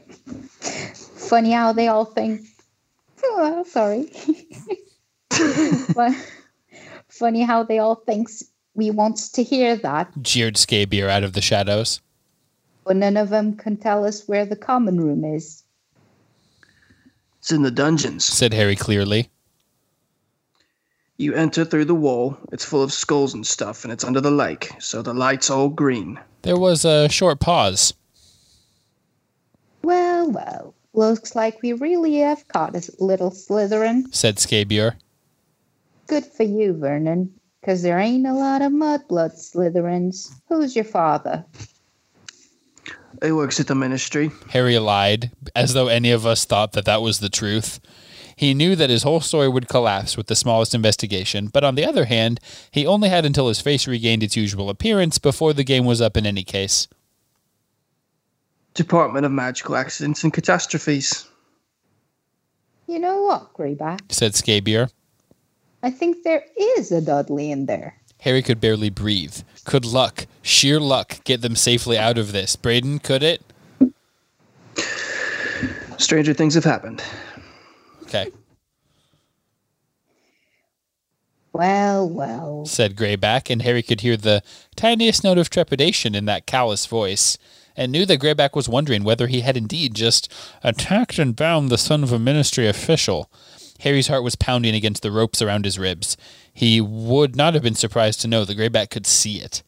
[1.29, 2.41] Funny how they all think.
[3.23, 4.11] Oh, sorry.
[5.93, 6.15] Fun-
[7.09, 8.43] Funny how they all thinks
[8.75, 12.01] we want to hear that, Jeered Scabior out of the shadows.
[12.83, 15.63] but none of them can tell us where the common room is.
[17.39, 18.25] It's in the dungeons.
[18.25, 19.29] Said Harry clearly.
[21.17, 22.37] You enter through the wall.
[22.51, 25.69] It's full of skulls and stuff, and it's under the lake, so the light's all
[25.69, 26.19] green.
[26.41, 27.93] There was a short pause.
[29.81, 34.13] Well, well, looks like we really have caught a little Slytherin.
[34.13, 34.95] Said Scabior.
[36.07, 37.33] Good for you, Vernon,
[37.65, 40.31] 'cause there ain't a lot of mudblood Slytherins.
[40.47, 41.43] Who's your father?
[43.23, 44.29] He works at the ministry.
[44.49, 47.79] Harry lied, as though any of us thought that that was the truth.
[48.35, 51.85] He knew that his whole story would collapse with the smallest investigation, but on the
[51.85, 52.39] other hand,
[52.69, 56.17] he only had until his face regained its usual appearance before the game was up
[56.17, 56.87] in any case.
[58.73, 61.27] Department of Magical Accidents and Catastrophes.
[62.87, 64.01] You know what, Greyback?
[64.11, 64.91] Said Scabior.
[65.85, 67.95] I think there is a Dudley in there.
[68.21, 69.41] Harry could barely breathe.
[69.65, 72.55] Could luck, sheer luck, get them safely out of this?
[72.55, 73.43] Braden, could it?
[75.97, 77.03] Stranger things have happened.
[78.03, 78.31] Okay,
[81.53, 82.65] Well, well.
[82.65, 84.41] said Greyback, and Harry could hear the
[84.75, 87.37] tiniest note of trepidation in that callous voice,
[87.77, 90.33] and knew that Greyback was wondering whether he had indeed just
[90.63, 93.29] attacked and bound the son of a ministry official.
[93.81, 96.15] Harry's heart was pounding against the ropes around his ribs.
[96.53, 99.61] He would not have been surprised to know the Greyback could see it.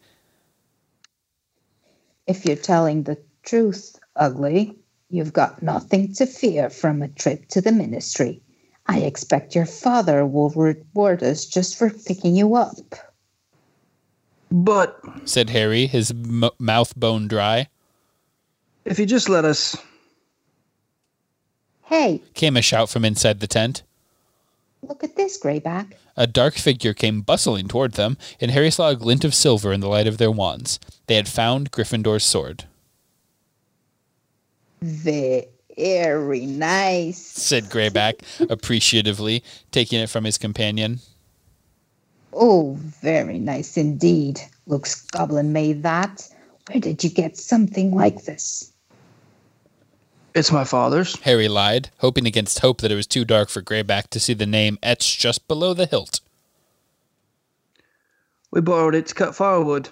[2.26, 4.76] If you're telling the truth, Ugly,
[5.10, 8.42] you've got nothing to fear from a trip to the ministry.
[8.88, 12.96] I expect your father will reward us just for picking you up.
[14.50, 17.68] But Said Harry, his m- mouth bone dry.
[18.86, 19.76] if you just let us.
[21.84, 23.84] Hey, Came a shout from inside the tent.
[24.82, 25.94] Look at this, Greyback.
[26.16, 29.80] A dark figure came bustling toward them, and Harry saw a glint of silver in
[29.82, 30.80] the light of their wands.
[31.08, 32.66] They had found Gryffindor's sword.
[34.82, 37.18] Very nice.
[37.20, 40.99] Said Greyback appreciatively, taking it from his companion.
[42.34, 44.40] Oh, very nice indeed.
[44.68, 46.28] Looks goblin made that.
[46.68, 48.72] Where did you get something like this?
[50.38, 51.20] It's my father's.
[51.22, 54.46] Harry lied, hoping against hope that it was too dark for Greyback to see the
[54.46, 56.20] name etched just below the hilt.
[58.52, 59.90] We borrowed it to cut firewood.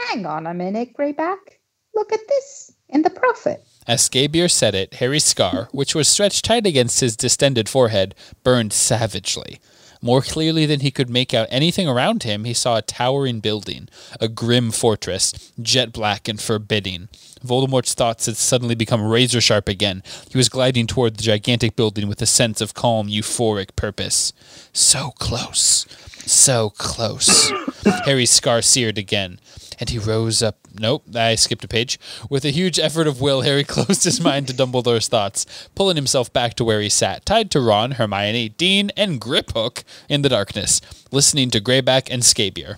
[0.00, 1.60] Hang on a minute, Greyback.
[1.94, 3.64] Look at this in the prophet.
[3.86, 8.72] As Scabior said it, Harry's scar, which was stretched tight against his distended forehead, burned
[8.72, 9.60] savagely.
[10.02, 13.88] More clearly than he could make out anything around him, he saw a towering building,
[14.20, 17.08] a grim fortress, jet black and forbidding.
[17.44, 20.02] Voldemort's thoughts had suddenly become razor sharp again.
[20.30, 24.32] He was gliding toward the gigantic building with a sense of calm, euphoric purpose.
[24.72, 25.86] So close.
[26.26, 27.52] So close.
[28.04, 29.38] Harry's scar seared again,
[29.78, 30.56] and he rose up.
[30.76, 32.00] Nope, I skipped a page.
[32.30, 36.32] With a huge effort of will, Harry closed his mind to Dumbledore's thoughts, pulling himself
[36.32, 40.80] back to where he sat, tied to Ron, Hermione, Dean, and Griphook in the darkness,
[41.12, 42.76] listening to Greyback and Scabior.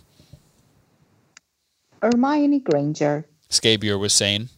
[2.02, 4.48] Hermione Granger, Scabior was saying.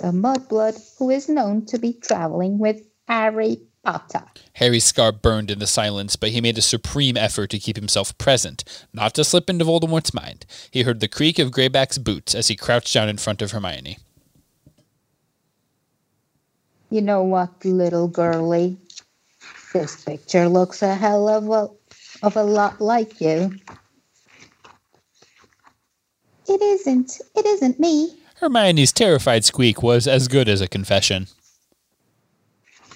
[0.00, 4.24] The mudblood who is known to be traveling with Harry Potter.
[4.54, 8.16] Harry's scar burned in the silence, but he made a supreme effort to keep himself
[8.18, 10.46] present, not to slip into Voldemort's mind.
[10.70, 13.98] He heard the creak of Greyback's boots as he crouched down in front of Hermione.
[16.90, 18.76] You know what, little girlie?
[19.72, 21.68] This picture looks a hell of a,
[22.24, 23.52] of a lot like you.
[26.48, 27.20] It isn't.
[27.36, 28.19] It isn't me.
[28.40, 31.26] Hermione's terrified squeak was as good as a confession.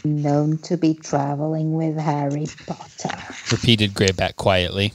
[0.02, 3.16] Known to be traveling with Harry Potter.
[3.52, 4.94] repeated Greyback quietly.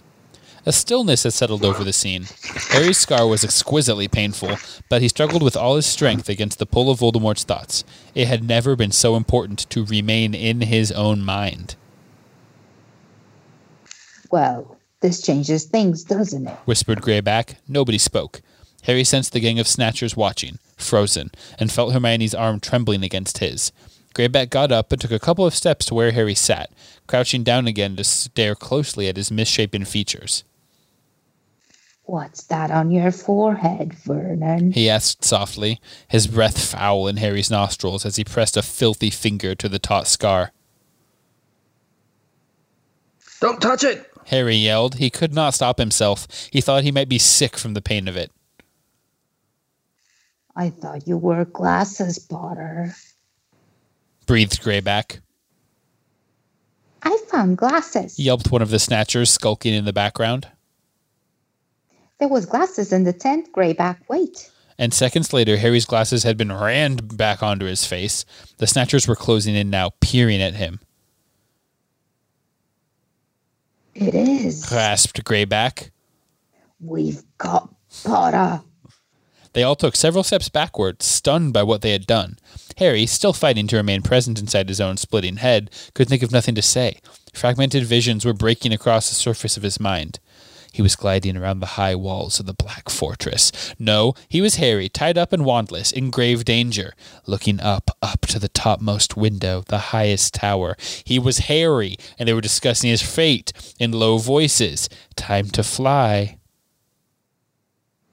[0.65, 2.25] A stillness had settled over the scene.
[2.69, 4.57] Harry's scar was exquisitely painful,
[4.89, 7.83] but he struggled with all his strength against the pull of Voldemort's thoughts.
[8.13, 11.75] It had never been so important to remain in his own mind,
[14.31, 16.57] Well, this changes things, doesn't it?
[16.65, 17.55] whispered Greyback.
[17.67, 18.41] Nobody spoke.
[18.83, 23.71] Harry sensed the gang of snatchers watching, frozen, and felt Hermione's arm trembling against his.
[24.13, 26.71] Greyback got up and took a couple of steps to where Harry sat,
[27.07, 30.43] crouching down again to stare closely at his misshapen features.
[32.03, 34.71] What's that on your forehead, Vernon?
[34.71, 39.53] he asked softly, his breath foul in Harry's nostrils as he pressed a filthy finger
[39.53, 40.51] to the taut scar.
[43.41, 44.09] Don't touch it!
[44.25, 44.95] Harry yelled.
[44.95, 46.27] He could not stop himself.
[46.51, 48.31] He thought he might be sick from the pain of it.
[50.59, 52.93] I thought you wore glasses, Potter.
[54.25, 55.21] Breathed Greyback.
[57.01, 58.19] I found glasses.
[58.19, 60.49] Yelped one of the snatchers skulking in the background.
[62.17, 63.99] There was glasses in the tent, Greyback.
[64.09, 64.51] Wait.
[64.77, 68.25] And seconds later, Harry's glasses had been rammed back onto his face.
[68.57, 70.81] The snatchers were closing in now, peering at him.
[73.95, 74.69] It is.
[74.69, 75.91] gasped Greyback.
[76.81, 77.73] We've got
[78.03, 78.61] Potter.
[79.53, 82.37] They all took several steps backward, stunned by what they had done.
[82.77, 86.55] Harry, still fighting to remain present inside his own splitting head, could think of nothing
[86.55, 86.99] to say.
[87.33, 90.19] Fragmented visions were breaking across the surface of his mind.
[90.71, 93.51] He was gliding around the high walls of the Black Fortress.
[93.79, 96.93] No, he was Harry, tied up and wandless, in grave danger,
[97.25, 100.77] looking up, up to the topmost window, the highest tower.
[101.03, 104.89] He was Harry, and they were discussing his fate in low voices.
[105.15, 106.37] Time to fly.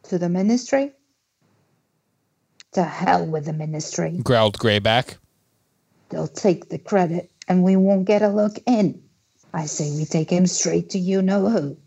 [0.05, 0.93] To the ministry?
[2.77, 4.19] To hell with the ministry.
[4.23, 5.17] growled Greyback.
[6.11, 9.03] They'll take the credit and we won't get a look in.
[9.55, 11.79] I say we take him straight to you know who.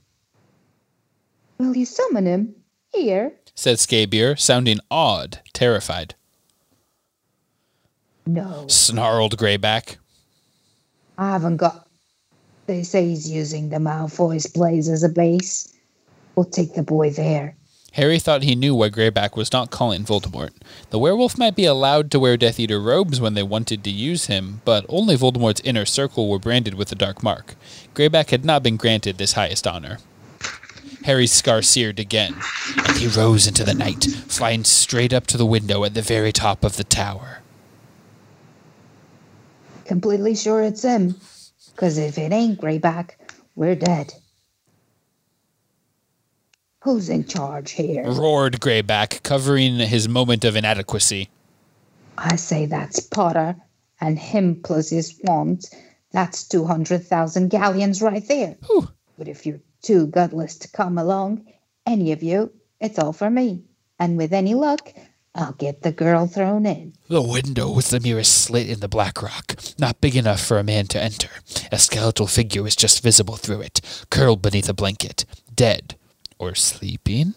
[1.60, 2.56] Will you summon him?
[2.92, 3.34] Here?
[3.54, 6.16] said Scabior, sounding awed, terrified.
[8.26, 8.66] No.
[8.68, 9.98] Snarled Greyback.
[11.20, 11.88] I haven't got.
[12.66, 15.72] They say he's using the Malfoy's blaze as a base.
[16.36, 17.56] We'll take the boy there.
[17.94, 20.52] Harry thought he knew why Greyback was not calling Voldemort.
[20.90, 24.28] The werewolf might be allowed to wear Death Eater robes when they wanted to use
[24.28, 27.56] him, but only Voldemort's inner circle were branded with the Dark Mark.
[27.94, 29.98] Greyback had not been granted this highest honor.
[31.04, 32.36] Harry's scar seared again,
[32.76, 36.32] and he rose into the night, flying straight up to the window at the very
[36.32, 37.40] top of the tower.
[39.86, 41.16] Completely sure it's him.
[41.72, 43.12] Because if it ain't Greyback,
[43.56, 44.14] we're dead.
[46.84, 48.10] Who's in charge here?
[48.10, 51.30] Roared Greyback, covering his moment of inadequacy.
[52.18, 53.58] I say that's Potter,
[54.00, 55.66] and him plus his wand.
[56.12, 58.56] That's 200,000 galleons right there.
[58.66, 58.88] Whew.
[59.18, 61.46] But if you're too gutless to come along,
[61.86, 63.66] any of you, it's all for me.
[64.00, 64.94] And with any luck,
[65.36, 66.94] I'll get the girl thrown in.
[67.10, 70.64] The window was the merest slit in the black rock, not big enough for a
[70.64, 71.30] man to enter.
[71.74, 75.98] A skeletal figure was just visible through it, curled beneath a blanket, dead
[76.40, 77.36] or sleeping,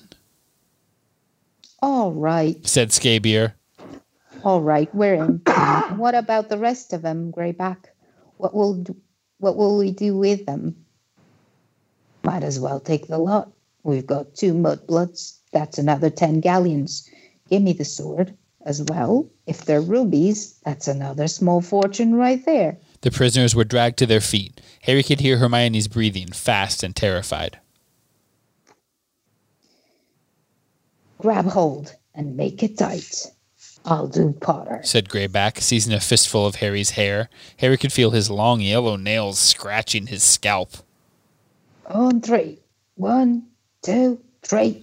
[1.82, 3.52] All right, said Scabior.
[4.44, 5.42] all right, we're in.
[5.96, 7.86] what about the rest of them, Greyback?
[8.38, 8.96] What will do,
[9.38, 10.76] what will we do with them?
[12.22, 13.50] Might as well take the lot.
[13.82, 15.38] We've got two mudbloods.
[15.52, 17.10] That's another ten galleons.
[17.50, 18.32] Give me the sword
[18.64, 19.28] as well.
[19.46, 22.78] If they're rubies, that's another small fortune right there.
[23.00, 24.60] The prisoners were dragged to their feet.
[24.82, 27.58] Harry could hear Hermione's breathing, fast and terrified.
[31.22, 33.28] Grab hold and make it tight.
[33.84, 34.80] I'll do Potter.
[34.82, 37.30] Said Greyback, seizing a fistful of Harry's hair.
[37.58, 40.72] Harry could feel his long yellow nails scratching his scalp.
[41.86, 42.58] On three.
[42.96, 43.46] One,
[43.82, 44.20] two,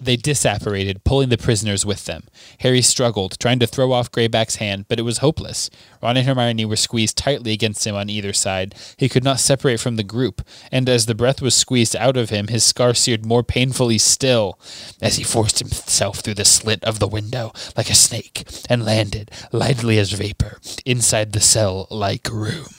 [0.02, 2.24] They disapparated, pulling the prisoners with them.
[2.58, 5.70] Harry struggled, trying to throw off Greyback's hand, but it was hopeless.
[6.02, 8.74] Ron and Hermione were squeezed tightly against him on either side.
[8.96, 10.42] He could not separate from the group,
[10.72, 14.58] and as the breath was squeezed out of him, his scar seared more painfully still
[15.00, 19.30] as he forced himself through the slit of the window like a snake and landed,
[19.52, 22.74] lightly as vapor, inside the cell like room.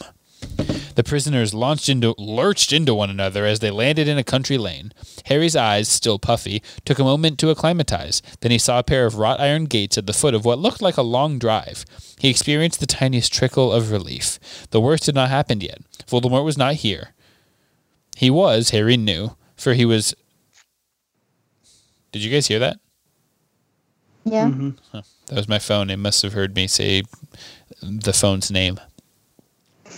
[0.96, 4.94] The prisoners launched into, lurched into one another as they landed in a country lane.
[5.26, 8.22] Harry's eyes, still puffy, took a moment to acclimatize.
[8.42, 10.82] Then he saw a pair of wrought iron gates at the foot of what looked
[10.82, 11.86] like a long drive.
[12.20, 14.40] He experienced the tiniest trickle of relief.
[14.72, 15.80] The worst had not happened yet.
[16.08, 17.14] Voldemort was not here.
[18.18, 20.14] He was, Harry knew, for he was.
[22.12, 22.78] Did you guys hear that?
[24.26, 24.50] Yeah.
[24.50, 25.00] Mm-hmm.
[25.28, 25.90] That was my phone.
[25.90, 27.04] It must have heard me say
[27.82, 28.80] the phone's name.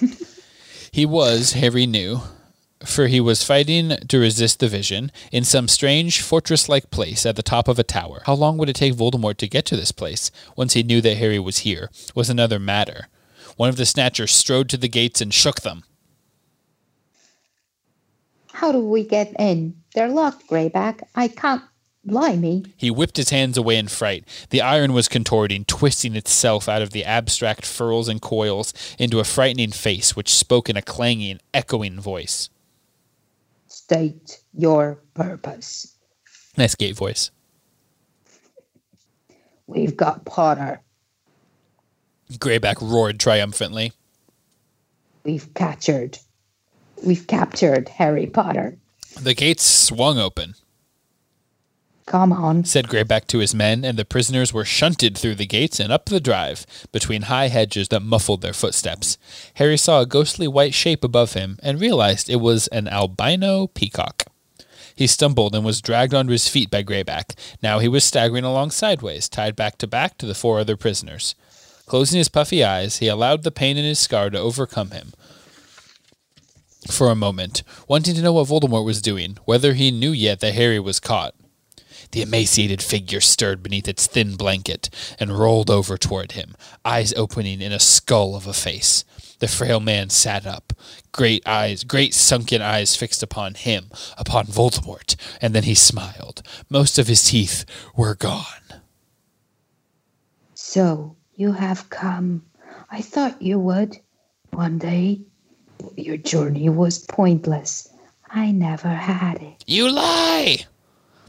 [0.94, 2.22] he was, Harry knew,
[2.86, 7.36] for he was fighting to resist the vision in some strange fortress like place at
[7.36, 8.22] the top of a tower.
[8.28, 11.18] How long would it take Voldemort to get to this place once he knew that
[11.18, 13.08] Harry was here was another matter.
[13.58, 15.84] One of the snatchers strode to the gates and shook them.
[18.52, 19.82] How do we get in?
[19.96, 21.02] They're locked, Greyback.
[21.16, 21.64] I can't.
[22.06, 22.66] Blimey.
[22.76, 24.26] He whipped his hands away in fright.
[24.50, 29.24] The iron was contorting, twisting itself out of the abstract furls and coils into a
[29.24, 32.50] frightening face which spoke in a clanging, echoing voice.
[33.68, 35.96] State your purpose.
[36.58, 37.32] Nice gate voice.
[39.68, 40.82] We've got Potter.
[42.34, 43.94] Greyback roared triumphantly.
[45.24, 46.20] We've captured.
[47.06, 48.78] We've captured Harry Potter.
[49.20, 50.56] The gates swung open,
[52.06, 52.66] Come on.
[52.66, 56.06] said Greyback to his men, and the prisoners were shunted through the gates and up
[56.06, 59.18] the drive, between high hedges that muffled their footsteps.
[59.56, 64.26] Harry saw a ghostly white shape above him and realized it was an albino peacock.
[64.96, 67.36] He stumbled and was dragged onto his feet by Greyback.
[67.64, 71.36] Now he was staggering along sideways, tied back to back to the four other prisoners.
[71.86, 75.14] Closing his puffy eyes, he allowed the pain in his scar to overcome him.
[76.92, 80.54] for a moment, wanting to know what Voldemort was doing, whether he knew yet that
[80.54, 81.34] Harry was caught.
[82.14, 87.60] The emaciated figure stirred beneath its thin blanket and rolled over toward him, eyes opening
[87.60, 89.04] in a skull of a face.
[89.40, 90.74] The frail man sat up,
[91.12, 96.44] great eyes, great sunken eyes fixed upon him, upon Voldemort, and then he smiled.
[96.70, 97.66] Most of his teeth
[97.96, 98.46] were gone.
[100.54, 102.46] So you have come.
[102.92, 103.98] I thought you would
[104.52, 105.22] one day.
[105.98, 107.90] Your journey was pointless.
[108.30, 109.64] I never had it.
[109.66, 110.68] You lie!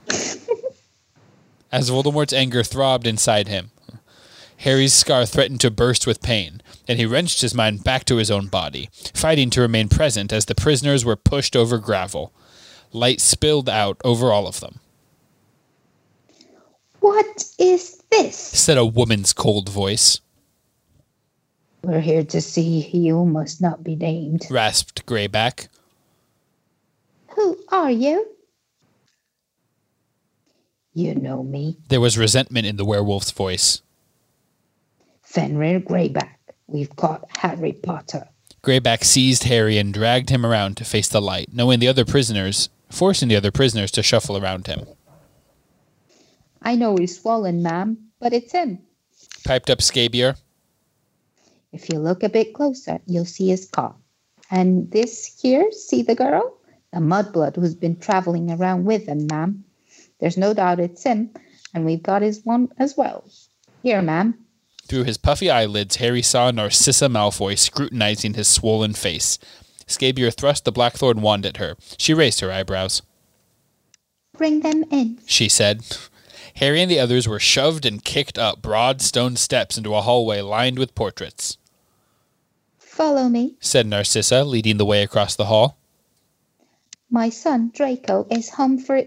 [1.73, 3.71] As Voldemort's anger throbbed inside him,
[4.59, 8.31] Harry's scar threatened to burst with pain, and he wrenched his mind back to his
[8.31, 12.33] own body, fighting to remain present as the prisoners were pushed over gravel.
[12.93, 14.79] Light spilled out over all of them,
[17.01, 18.37] What is this?
[18.37, 20.21] said a woman's cold voice,
[21.83, 24.47] We're here to see he who must not be named.
[24.49, 25.67] rasped Greyback.
[27.31, 28.29] Who are you?
[30.95, 33.83] You know me, There was resentment in the werewolf's voice.
[35.23, 36.37] Fenrir Greyback.
[36.69, 38.29] We've caught Harry Potter.
[38.63, 42.69] Greyback seized Harry and dragged him around to face the light, knowing the other prisoners,
[42.91, 44.87] forcing the other prisoners to shuffle around him.
[46.63, 48.79] I know he's swollen, ma'am, but it's him.
[49.45, 50.37] Piped up Scabior.
[51.73, 53.97] If you look a bit closer, you'll see his cough.
[54.51, 56.57] And this here, see the girl?
[56.93, 59.64] The mudblood who's been traveling around with him, ma'am.
[60.25, 61.29] There's no doubt it's him,
[61.75, 63.31] and we've got his one as well.
[63.83, 64.39] Here, ma'am.
[64.87, 69.39] Through his puffy eyelids, Harry saw Narcissa Malfoy scrutinizing his swollen face.
[69.87, 71.77] Scabior thrust the Blackthorn wand at her.
[71.99, 73.03] She raised her eyebrows.
[74.33, 75.19] Bring them in.
[75.27, 75.85] She said.
[76.55, 80.41] Harry and the others were shoved and kicked up broad stone steps into a hallway
[80.41, 81.59] lined with portraits,
[82.79, 83.57] Follow me.
[83.61, 85.77] said Narcissa, leading the way across the hall.
[87.11, 89.03] My son Draco is home for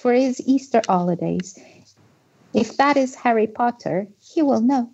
[0.00, 1.58] for his Easter holidays.
[2.54, 4.90] If that is Harry Potter, he will know.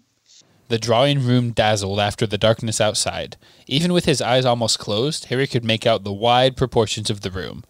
[0.69, 3.37] The drawing room dazzled after the darkness outside.
[3.69, 7.31] Even with his eyes almost closed, Harry could make out the wide proportions of the
[7.31, 7.65] room.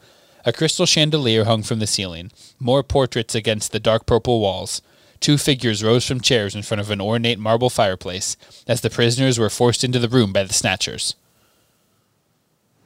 [0.47, 4.81] A crystal chandelier hung from the ceiling, more portraits against the dark purple walls.
[5.21, 8.37] Two figures rose from chairs in front of an ornate marble fireplace
[8.67, 11.17] as the prisoners were forced into the room by the snatchers.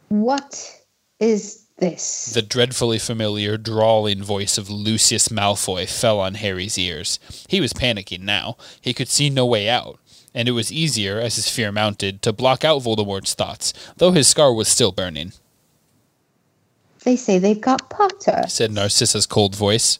[0.09, 0.81] What
[1.21, 2.32] is this?
[2.35, 7.19] The dreadfully familiar, drawling voice of Lucius Malfoy fell on Harry's ears.
[7.48, 8.57] He was panicking now.
[8.81, 9.98] He could see no way out,
[10.35, 14.28] and it was easier, as his fear mounted, to block out Voldemort's thoughts, though his
[14.28, 15.32] scar was still burning,
[17.05, 18.44] They say they've got Potter.
[18.47, 19.98] said Narcissa's cold voice.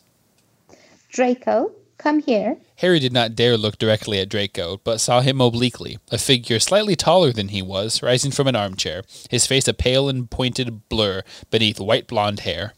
[1.11, 2.57] Draco, come here.
[2.77, 6.97] Harry did not dare look directly at Draco, but saw him obliquely, a figure slightly
[6.97, 11.23] taller than he was, rising from an armchair, his face a pale and pointed blur
[11.51, 12.73] beneath white blonde hair.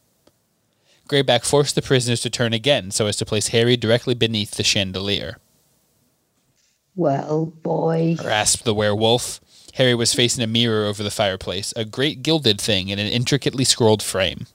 [1.09, 4.65] Greyback forced the prisoners to turn again so as to place Harry directly beneath the
[4.65, 5.39] chandelier.
[6.95, 8.17] Well, boy.
[8.23, 9.41] rasped the werewolf.
[9.75, 13.65] Harry was facing a mirror over the fireplace, a great gilded thing in an intricately
[13.65, 14.47] scrolled frame.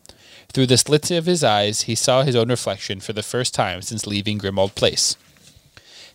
[0.54, 3.82] Through the slits of his eyes, he saw his own reflection for the first time
[3.82, 5.16] since leaving Grimmauld Place.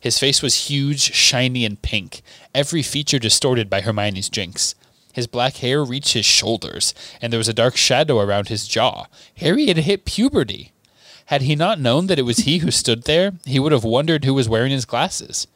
[0.01, 2.23] His face was huge, shiny, and pink,
[2.53, 4.75] every feature distorted by Hermione's jinx.
[5.13, 9.07] His black hair reached his shoulders, and there was a dark shadow around his jaw.
[9.37, 10.73] Harry had hit puberty.
[11.27, 14.25] Had he not known that it was he who stood there, he would have wondered
[14.25, 15.47] who was wearing his glasses.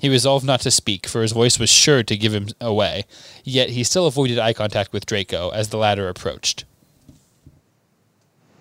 [0.00, 3.04] He resolved not to speak, for his voice was sure to give him away,
[3.44, 6.64] yet he still avoided eye contact with Draco as the latter approached.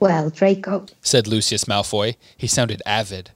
[0.01, 2.15] Well, Draco, Said Lucius Malfoy.
[2.35, 3.29] He sounded avid.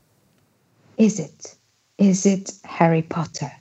[0.97, 1.55] is it?
[1.99, 3.51] Is it Harry Potter?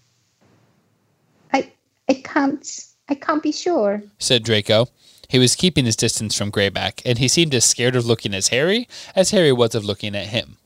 [1.52, 1.70] I
[2.08, 2.66] I can't
[3.10, 4.02] I can't be sure.
[4.18, 4.88] Said Draco.
[5.28, 8.48] He was keeping his distance from Greyback, and he seemed as scared of looking at
[8.48, 10.56] Harry as Harry was of looking at him.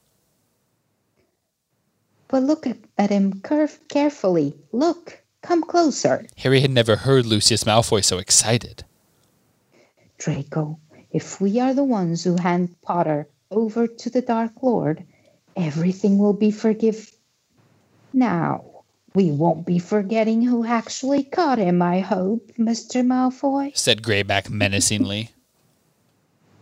[2.28, 4.54] But look at, at him curve carefully.
[4.70, 6.26] Look, come closer.
[6.36, 8.84] Harry had never heard Lucius Malfoy so excited.
[10.18, 10.78] Draco,
[11.10, 15.04] if we are the ones who hand Potter over to the Dark Lord,
[15.56, 17.10] everything will be forgive.
[18.12, 18.64] Now,
[19.14, 23.04] we won't be forgetting who actually caught him, I hope, Mr.
[23.04, 23.76] Malfoy.
[23.76, 25.30] Said Greyback menacingly.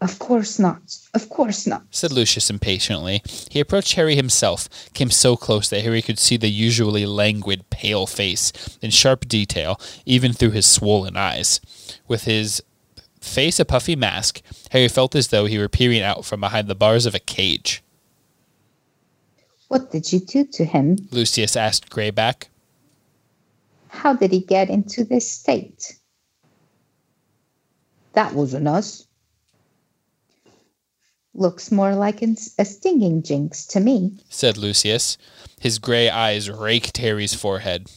[0.03, 0.95] Of course not.
[1.15, 1.83] Of course not.
[1.91, 3.23] Said Lucius impatiently.
[3.51, 8.07] He approached Harry himself, came so close that Harry could see the usually languid, pale
[8.07, 8.53] face
[8.83, 11.63] in sharp detail, even through his swollen eyes.
[12.07, 12.63] With his
[13.27, 14.41] face a puffy mask,
[14.71, 17.83] Harry felt as though he were peering out from behind the bars of a cage.
[19.69, 20.97] What did you do to him?
[21.11, 22.45] Lucius asked Greyback.
[23.89, 25.97] How did he get into this state?
[28.13, 29.07] That wasn't us.
[31.35, 34.13] Looks more like a stinging jinx to me.
[34.31, 35.19] said Lucius.
[35.61, 37.91] His gray eyes raked Harry's forehead.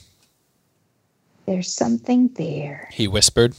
[1.45, 2.89] There's something there.
[2.91, 3.56] He whispered.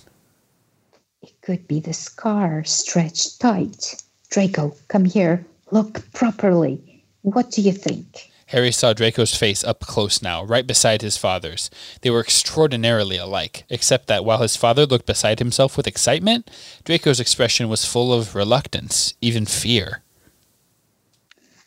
[1.42, 4.02] Could be the scar stretched tight.
[4.30, 5.46] Draco, come here.
[5.70, 7.04] Look properly.
[7.22, 8.30] What do you think?
[8.46, 11.70] Harry saw Draco's face up close now, right beside his father's.
[12.00, 16.50] They were extraordinarily alike, except that while his father looked beside himself with excitement,
[16.84, 20.02] Draco's expression was full of reluctance, even fear.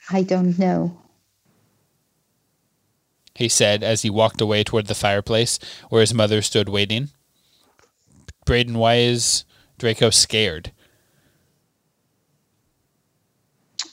[0.10, 0.98] I don't know.
[3.34, 5.60] He said as he walked away toward the fireplace
[5.90, 7.10] where his mother stood waiting.
[8.46, 9.46] Braden, why is
[9.84, 10.72] Draco scared?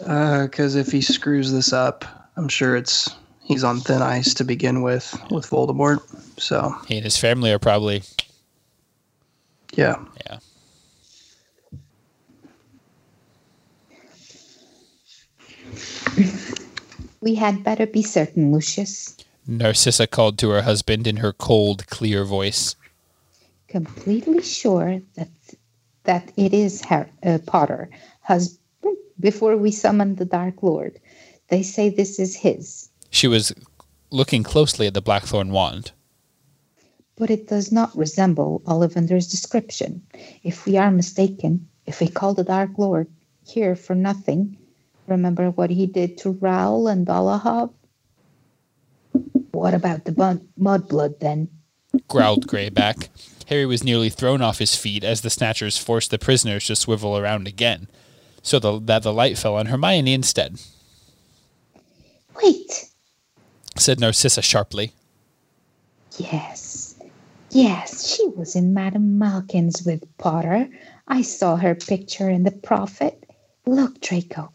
[0.06, 2.04] Uh, because if he screws this up,
[2.36, 3.10] I'm sure it's
[3.42, 5.98] he's on thin ice to begin with with Voldemort.
[6.40, 8.04] So He and his family are probably,
[9.72, 9.96] yeah,
[10.26, 10.38] yeah.
[17.20, 19.16] We had better be certain, Lucius.
[19.44, 22.76] Narcissa called to her husband in her cold, clear voice.
[23.66, 25.28] Completely sure that
[26.04, 27.90] that it is Har- uh, Potter.
[28.22, 28.58] Husband,
[29.18, 30.98] before we summon the Dark Lord,
[31.48, 33.52] they say this is his, She was
[34.10, 35.92] looking closely at the Blackthorn wand.
[37.16, 40.00] but it does not resemble Ollivander's description.
[40.42, 43.08] If we are mistaken, if we call the Dark Lord
[43.46, 44.56] here for nothing,
[45.06, 47.74] remember what he did to Rowle and Dolohov?
[49.52, 51.48] What about the bun- mudblood then?
[52.08, 53.08] Growled Greyback.
[53.46, 57.18] Harry was nearly thrown off his feet as the Snatchers forced the prisoners to swivel
[57.18, 57.88] around again,
[58.42, 60.60] so the, that the light fell on Hermione instead,
[62.42, 62.86] Wait!
[63.76, 64.92] said Narcissa sharply.
[66.16, 66.96] Yes.
[67.50, 70.68] Yes, she was in Madame Malkin's with Potter.
[71.08, 73.24] I saw her picture in the Prophet.
[73.66, 74.52] Look, Draco,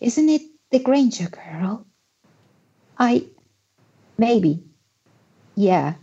[0.00, 1.86] isn't it the Granger girl?
[2.98, 3.26] I.
[4.18, 4.62] Maybe.
[5.56, 5.94] Yeah.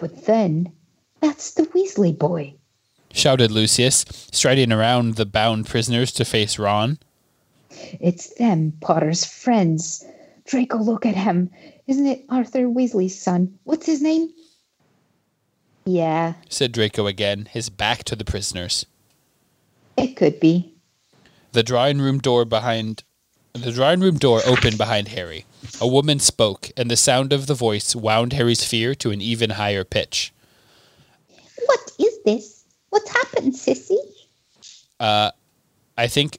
[0.00, 0.72] But then,
[1.20, 2.54] that's the Weasley boy.
[3.12, 6.98] Shouted Lucius, striding around the bound prisoners to face Ron.
[8.00, 10.04] It's them, Potter's friends.
[10.46, 11.50] Draco, look at him.
[11.86, 13.58] Isn't it Arthur Weasley's son?
[13.64, 14.30] What's his name?
[15.84, 18.86] Yeah, said Draco again, his back to the prisoners.
[19.96, 20.72] it could be.
[21.52, 23.02] The drawing room door behind
[23.52, 25.44] the drawing room door opened behind Harry.
[25.80, 29.50] A woman spoke, and the sound of the voice wound Harry's fear to an even
[29.50, 30.32] higher pitch.
[31.66, 32.64] What is this?
[32.90, 33.98] What's happened, Cissy?
[34.98, 35.30] Uh,
[35.96, 36.38] I think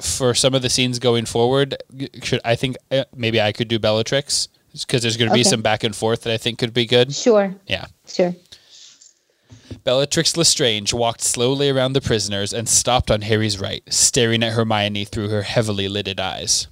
[0.00, 1.76] for some of the scenes going forward,
[2.22, 4.48] should I think uh, maybe I could do Bellatrix
[4.86, 5.48] because there's going to be Okay.
[5.50, 7.12] some back and forth that I think could be good.
[7.14, 7.86] Sure, Yeah.
[8.06, 8.34] sure.
[9.84, 15.04] Bellatrix Lestrange walked slowly around the prisoners and stopped on Harry's right, staring at Hermione
[15.04, 16.66] through her heavily lidded eyes.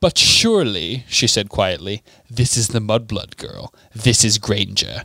[0.00, 3.72] But surely, she said quietly, this is the Mudblood girl.
[3.94, 5.04] This is Granger,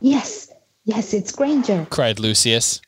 [0.00, 0.50] Yes,
[0.84, 1.86] yes, it's Granger.
[1.90, 2.80] cried Lucius.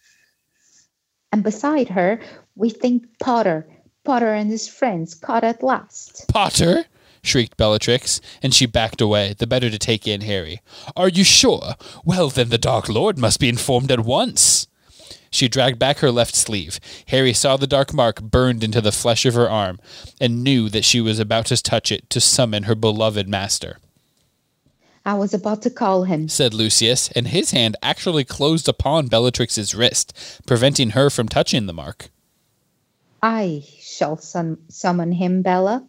[1.33, 2.21] And beside her,
[2.57, 3.67] we think Potter.
[4.05, 6.27] Potter and his friends caught at last.
[6.29, 6.85] Potter?
[7.25, 10.61] Shrieked Bellatrix, and she backed away, the better to take in Harry.
[10.97, 11.75] Are you sure?
[12.05, 14.67] Well, then the Dark Lord must be informed at once.
[15.35, 16.79] She dragged back her left sleeve.
[17.09, 19.81] Harry saw the dark mark burned into the flesh of her arm,
[20.21, 23.79] and knew that she was about to touch it to summon her beloved master.
[25.05, 26.29] I was about to call him.
[26.29, 30.13] Said Lucius, and his hand actually closed upon Bellatrix's wrist,
[30.47, 32.11] preventing her from touching the mark.
[33.21, 35.89] I shall sum- summon him, Bella.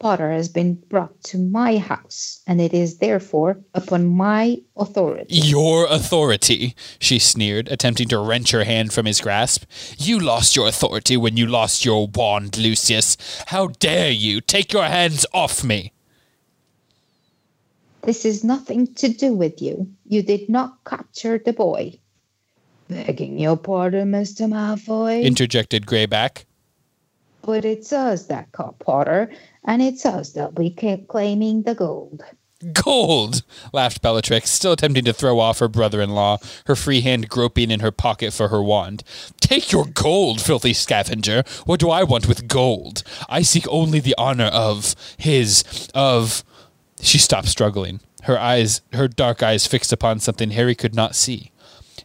[0.00, 5.34] Potter has been brought to my house, and it is therefore upon my authority.
[5.34, 9.64] Your authority, she sneered, attempting to wrench her hand from his grasp.
[9.96, 13.16] You lost your authority when you lost your wand, Lucius.
[13.46, 15.92] How dare you take your hands off me?
[18.02, 19.88] This is nothing to do with you.
[20.06, 21.98] You did not capture the boy.
[22.88, 24.46] Begging your pardon, Mr.
[24.46, 25.22] Malfoy.
[25.22, 26.44] interjected Greyback.
[27.42, 29.30] but it's us that caught Potter,
[29.64, 30.70] and it's us that'll be
[31.08, 32.22] claiming the gold.
[32.72, 33.42] Gold!
[33.72, 37.70] laughed Bellatrix, still attempting to throw off her brother in law, her free hand groping
[37.70, 39.02] in her pocket for her wand.
[39.40, 41.42] Take your gold, filthy scavenger!
[41.66, 43.02] What do I want with gold?
[43.28, 46.44] I seek only the honor of his, of.
[47.00, 51.50] She stopped struggling, her eyes, her dark eyes fixed upon something Harry could not see.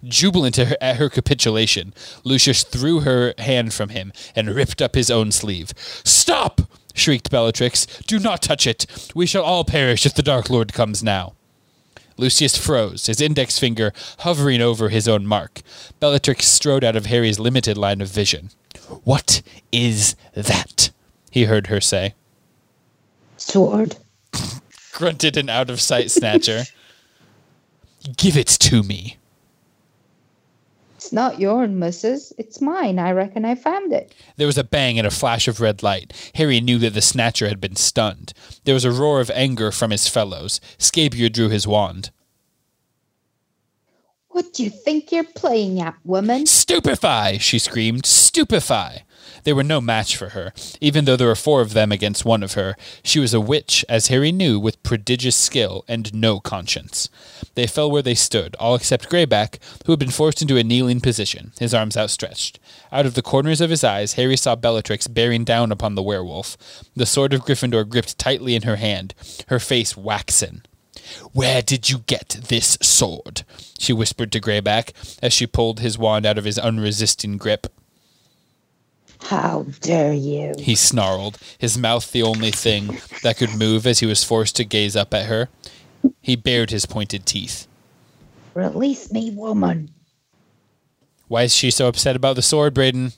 [0.03, 4.95] Jubilant at her, at her capitulation, Lucius threw her hand from him and ripped up
[4.95, 5.73] his own sleeve.
[6.03, 6.61] Stop!
[6.99, 7.85] Shrieked Bellatrix.
[8.03, 8.85] Do not touch it.
[9.15, 11.33] We shall all perish if the Dark Lord comes now.
[12.17, 15.61] Lucius froze, his index finger hovering over his own mark.
[15.99, 18.49] Bellatrix strode out of Harry's limited line of vision.
[19.03, 20.91] What is that?
[21.31, 22.15] he heard her say.
[23.37, 23.95] Sword.
[24.93, 26.63] Grunted an out of sight snatcher.
[28.17, 29.18] Give it to me.
[31.09, 32.31] It's not yours, missus.
[32.37, 32.99] It's mine.
[32.99, 34.13] I reckon I found it.
[34.37, 36.31] There was a bang and a flash of red light.
[36.35, 38.31] Harry knew that the snatcher had been stunned.
[38.65, 40.61] There was a roar of anger from his fellows.
[40.77, 42.11] Scabior drew his wand.
[44.27, 46.45] What do you think you're playing at, woman?
[46.45, 47.39] Stupefy!
[47.39, 48.05] she screamed.
[48.05, 49.03] Stupefy!
[49.43, 52.43] They were no match for her, even though there were four of them against one
[52.43, 52.75] of her.
[53.03, 57.09] She was a witch, as Harry knew, with prodigious skill and no conscience.
[57.55, 61.01] They fell where they stood, all except Greyback, who had been forced into a kneeling
[61.01, 62.59] position, his arms outstretched.
[62.91, 66.57] Out of the corners of his eyes, Harry saw Bellatrix bearing down upon the werewolf,
[66.95, 69.13] the sword of Gryffindor gripped tightly in her hand,
[69.47, 70.63] her face waxen.
[71.33, 73.43] Where did you get this sword?
[73.77, 74.91] she whispered to Greyback
[75.21, 77.67] as she pulled his wand out of his unresisting grip.
[79.21, 80.55] How dare you?
[80.57, 84.63] He snarled, his mouth the only thing that could move as he was forced to
[84.63, 85.49] gaze up at her.
[86.21, 87.67] He bared his pointed teeth.
[88.53, 89.91] Release me, woman.
[91.27, 93.13] Why is she so upset about the sword, Braden?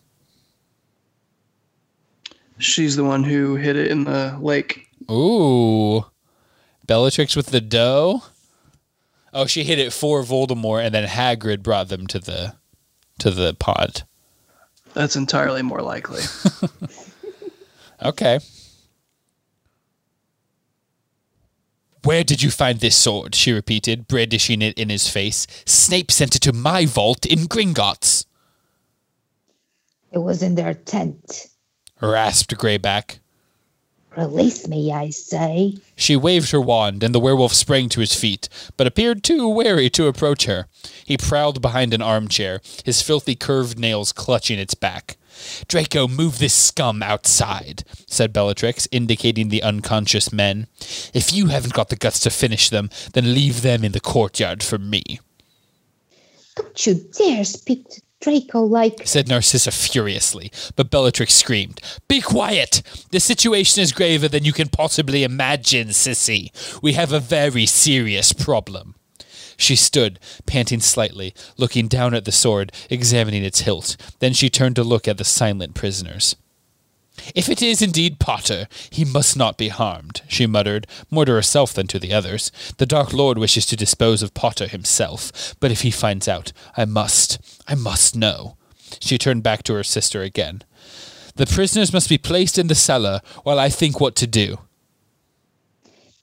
[2.57, 4.87] She's the one who hid it in the lake.
[5.09, 6.05] Ooh.
[6.85, 8.23] Bellatrix with the dough?
[9.33, 12.55] Oh, she hid it for Voldemort and then Hagrid brought them to the
[13.19, 14.03] to the pod.
[14.93, 16.21] That's entirely more likely.
[18.03, 18.39] Okay.
[22.03, 23.35] Where did you find this sword?
[23.35, 25.45] she repeated, brandishing it in his face.
[25.67, 28.25] Snape sent it to my vault in Gringotts,
[30.11, 31.47] It was in their tent.
[32.01, 33.19] rasped Greyback.
[34.17, 35.77] Release me, I say.
[35.95, 39.89] She waved her wand, and the werewolf sprang to his feet, but appeared too wary
[39.91, 40.67] to approach her.
[41.05, 45.15] He prowled behind an armchair, his filthy curved nails clutching its back.
[45.69, 50.67] Draco, move this scum outside, said Bellatrix, indicating the unconscious men.
[51.13, 54.61] If you haven't got the guts to finish them, then leave them in the courtyard
[54.61, 55.21] for me,
[56.55, 59.01] Don't you dare speak to Draco like.
[59.05, 62.81] said Narcissa furiously, but Bellatrix screamed, Be quiet!
[63.11, 66.51] The situation is graver than you can possibly imagine, Cissy.
[66.81, 68.95] We have a very serious problem.
[69.57, 73.95] She stood, panting slightly, looking down at the sword, examining its hilt.
[74.19, 76.35] Then she turned to look at the silent prisoners.
[77.35, 81.73] If it is indeed Potter, he must not be harmed, she muttered, more to herself
[81.73, 82.51] than to the others.
[82.77, 86.85] The Dark Lord wishes to dispose of Potter himself, but if he finds out, I
[86.85, 88.57] must, I must know.
[88.99, 90.63] She turned back to her sister again.
[91.35, 94.59] The prisoners must be placed in the cellar while I think what to do.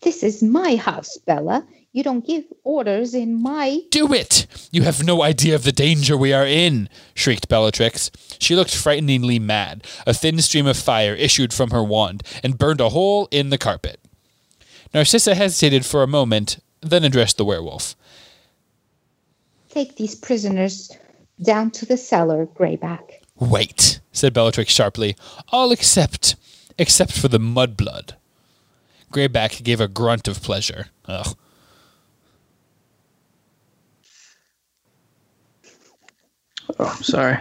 [0.03, 1.67] This is my house, Bella.
[1.93, 3.81] You don't give orders in my.
[3.91, 4.47] Do it!
[4.71, 8.11] You have no idea of the danger we are in, shrieked Bellatrix.
[8.39, 9.87] She looked frighteningly mad.
[10.07, 13.59] A thin stream of fire issued from her wand and burned a hole in the
[13.59, 14.01] carpet.
[14.93, 17.97] Narcissa hesitated for a moment, then addressed the werewolf.
[19.71, 20.91] Take these prisoners
[21.43, 23.01] down to the cellar, Greyback.
[23.39, 25.17] Wait, said Bellatrix sharply.
[25.53, 26.37] All except
[26.79, 28.15] except for the mudblood.
[29.13, 30.89] Greyback gave a grunt of pleasure.
[31.07, 31.37] Ugh.
[36.79, 37.39] Oh, sorry.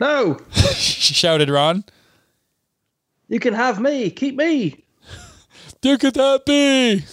[0.00, 0.40] No,
[0.74, 1.84] she shouted Ron.
[3.28, 4.10] you can have me.
[4.10, 4.84] Keep me.
[5.82, 7.04] Who could that be?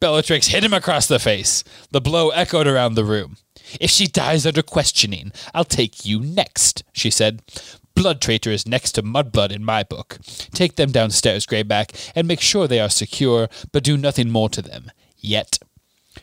[0.00, 1.62] Bellatrix hit him across the face.
[1.92, 3.36] The blow echoed around the room.
[3.80, 7.42] If she dies under questioning, I'll take you next, she said.
[7.94, 10.18] Blood traitor is next to mudblood in my book.
[10.52, 14.62] Take them downstairs, Greyback, and make sure they are secure, but do nothing more to
[14.62, 14.90] them.
[15.18, 15.58] Yet.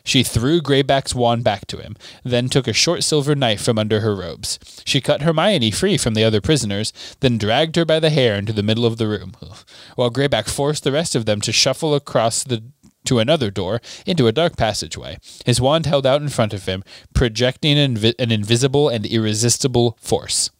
[0.04, 4.00] She threw Greyback's wand back to him, then took a short silver knife from under
[4.00, 4.58] her robes.
[4.84, 8.52] She cut Hermione free from the other prisoners, then dragged her by the hair into
[8.52, 9.34] the middle of the room,
[9.96, 12.62] while Greyback forced the rest of them to shuffle across the
[13.04, 16.84] to another door into a dark passageway, his wand held out in front of him,
[17.14, 20.50] projecting an, invi- an invisible and irresistible force.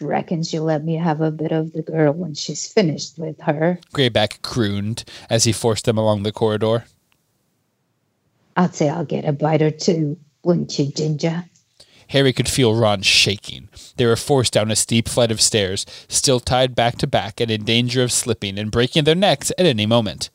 [0.00, 3.78] Reckons you'll let me have a bit of the girl when she's finished with her.
[3.94, 6.84] Greyback crooned as he forced them along the corridor.
[8.56, 11.44] I'd say I'll get a bite or two, wouldn't you, Ginger?
[12.08, 13.68] Harry could feel Ron shaking.
[13.96, 17.50] They were forced down a steep flight of stairs, still tied back to back and
[17.50, 20.28] in danger of slipping and breaking their necks at any moment.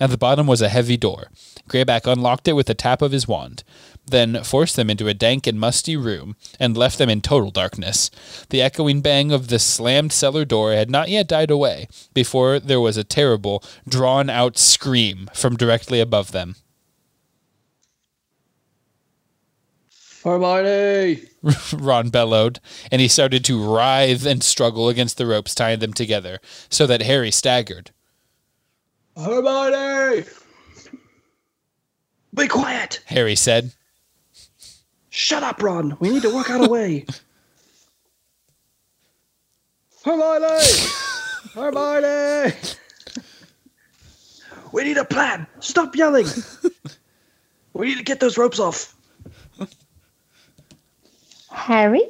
[0.00, 1.28] At the bottom was a heavy door.
[1.68, 3.62] Greyback unlocked it with a tap of his wand,
[4.04, 8.10] then forced them into a dank and musty room and left them in total darkness.
[8.48, 12.80] The echoing bang of the slammed cellar door had not yet died away before there
[12.80, 16.56] was a terrible, drawn out scream from directly above them.
[20.22, 21.22] Hermione!
[21.72, 22.60] Ron bellowed,
[22.90, 27.02] and he started to writhe and struggle against the ropes tying them together, so that
[27.02, 27.90] Harry staggered.
[29.16, 30.24] Hermione!
[32.34, 33.00] Be quiet!
[33.06, 33.72] Harry said,
[35.08, 35.96] Shut up, Ron.
[36.00, 37.04] We need to work out a way.
[40.04, 40.64] Hermione!
[41.54, 42.54] Hermione!
[44.72, 45.46] We need a plan.
[45.60, 46.26] Stop yelling.
[47.72, 48.94] We need to get those ropes off.
[51.60, 52.08] Harry?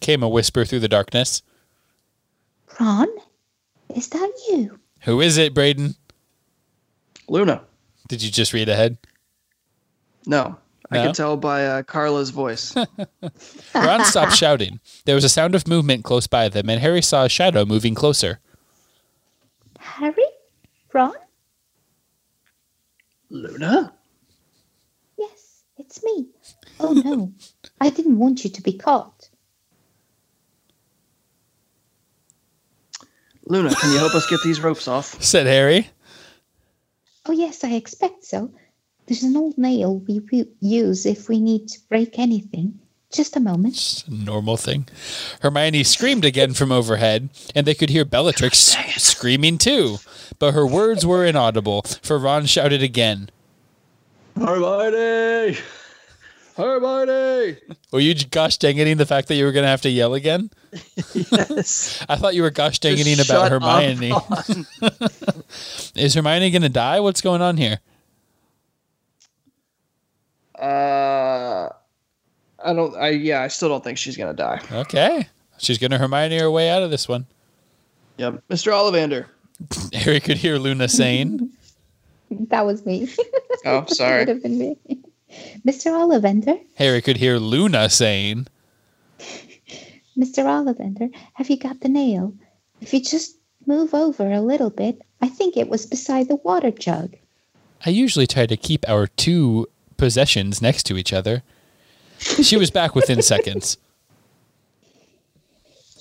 [0.00, 1.42] came a whisper through the darkness.
[2.80, 3.08] Ron?
[3.94, 4.78] Is that you?
[5.02, 5.94] Who is it, Braden?
[7.28, 7.62] Luna.
[8.08, 8.98] Did you just read ahead?
[10.26, 10.56] No.
[10.90, 11.04] I No?
[11.04, 12.74] can tell by uh, Carla's voice.
[13.74, 14.78] Ron stopped shouting.
[15.06, 17.94] There was a sound of movement close by them, and Harry saw a shadow moving
[17.94, 18.40] closer.
[19.78, 20.14] Harry?
[20.92, 21.14] Ron?
[23.30, 23.92] Luna?
[25.18, 26.26] Yes, it's me.
[26.80, 27.32] Oh no,
[27.80, 29.28] I didn't want you to be caught.
[33.46, 35.04] Luna, can you help us get these ropes off?
[35.22, 35.88] Said Harry.
[37.26, 38.50] Oh yes, I expect so.
[39.06, 42.78] There's an old nail we w- use if we need to break anything.
[43.12, 43.74] Just a moment.
[43.74, 44.88] It's a normal thing.
[45.40, 49.98] Hermione screamed again from overhead, and they could hear Bellatrix screaming too.
[50.38, 53.30] But her words were inaudible, for Ron shouted again.
[54.36, 55.58] Hermione!
[56.56, 57.56] Hermione!
[57.90, 60.14] Were you gosh dang iting the fact that you were going to have to yell
[60.14, 60.50] again?
[61.12, 62.04] Yes.
[62.08, 64.12] I thought you were gosh dang iting Just about shut up, Hermione.
[65.96, 67.00] Is Hermione going to die?
[67.00, 67.80] What's going on here?
[70.58, 71.68] Uh,
[72.64, 72.94] I don't.
[72.96, 73.42] I yeah.
[73.42, 74.60] I still don't think she's gonna die.
[74.70, 75.26] Okay.
[75.58, 77.26] She's going to Hermione her way out of this one.
[78.18, 78.42] Yep.
[78.48, 78.72] Mr.
[78.72, 79.26] Ollivander.
[79.92, 81.50] Harry could hear Luna saying,
[82.30, 83.08] That was me.
[83.64, 84.26] Oh, Would sorry.
[84.26, 84.76] have been me.
[85.66, 85.92] Mr.
[85.92, 88.46] Ollivander, Harry could hear Luna saying,
[90.16, 90.44] Mr.
[90.44, 92.34] Ollivander, have you got the nail?
[92.80, 93.36] If you just
[93.66, 97.16] move over a little bit, I think it was beside the water jug.
[97.86, 99.66] I usually try to keep our two
[99.96, 101.42] possessions next to each other.
[102.18, 103.76] She was back within seconds.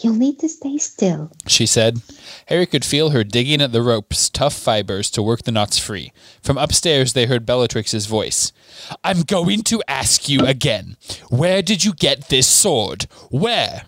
[0.03, 1.31] You'll need to stay still.
[1.47, 2.01] she said.
[2.47, 6.11] Harry could feel her digging at the rope's tough fibers to work the knots free.
[6.41, 8.51] From upstairs, they heard Bellatrix's voice.
[9.01, 10.97] I'm going to ask you again.
[11.29, 13.07] Where did you get this sword?
[13.31, 13.83] Where?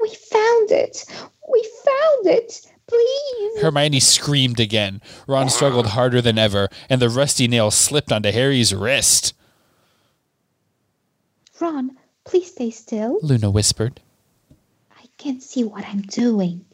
[0.00, 1.04] We found it.
[1.52, 2.66] We found it.
[2.86, 3.60] Please.
[3.60, 5.02] Hermione screamed again.
[5.26, 9.34] Ron struggled harder than ever, and the rusty nail slipped onto Harry's wrist.
[11.60, 13.18] Ron, please stay still.
[13.22, 14.00] Luna whispered.
[15.18, 16.64] I can't see what I'm doing.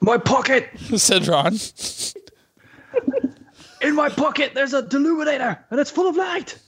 [0.00, 0.68] My pocket.
[0.96, 1.56] Said Ron.
[3.80, 6.58] In my pocket, there's a deluminator, and it's full of light.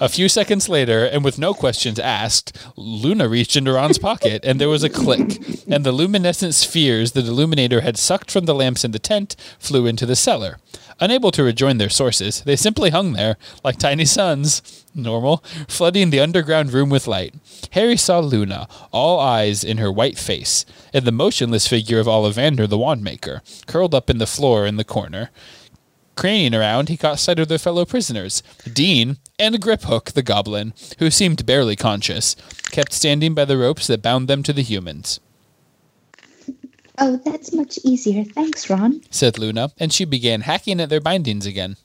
[0.00, 4.60] A few seconds later, and with no questions asked, Luna reached into Ron's pocket, and
[4.60, 5.38] there was a click,
[5.68, 9.86] and the luminescent spheres the illuminator had sucked from the lamps in the tent flew
[9.86, 10.58] into the cellar.
[11.00, 15.38] Unable to rejoin their sources, they simply hung there, like tiny suns, normal,
[15.68, 17.34] flooding the underground room with light.
[17.72, 22.68] Harry saw Luna, all eyes in her white face, and the motionless figure of Ollivander
[22.68, 25.30] the Wandmaker, curled up in the floor in the corner.
[26.16, 28.42] Craning around, he caught sight of their fellow prisoners.
[28.72, 32.36] Dean and Griphook, the goblin, who seemed barely conscious,
[32.70, 35.18] kept standing by the ropes that bound them to the humans,
[36.98, 38.24] Oh, that's much easier.
[38.24, 39.00] Thanks, Ron.
[39.10, 41.76] said Luna, and she began hacking at their bindings again.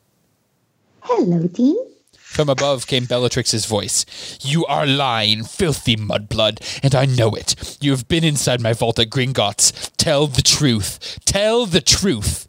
[1.02, 1.78] Hello, Dean.
[2.14, 4.06] From above came Bellatrix's voice.
[4.44, 7.78] You are lying, filthy mudblood, and I know it.
[7.82, 9.92] You have been inside my vault at Gringotts.
[9.98, 11.20] Tell the truth.
[11.26, 12.48] Tell the truth.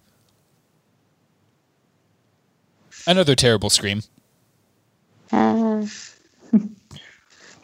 [3.07, 4.03] Another terrible scream.
[5.33, 5.87] Uh,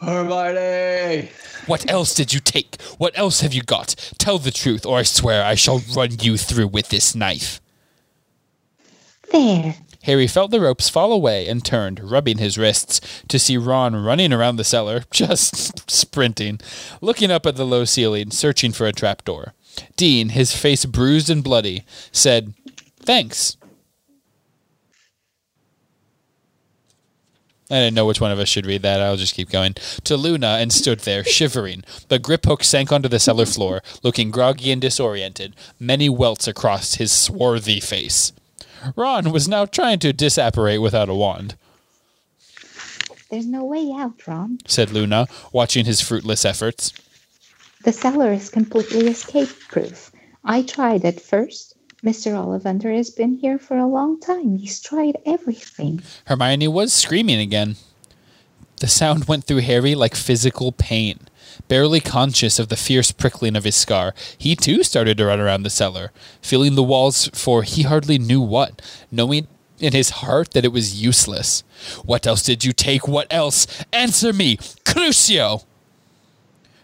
[0.01, 1.29] Hermione.
[1.65, 2.81] What else did you take?
[2.97, 3.95] What else have you got?
[4.17, 7.59] Tell the truth, or I swear I shall run you through with this knife.
[9.31, 9.75] there.
[10.07, 14.31] Harry felt the ropes fall away and turned, rubbing his wrists, to see Ron running
[14.31, 16.61] around the cellar, just sprinting,
[17.01, 19.53] looking up at the low ceiling, searching for a trapdoor.
[19.97, 21.83] Dean, his face bruised and bloody,
[22.13, 22.53] said,
[23.01, 23.57] Thanks.
[27.69, 29.01] I didn't know which one of us should read that.
[29.01, 29.73] I'll just keep going.
[30.05, 31.83] To Luna and stood there, shivering.
[32.07, 37.11] But Griphook sank onto the cellar floor, looking groggy and disoriented, many welts across his
[37.11, 38.31] swarthy face.
[38.95, 41.55] Ron was now trying to disapparate without a wand,
[43.29, 44.59] There's no way out, Ron.
[44.65, 46.93] said Luna, watching his fruitless efforts.
[47.83, 50.11] The cellar is completely escape proof.
[50.45, 51.75] I tried it first.
[52.07, 52.31] Mr.
[52.31, 54.55] Ollivander has been here for a long time.
[54.55, 56.01] He's tried everything.
[56.23, 57.75] Hermione was screaming again.
[58.79, 61.19] The sound went through Harry like physical pain.
[61.67, 65.63] Barely conscious of the fierce prickling of his scar, he too started to run around
[65.63, 68.81] the cellar, feeling the walls for he hardly knew what,
[69.11, 71.65] knowing in his heart that it was useless.
[72.05, 73.05] What else did you take?
[73.05, 73.67] What else?
[73.91, 74.55] Answer me,
[74.85, 75.65] Crucio!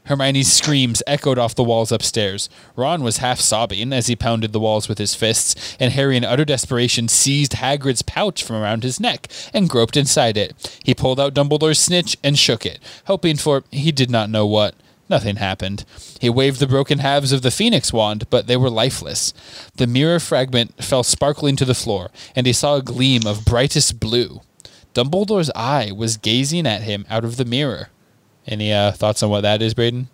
[0.06, 2.50] Hermione's screams echoed off the walls upstairs.
[2.76, 6.26] Ron was half sobbing as he pounded the walls with his fists, and Harry, in
[6.26, 10.80] utter desperation, seized Hagrid's pouch from around his neck and groped inside it.
[10.84, 14.76] He pulled out Dumbledore's snitch and shook it, hoping for he did not know what.
[15.10, 15.86] Nothing happened.
[16.20, 19.34] He waved the broken halves of the phoenix wand, but they were lifeless.
[19.76, 24.00] The mirror fragment fell sparkling to the floor, and he saw a gleam of brightest
[24.00, 24.42] blue.
[24.94, 27.90] Dumbledore's eye was gazing at him out of the mirror.
[28.48, 30.07] Any uh, thoughts on what that is, Braden?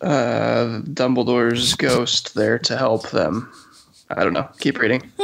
[0.00, 3.52] Uh, Dumbledore's ghost there to help them.
[4.10, 4.48] I don't know.
[4.60, 5.10] Keep reading.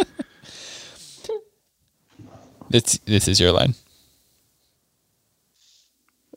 [2.70, 3.74] This this is your line.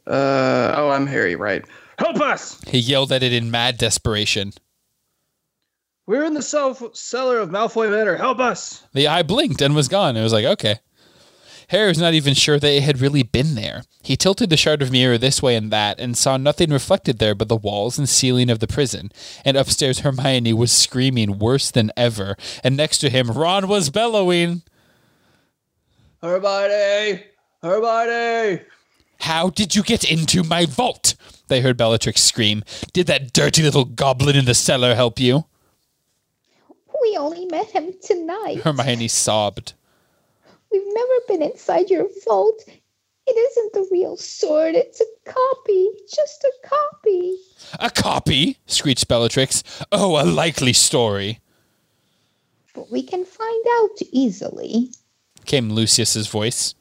[0.07, 1.63] Uh, oh, I'm Harry, right?
[1.99, 2.59] Help us!
[2.67, 4.53] He yelled at it in mad desperation.
[6.07, 8.15] We're in the cell- cellar of Malfoy Manor.
[8.15, 8.83] Help us!
[8.93, 10.17] The eye blinked and was gone.
[10.17, 10.79] It was like, okay.
[11.71, 13.83] Harry was not even sure that it had really been there.
[14.03, 17.33] He tilted the shard of mirror this way and that and saw nothing reflected there
[17.33, 19.09] but the walls and ceiling of the prison.
[19.45, 22.35] And upstairs, Hermione was screaming worse than ever.
[22.61, 24.63] And next to him, Ron was bellowing.
[26.21, 27.23] Hermione!
[27.63, 28.63] Hermione!
[29.21, 31.15] How did you get into my vault?
[31.47, 32.65] They heard Bellatrix scream.
[32.91, 35.45] Did that dirty little goblin in the cellar help you?
[37.01, 38.59] We only met him tonight.
[38.61, 39.73] Hermione sobbed.
[40.71, 42.63] We've never been inside your vault.
[43.27, 44.75] It isn't the real sword.
[44.75, 45.89] It's a copy.
[46.13, 47.35] Just a copy.
[47.79, 48.57] A copy?
[48.65, 49.63] screeched Bellatrix.
[49.91, 51.39] Oh, a likely story.
[52.73, 54.91] But we can find out easily.
[55.45, 56.73] Came Lucius's voice.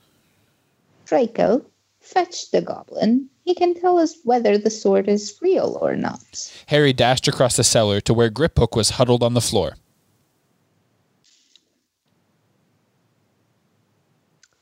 [1.05, 1.65] Draco,
[2.01, 3.29] fetch the goblin.
[3.45, 6.53] He can tell us whether the sword is real or not.
[6.67, 9.77] Harry dashed across the cellar to where Griphook was huddled on the floor.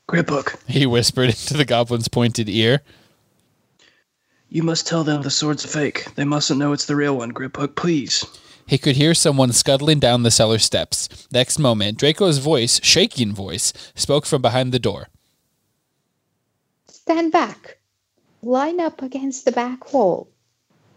[0.09, 2.81] Griphook, He whispered into the goblin's pointed ear.
[4.49, 6.07] you must tell them the sword's fake.
[6.15, 7.31] They mustn't know it's the real one.
[7.31, 8.25] Griphook, please.
[8.65, 11.27] He could hear someone scuttling down the cellar steps.
[11.31, 15.07] Next moment, Draco's voice, shaking voice, spoke from behind the door.
[16.87, 17.77] Stand back.
[18.41, 20.29] Line up against the back wall.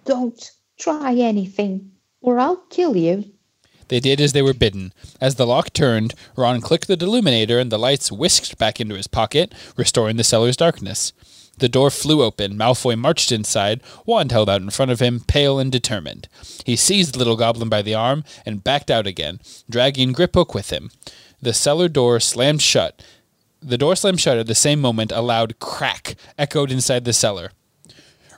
[0.04, 3.24] Don't try anything, or I'll kill you.
[3.92, 4.94] They did as they were bidden.
[5.20, 9.06] As the lock turned, Ron clicked the deluminator and the lights whisked back into his
[9.06, 11.12] pocket, restoring the cellar's darkness.
[11.58, 12.56] The door flew open.
[12.56, 16.26] Malfoy marched inside, wand held out in front of him, pale and determined.
[16.64, 20.90] He seized little goblin by the arm and backed out again, dragging Griphook with him.
[21.42, 23.04] The cellar door slammed shut.
[23.60, 25.12] The door slammed shut at the same moment.
[25.12, 27.50] A loud crack echoed inside the cellar.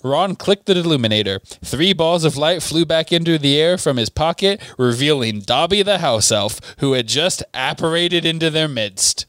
[0.05, 1.41] Ron clicked the illuminator.
[1.65, 5.99] Three balls of light flew back into the air from his pocket, revealing Dobby the
[5.99, 9.25] house elf, who had just apparated into their midst.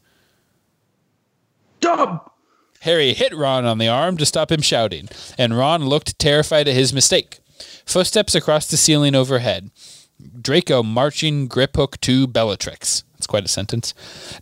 [1.80, 2.30] Dub!
[2.81, 5.07] Harry hit Ron on the arm to stop him shouting,
[5.38, 7.39] and Ron looked terrified at his mistake.
[7.85, 9.72] Footsteps across the ceiling overhead.
[10.41, 13.05] Draco marching Griphook to Bellatrix.
[13.15, 13.93] That's quite a sentence.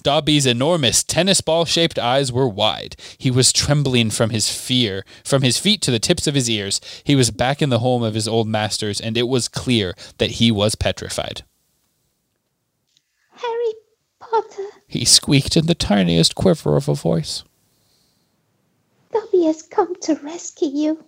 [0.01, 2.95] Dobby's enormous tennis ball shaped eyes were wide.
[3.19, 5.05] He was trembling from his fear.
[5.23, 8.01] From his feet to the tips of his ears, he was back in the home
[8.01, 11.43] of his old masters, and it was clear that he was petrified.
[13.31, 13.73] Harry
[14.19, 17.43] Potter, He squeaked in the tiniest quiver of a voice.
[19.11, 21.05] Dobby has come to rescue you.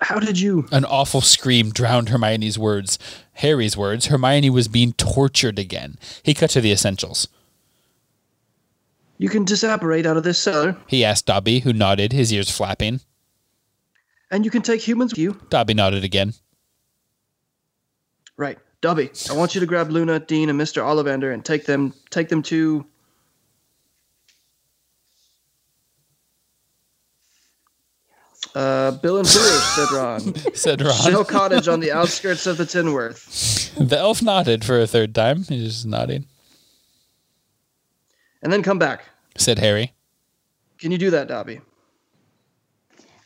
[0.00, 0.66] How did you?
[0.70, 2.98] An awful scream drowned Hermione's words.
[3.40, 4.06] Harry's words.
[4.06, 5.98] Hermione was being tortured again.
[6.22, 7.28] He cut to the essentials.
[9.18, 13.00] You can disapparate out of this cellar, He asked Dobby, who nodded, his ears flapping.
[14.30, 15.38] and you can take humans with you.
[15.50, 16.32] Dobby nodded again.
[18.36, 19.10] Right, Dobby.
[19.28, 21.92] I want you to grab Luna, Dean, and Mister Ollivander and take them.
[22.08, 22.86] Take them to.
[28.54, 30.34] Uh, Bill and Foolish, said Ron.
[30.54, 30.94] Said Ron.
[30.94, 33.74] Shell Cottage on the outskirts of the Tinworth.
[33.76, 35.44] The elf nodded for a third time.
[35.44, 36.26] He was just nodding.
[38.42, 39.04] And then come back.
[39.36, 39.92] Said Harry.
[40.78, 41.60] Can you do that, Dobby?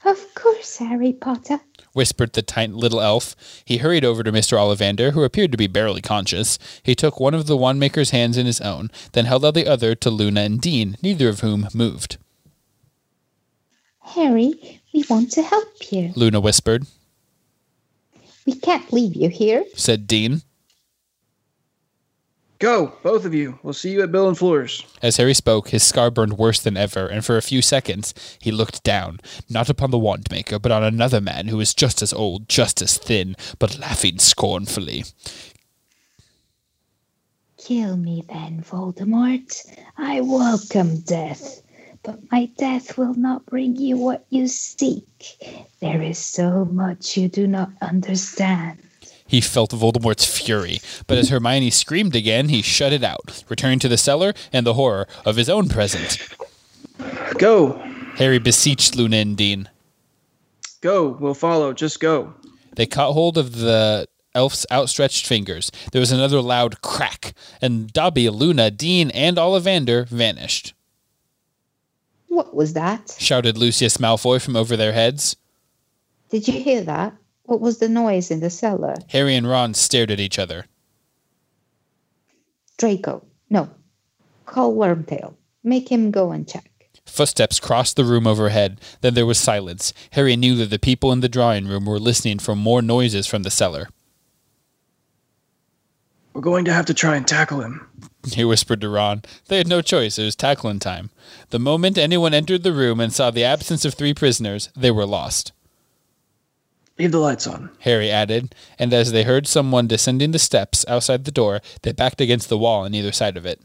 [0.04, 1.60] Of course, Harry Potter.
[1.94, 3.34] Whispered the tiny little elf.
[3.64, 4.58] He hurried over to Mr.
[4.58, 6.58] Ollivander, who appeared to be barely conscious.
[6.82, 9.66] He took one of the wand maker's hands in his own, then held out the
[9.66, 12.18] other to Luna and Dean, neither of whom moved.
[14.00, 16.12] Harry, we want to help you.
[16.14, 16.86] Luna whispered.
[18.46, 19.64] We can't leave you here.
[19.74, 20.42] Said Dean.
[22.60, 23.58] Go, both of you.
[23.62, 24.86] We'll see you at Bill and Fleur's.
[25.02, 28.52] As Harry spoke, his scar burned worse than ever, and for a few seconds he
[28.52, 29.18] looked down,
[29.50, 32.80] not upon the wand maker, but on another man who was just as old, just
[32.80, 35.04] as thin, but laughing scornfully.
[37.58, 39.66] Kill me then, Voldemort.
[39.96, 41.60] I welcome death,
[42.04, 45.64] but my death will not bring you what you seek.
[45.80, 48.78] There is so much you do not understand.
[49.26, 53.88] He felt Voldemort's fury, but as Hermione screamed again, he shut it out, returning to
[53.88, 56.18] the cellar and the horror of his own presence.
[57.38, 57.72] Go,
[58.16, 59.68] Harry beseeched Luna and Dean.
[60.82, 61.08] go.
[61.08, 61.72] We'll follow.
[61.72, 62.34] Just go.
[62.76, 65.72] They caught hold of the elf's outstretched fingers.
[65.92, 70.74] There was another loud crack, and Dobby, Luna, Dean, and Ollivander vanished.
[72.28, 73.14] What was that?
[73.18, 75.36] Shouted Lucius Malfoy from over their heads.
[76.30, 77.14] Did you hear that?
[77.44, 78.94] What was the noise in the cellar?
[79.08, 80.66] Harry and Ron stared at each other.
[82.78, 83.24] Draco.
[83.50, 83.70] No.
[84.46, 85.34] Call Wormtail.
[85.62, 86.70] Make him go and check.
[87.06, 88.80] Footsteps crossed the room overhead.
[89.00, 89.92] Then there was silence.
[90.12, 93.42] Harry knew that the people in the drawing room were listening for more noises from
[93.42, 93.88] the cellar.
[96.34, 97.88] We're going to have to try and tackle him.
[98.26, 99.22] He whispered to Ron.
[99.46, 100.18] They had no choice.
[100.18, 101.10] It was tackling time.
[101.50, 105.06] The moment anyone entered the room and saw the absence of three prisoners, they were
[105.06, 105.52] lost.
[106.98, 107.70] Leave the lights on.
[107.80, 112.20] Harry added, and as they heard someone descending the steps outside the door, they backed
[112.20, 113.60] against the wall on either side of it.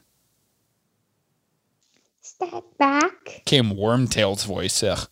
[2.22, 3.41] Stand back.
[3.46, 4.82] Came Wormtail's voice.
[4.84, 5.08] Ugh.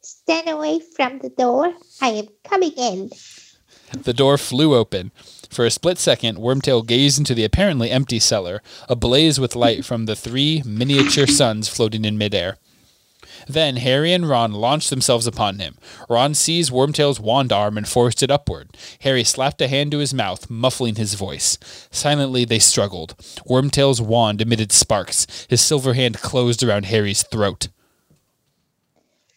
[0.00, 1.72] Stand away from the door.
[2.00, 3.10] I am coming in.
[3.92, 5.12] The door flew open.
[5.48, 10.06] For a split second, Wormtail gazed into the apparently empty cellar, ablaze with light from
[10.06, 12.58] the three miniature suns floating in midair.
[13.46, 15.76] Then Harry and Ron launched themselves upon him.
[16.08, 18.76] Ron seized Wormtail's wand arm and forced it upward.
[19.00, 21.58] Harry slapped a hand to his mouth, muffling his voice.
[21.90, 23.16] Silently they struggled.
[23.48, 25.46] Wormtail's wand emitted sparks.
[25.48, 27.68] His silver hand closed around Harry's throat.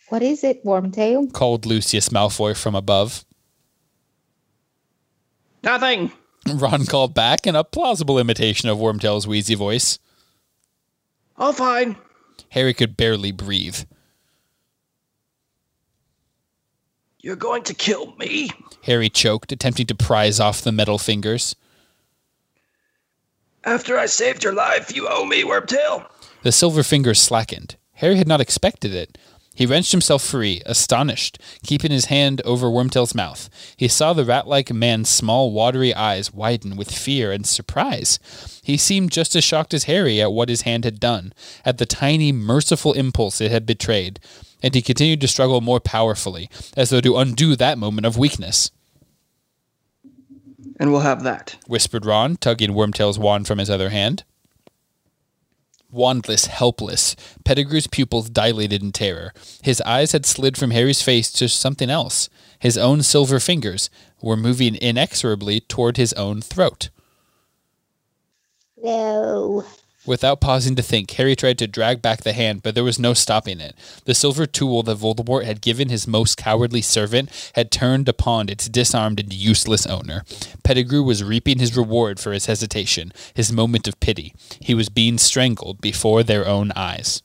[0.09, 1.31] What is it, Wormtail?
[1.31, 3.23] Called Lucius Malfoy from above.
[5.63, 6.11] Nothing.
[6.47, 9.99] Ron called back in a plausible imitation of Wormtail's wheezy voice.
[11.37, 11.95] All fine.
[12.49, 13.79] Harry could barely breathe.
[17.19, 18.49] You're going to kill me.
[18.83, 21.55] Harry choked, attempting to prise off the metal fingers.
[23.63, 26.07] After I saved your life, you owe me, Wormtail.
[26.41, 27.75] The silver fingers slackened.
[27.93, 29.19] Harry had not expected it.
[29.53, 33.49] He wrenched himself free, astonished, keeping his hand over Wormtail's mouth.
[33.75, 38.17] He saw the rat like man's small, watery eyes widen with fear and surprise.
[38.63, 41.33] He seemed just as shocked as Harry at what his hand had done,
[41.65, 44.21] at the tiny, merciful impulse it had betrayed,
[44.63, 48.71] and he continued to struggle more powerfully, as though to undo that moment of weakness.
[50.79, 51.57] And we'll have that.
[51.67, 54.23] whispered Ron, tugging Wormtail's wand from his other hand.
[55.91, 59.33] Wandless, helpless, Pettigrew's pupils dilated in terror.
[59.61, 62.29] His eyes had slid from Harry's face to something else.
[62.59, 63.89] His own silver fingers
[64.21, 66.89] were moving inexorably toward his own throat.
[68.81, 69.65] No.
[70.11, 73.13] Without pausing to think, Harry tried to drag back the hand, but there was no
[73.13, 73.73] stopping it.
[74.03, 78.67] The silver tool that Voldemort had given his most cowardly servant had turned upon its
[78.67, 80.25] disarmed and useless owner.
[80.65, 84.33] Pettigrew was reaping his reward for his hesitation, his moment of pity.
[84.59, 87.23] He was being strangled before their own eyes.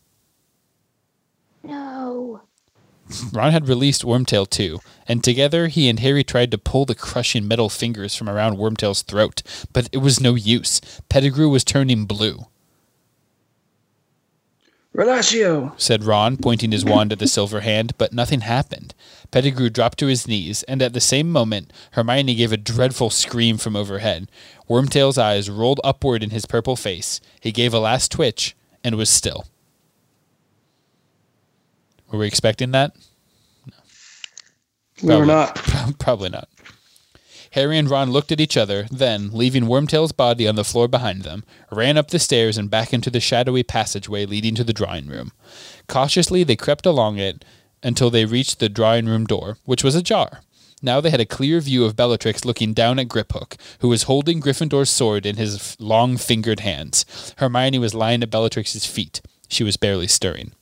[1.64, 2.42] No.
[3.32, 7.48] Ron had released Wormtail too, and together he and Harry tried to pull the crushing
[7.48, 9.42] metal fingers from around Wormtail's throat,
[9.72, 10.80] but it was no use.
[11.08, 12.46] Pettigrew was turning blue.
[14.96, 15.78] Relashio.
[15.78, 18.94] said Ron, pointing his wand at the silver hand, but nothing happened.
[19.30, 23.58] Pettigrew dropped to his knees, and at the same moment, Hermione gave a dreadful scream
[23.58, 24.30] from overhead.
[24.70, 27.20] Wormtail's eyes rolled upward in his purple face.
[27.40, 29.44] He gave a last twitch and was still.
[32.10, 32.96] Were we expecting that?
[33.66, 33.74] No.
[35.02, 35.56] We were not.
[35.98, 36.48] Probably not.
[37.56, 41.22] Harry and Ron looked at each other, then, leaving Wormtail's body on the floor behind
[41.22, 45.06] them, ran up the stairs and back into the shadowy passageway leading to the drawing
[45.06, 45.32] room.
[45.88, 47.46] Cautiously, they crept along it
[47.82, 50.42] until they reached the drawing room door, which was ajar.
[50.82, 54.38] Now they had a clear view of Bellatrix looking down at Griphook, who was holding
[54.38, 57.06] Gryffindor's sword in his long-fingered hands.
[57.38, 59.22] Hermione was lying at Bellatrix's feet.
[59.48, 60.52] She was barely stirring.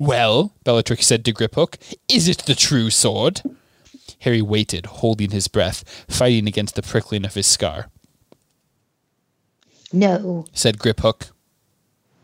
[0.00, 1.76] Well, Bellatrix said to Griphook,
[2.08, 3.40] is it the true sword?
[4.20, 7.88] Harry waited, holding his breath, fighting against the prickling of his scar.
[9.92, 11.30] No, Said Griphook.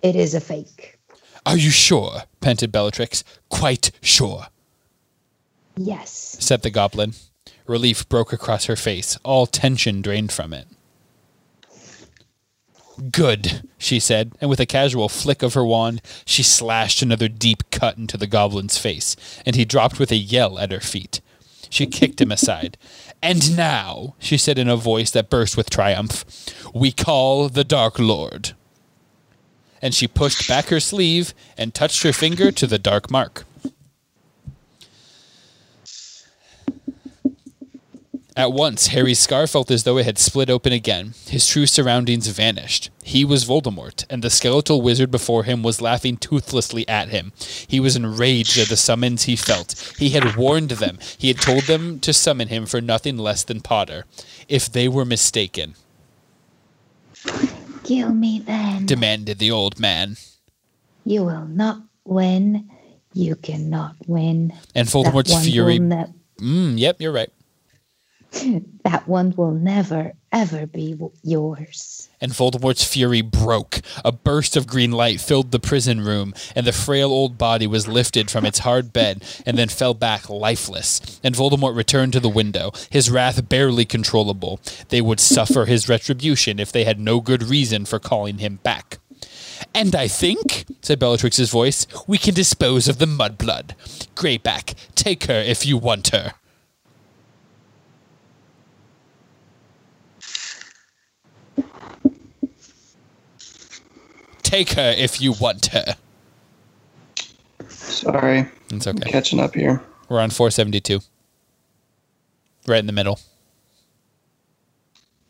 [0.02, 0.98] it is a fake.
[1.44, 2.22] Are you sure?
[2.40, 3.24] panted Bellatrix.
[3.48, 4.46] Quite sure,
[5.76, 6.36] Yes.
[6.40, 7.14] said the goblin.
[7.66, 9.18] Relief broke across her face.
[9.24, 10.68] All tension drained from it.
[13.12, 17.70] Good, she said, and with a casual flick of her wand, she slashed another deep
[17.70, 21.20] cut into the goblin's face, and he dropped with a yell at her feet.
[21.70, 22.76] She kicked him aside.
[23.22, 26.24] And now, she said in a voice that burst with triumph,
[26.74, 28.52] we call the Dark Lord.
[29.82, 33.45] And she pushed back her sleeve and touched her finger to the dark mark.
[38.36, 41.14] At once, Harry's scar felt as though it had split open again.
[41.26, 42.90] His true surroundings vanished.
[43.02, 47.32] He was Voldemort, and the skeletal wizard before him was laughing toothlessly at him.
[47.66, 49.94] He was enraged at the summons he felt.
[49.98, 50.98] He had warned them.
[51.16, 54.04] He had told them to summon him for nothing less than Potter.
[54.48, 55.74] If they were mistaken,
[57.84, 58.84] Kill me then.
[58.84, 60.16] demanded the old man.
[61.06, 62.68] You will not win.
[63.14, 64.52] You cannot win.
[64.74, 65.78] And Voldemort's fury.
[65.78, 67.30] Ne- Mm, yep, you're right.
[68.84, 72.08] that one will never, ever be yours.
[72.20, 73.80] and Voldemort's fury broke.
[74.04, 77.88] A burst of green light filled the prison room, and the frail old body was
[77.88, 81.20] lifted from its hard bed and then fell back lifeless.
[81.22, 84.60] And Voldemort returned to the window, his wrath barely controllable.
[84.88, 88.98] They would suffer his retribution if they had no good reason for calling him back.
[89.74, 93.72] And I think, said Bellatrix's voice, we can dispose of the mudblood.
[94.14, 96.34] Greyback, take her if you want her.
[104.56, 105.96] Take her if you want her.
[107.68, 109.10] Sorry, It's I'm okay.
[109.10, 109.82] catching up here.
[110.08, 111.00] We're on 472.
[112.66, 113.20] Right in the middle.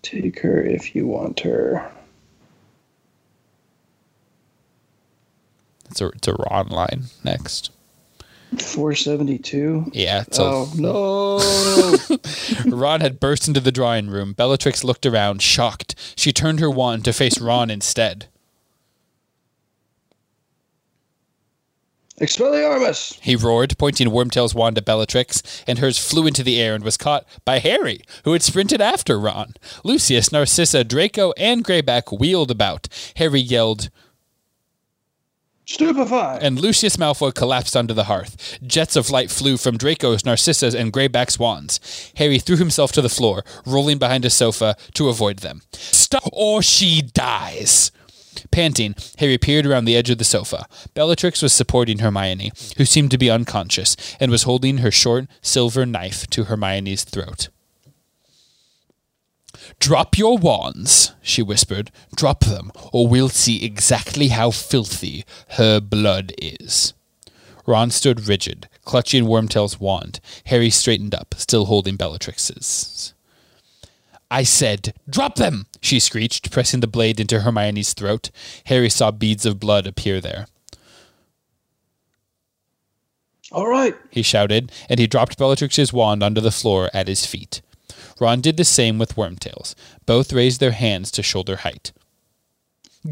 [0.02, 1.90] Take her if you want her.
[5.90, 7.72] It's a, it's a Ron line next.
[8.56, 9.90] 472.
[9.92, 10.70] Yeah, it's a, Oh
[12.68, 12.70] no!
[12.76, 14.34] Ron had burst into the drawing room.
[14.34, 15.96] Bellatrix looked around, shocked.
[16.16, 18.28] She turned her wand to face Ron instead.
[22.20, 23.18] Expelliarmus!
[23.20, 26.96] He roared, pointing Wormtail's wand at Bellatrix, and hers flew into the air and was
[26.96, 29.52] caught by Harry, who had sprinted after Ron.
[29.84, 32.88] Lucius, Narcissa, Draco, and Greyback wheeled about.
[33.16, 33.90] Harry yelled,
[35.66, 36.38] Stupefy!
[36.40, 38.58] and Lucius Malfoy collapsed onto the hearth.
[38.64, 42.12] Jets of light flew from Draco's, Narcissa's, and Greyback's wands.
[42.16, 45.62] Harry threw himself to the floor, rolling behind a sofa to avoid them.
[45.72, 47.90] Stop, or she dies!
[48.50, 50.66] Panting, Harry peered around the edge of the sofa.
[50.94, 55.86] Bellatrix was supporting Hermione, who seemed to be unconscious, and was holding her short silver
[55.86, 57.48] knife to Hermione's throat.
[59.80, 61.90] Drop your wands, she whispered.
[62.14, 66.94] Drop them, or we'll see exactly how filthy her blood is.
[67.66, 70.20] Ron stood rigid, clutching Wormtail's wand.
[70.46, 73.12] Harry straightened up, still holding Bellatrix's.
[74.30, 78.30] I said, drop them, she screeched, pressing the blade into Hermione's throat.
[78.64, 80.46] Harry saw beads of blood appear there.
[83.52, 83.94] All right.
[84.10, 87.62] he shouted, and he dropped Bellatrix's wand onto the floor at his feet.
[88.18, 89.74] Ron did the same with Wormtails.
[90.04, 91.92] Both raised their hands to shoulder height.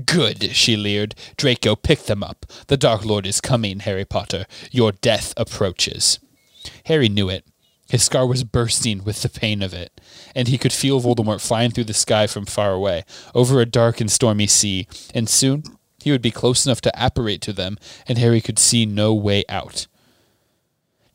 [0.06, 1.14] Good, she leered.
[1.36, 2.46] Draco, pick them up.
[2.66, 4.46] The Dark Lord is coming, Harry Potter.
[4.72, 6.18] Your death approaches.
[6.86, 7.46] Harry knew it.
[7.94, 10.00] His scar was bursting with the pain of it,
[10.34, 13.04] and he could feel Voldemort flying through the sky from far away,
[13.36, 15.62] over a dark and stormy sea, and soon
[16.02, 19.44] he would be close enough to apparate to them, and Harry could see no way
[19.48, 19.86] out.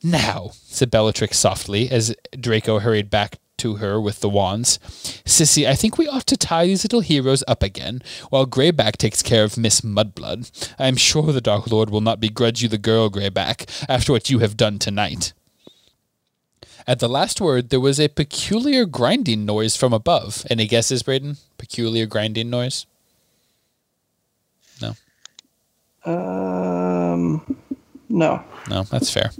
[0.02, 4.78] Now, said Bellatrix softly, as Draco hurried back to her with the wands.
[5.26, 8.00] Cissy, I think we ought to tie these little heroes up again,
[8.30, 10.72] while Greyback takes care of Miss Mudblood.
[10.78, 14.30] I am sure the Dark Lord will not begrudge you the girl, Greyback, after what
[14.30, 15.34] you have done tonight.
[16.86, 20.46] At the last word, there was a peculiar grinding noise from above.
[20.50, 21.36] Any guesses, Braden?
[21.58, 22.86] Peculiar grinding noise?
[24.80, 24.94] No.
[26.10, 27.56] Um,
[28.08, 28.42] no.
[28.68, 29.30] No, that's fair.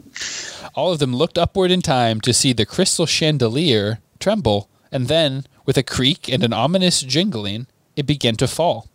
[0.74, 5.44] All of them looked upward in time to see the crystal chandelier tremble, and then,
[5.64, 8.89] with a creak and an ominous jingling, it began to fall.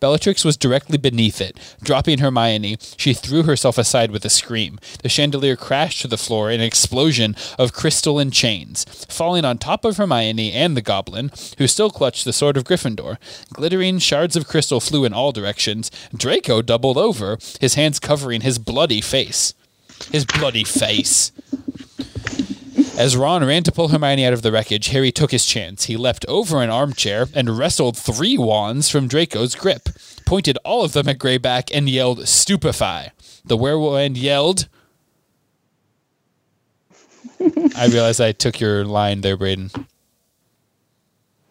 [0.00, 1.56] Bellatrix was directly beneath it.
[1.82, 4.78] Dropping Hermione, she threw herself aside with a scream.
[5.02, 9.58] The chandelier crashed to the floor in an explosion of crystal and chains, falling on
[9.58, 13.18] top of Hermione and the goblin, who still clutched the sword of Gryffindor.
[13.52, 15.90] Glittering shards of crystal flew in all directions.
[16.14, 19.54] Draco doubled over, his hands covering his bloody face.
[20.10, 21.32] His bloody face.
[22.96, 25.84] As Ron ran to pull Hermione out of the wreckage, Harry took his chance.
[25.84, 29.90] He leapt over an armchair and wrestled three wands from Draco's grip,
[30.24, 33.10] pointed all of them at Greyback, and yelled, Stupefy.
[33.44, 34.68] The werewolf yelled.
[37.76, 39.70] I realized I took your line there, Braden.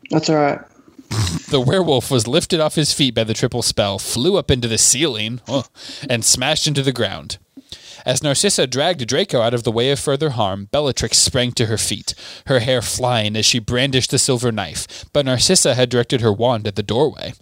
[0.09, 0.59] That's all right.
[1.51, 4.79] The werewolf was lifted off his feet by the triple spell, flew up into the
[4.79, 5.65] ceiling, oh,
[6.09, 7.37] and smashed into the ground.
[8.05, 11.77] As Narcissa dragged Draco out of the way of further harm, Bellatrix sprang to her
[11.77, 12.13] feet,
[12.45, 16.67] her hair flying as she brandished the silver knife, but Narcissa had directed her wand
[16.67, 17.33] at the doorway.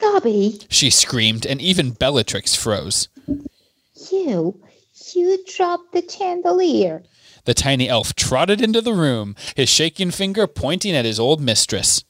[0.00, 3.08] Dobby, She screamed, and even Bellatrix froze.
[4.10, 4.60] you,
[5.14, 7.04] you dropped the chandelier.
[7.44, 12.04] The tiny elf trotted into the room, his shaking finger pointing at his old mistress.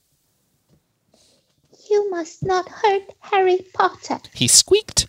[1.94, 4.18] You must not hurt Harry Potter.
[4.34, 5.06] He squeaked.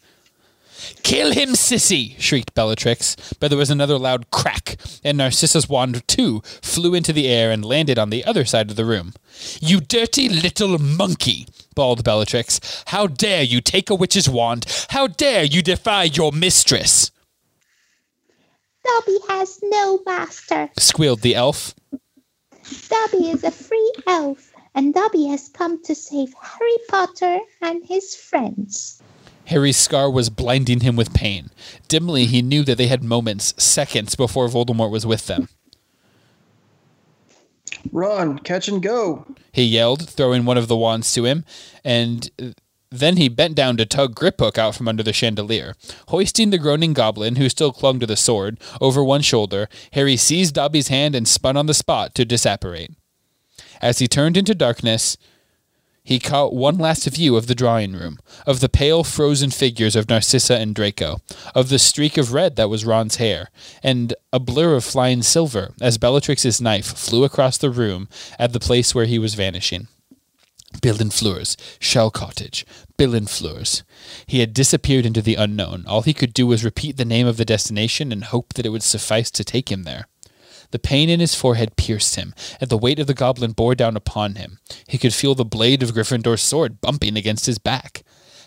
[1.02, 2.16] Kill him, Cissy!
[2.20, 7.28] shrieked Bellatrix, but there was another loud crack, and Narcissa's wand, too, flew into the
[7.28, 9.14] air and landed on the other side of the room.
[9.60, 11.48] You dirty little monkey!
[11.74, 12.84] bawled Bellatrix.
[12.86, 14.68] How dare you take a witch's wand?
[14.92, 17.10] How dare you defy your mistress?
[18.84, 20.70] Dobby has no master.
[20.78, 21.74] squealed the elf.
[22.90, 28.14] Dobby is a free elf, and Dobby has come to save Harry Potter and his
[28.14, 29.02] friends.
[29.46, 31.50] Harry's scar was blinding him with pain.
[31.88, 35.50] Dimly, he knew that they had moments, seconds, before Voldemort was with them.
[37.92, 39.26] Ron, catch and go.
[39.52, 41.46] He yelled, throwing one of the wands to him,
[41.84, 42.30] and
[42.90, 45.76] then he bent down to tug Griphook out from under the chandelier.
[46.08, 50.56] Hoisting the groaning goblin, who still clung to the sword, over one shoulder, Harry seized
[50.56, 52.92] Dobby's hand and spun on the spot to disapparate.
[53.82, 55.18] As he turned into darkness,
[56.06, 60.08] he caught one last view of the drawing room, of the pale, frozen figures of
[60.08, 61.20] Narcissa and Draco,
[61.56, 63.50] of the streak of red that was Ron's hair,
[63.82, 68.60] and a blur of flying silver as Bellatrix's knife flew across the room at the
[68.60, 69.88] place where he was vanishing.
[70.82, 72.66] Bill Fleurs, Shell Cottage,
[72.98, 73.84] Bill Fleurs.
[74.28, 75.86] He had disappeared into the unknown.
[75.88, 78.70] All he could do was repeat the name of the destination and hope that it
[78.70, 80.08] would suffice to take him there.
[80.76, 83.96] The pain in his forehead pierced him, and the weight of the goblin bore down
[83.96, 84.60] upon him.
[84.90, 88.04] He could feel the blade of Gryffindor's sword bumping against his back.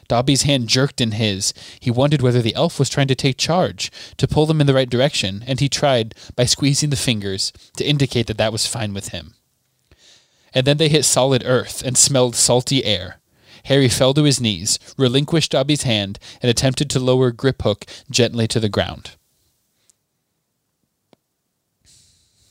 [0.08, 1.54] Dobby's hand jerked in his.
[1.80, 4.74] He wondered whether the elf was trying to take charge, to pull them in the
[4.74, 8.92] right direction, and he tried, by squeezing the fingers, to indicate that that was fine
[8.92, 9.32] with him.
[10.52, 13.20] And then they hit solid earth and smelled salty air.
[13.64, 18.60] Harry fell to his knees, relinquished Dobby's hand, and attempted to lower Griphook gently to
[18.60, 19.12] the ground.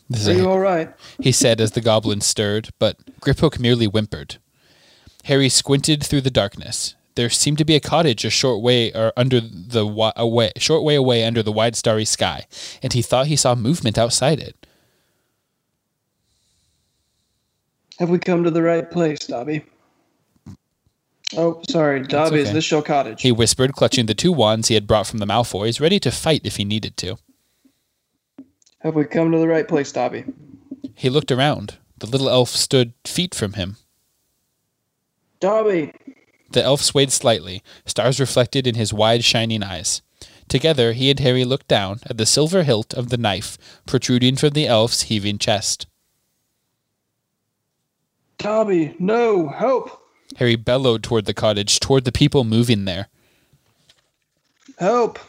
[0.09, 0.89] This is Are you all right?
[1.19, 4.37] he said as the goblin stirred, but Griphook merely whimpered.
[5.25, 6.95] Harry squinted through the darkness.
[7.15, 10.83] There seemed to be a cottage a short way or under the wi- away, short
[10.83, 12.45] way away under the wide starry sky,
[12.81, 14.55] and he thought he saw movement outside it.
[17.99, 19.65] Have we come to the right place, Dobby?
[21.35, 22.39] Oh, sorry, Dobby.
[22.39, 23.21] Is this your cottage?
[23.23, 26.41] He whispered, clutching the two wands he had brought from the Malfoys, ready to fight
[26.43, 27.17] if he needed to.
[28.79, 30.25] Have we come to the right place, Dobby?
[30.95, 31.77] He looked around.
[31.97, 33.77] The little elf stood feet from him.
[35.39, 35.93] Dobby.
[36.51, 40.01] The elf swayed slightly, stars reflected in his wide, shining eyes.
[40.47, 44.51] Together, he and Harry looked down at the silver hilt of the knife protruding from
[44.51, 45.87] the elf's heaving chest.
[48.37, 49.99] Dobby, no, help,
[50.37, 53.07] Harry bellowed toward the cottage, toward the people moving there.
[54.77, 55.19] help.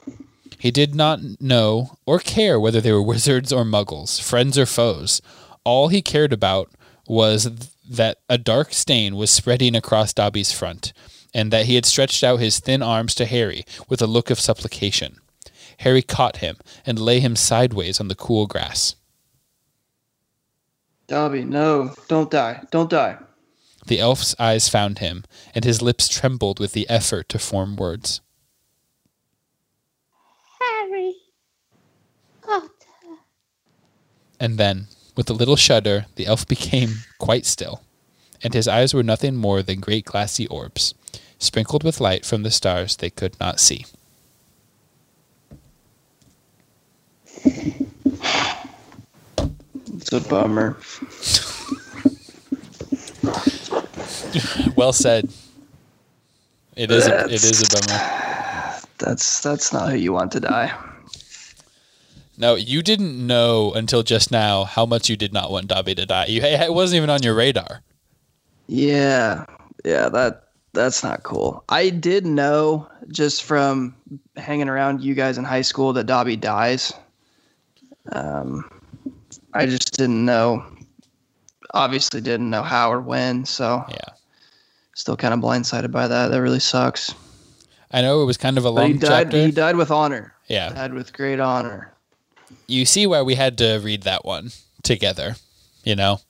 [0.58, 5.22] He did not know or care whether they were wizards or muggles, friends or foes.
[5.64, 6.70] All he cared about
[7.06, 10.92] was th- that a dark stain was spreading across Dobby's front,
[11.32, 14.40] and that he had stretched out his thin arms to Harry with a look of
[14.40, 15.18] supplication.
[15.78, 18.96] Harry caught him and lay him sideways on the cool grass.
[21.06, 23.16] Dobby, no, don't die, don't die.
[23.86, 28.20] The elf's eyes found him, and his lips trembled with the effort to form words.
[30.60, 31.14] Harry
[32.42, 32.68] Potter.
[34.40, 34.86] And then,
[35.16, 37.82] with a little shudder, the elf became quite still,
[38.42, 40.94] and his eyes were nothing more than great glassy orbs,
[41.38, 43.84] sprinkled with light from the stars they could not see.
[49.96, 50.76] It's a bummer.
[54.76, 55.28] Well said.
[56.76, 57.06] It is.
[57.06, 58.78] A, it is a bummer.
[58.98, 60.72] That's that's not who you want to die.
[62.40, 66.06] No, you didn't know until just now how much you did not want Dobby to
[66.06, 66.26] die.
[66.26, 67.82] You, it wasn't even on your radar.
[68.68, 69.44] Yeah,
[69.84, 71.64] yeah, that that's not cool.
[71.68, 73.94] I did know just from
[74.36, 76.92] hanging around you guys in high school that Dobby dies.
[78.12, 78.70] Um,
[79.54, 80.64] I just didn't know.
[81.74, 83.44] Obviously, didn't know how or when.
[83.46, 84.14] So Yeah,
[84.94, 86.28] still kind of blindsided by that.
[86.28, 87.12] That really sucks.
[87.90, 89.24] I know it was kind of a But long he died.
[89.26, 89.44] chapter.
[89.44, 90.34] He died with honor.
[90.46, 91.92] Yeah, Died with great honor.
[92.66, 94.50] You see why we had to read that one
[94.82, 95.36] together.
[95.84, 96.20] You know.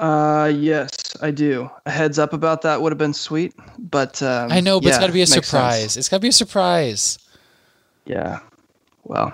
[0.00, 0.90] Uh, yes,
[1.22, 1.70] I do.
[1.86, 4.98] A heads up about that would have been sweet, but um, I know, but it's
[4.98, 5.46] got to be a makes sense.
[5.46, 5.96] surprise.
[5.96, 7.18] It's got to be a surprise.
[8.04, 8.40] Yeah.
[9.04, 9.32] Well,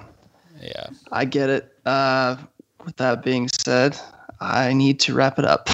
[0.61, 0.89] Yeah.
[1.11, 1.73] I get it.
[1.87, 2.37] Uh,
[2.85, 3.99] with that being said,
[4.41, 5.69] I need to wrap it up.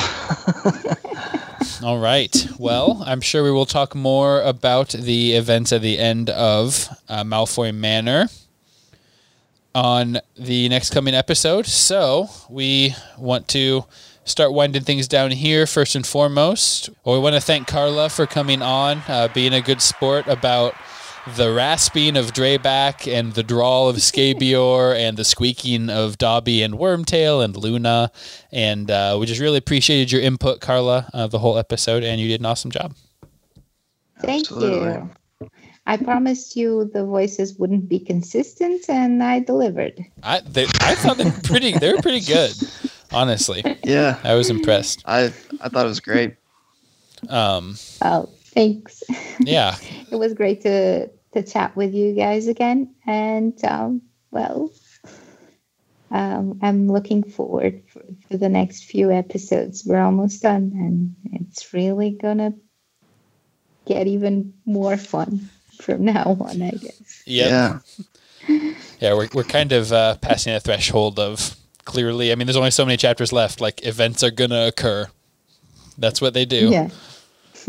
[1.83, 2.35] All right.
[2.59, 7.25] Well, I'm sure we will talk more about the events at the end of uh,
[7.25, 8.29] Malfoy Manor
[9.77, 11.67] on the next coming episode.
[11.67, 13.85] So we want to
[14.25, 16.89] start winding things down here first and foremost.
[17.05, 20.75] Well, we want to thank Carla for coming on, uh, being a good sport about
[21.37, 26.75] the rasping of Greyback and the drawl of Scabior and the squeaking of Dobby and
[26.75, 28.11] Wormtail and Luna.
[28.51, 32.29] And uh, we just really appreciated your input, Carla, uh, the whole episode, and you
[32.29, 32.95] did an awesome job.
[34.23, 34.93] Thank Absolutely.
[34.93, 35.11] you.
[35.87, 40.05] I promised you the voices wouldn't be consistent, and I delivered.
[40.23, 41.73] I they, I thought they were pretty.
[41.79, 42.53] They were pretty good,
[43.13, 43.63] honestly.
[43.85, 45.03] yeah, I was impressed.
[45.07, 46.35] I I thought it was great.
[47.29, 49.05] Um, Oh, thanks.
[49.41, 49.77] yeah,
[50.11, 54.73] it was great to to chat with you guys again, and um, well,
[56.11, 59.85] um, I'm looking forward for, for the next few episodes.
[59.87, 62.55] We're almost done, and it's really gonna
[63.87, 65.49] get even more fun
[65.81, 66.63] from now on.
[66.63, 67.23] I guess.
[67.27, 67.81] yep.
[68.49, 68.71] Yeah.
[69.01, 72.31] Yeah, we're we're kind of uh, passing a threshold of clearly.
[72.33, 73.61] I mean, there's only so many chapters left.
[73.61, 75.07] Like events are gonna occur.
[75.99, 76.69] That's what they do.
[76.71, 76.89] Yeah.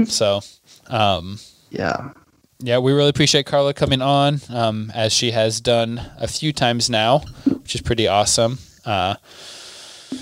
[0.05, 0.41] So,
[0.87, 1.39] um,
[1.71, 2.11] Yeah.
[2.59, 6.87] yeah, we really appreciate Carla coming on, um, as she has done a few times
[6.89, 8.59] now, which is pretty awesome.
[8.85, 9.15] Uh,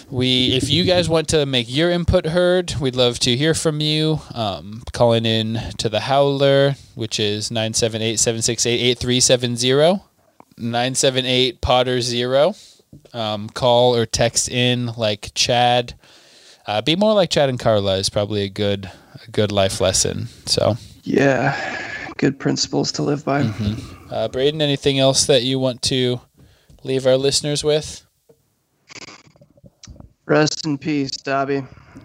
[0.09, 3.79] we, if you guys want to make your input heard, we'd love to hear from
[3.81, 4.19] you.
[4.33, 10.01] Um, calling in to the Howler, which is 978 768 8370.
[10.57, 12.53] 978 Potter Zero.
[13.13, 15.95] Um, call or text in like Chad.
[16.65, 18.89] Uh, be more like Chad and Carla is probably a good
[19.27, 20.27] a good life lesson.
[20.45, 21.81] So, Yeah.
[22.17, 23.41] Good principles to live by.
[24.09, 26.21] uh, Braden, anything else that you want to
[26.83, 28.04] leave our listeners with?
[30.25, 31.63] Rest in peace, Dobby.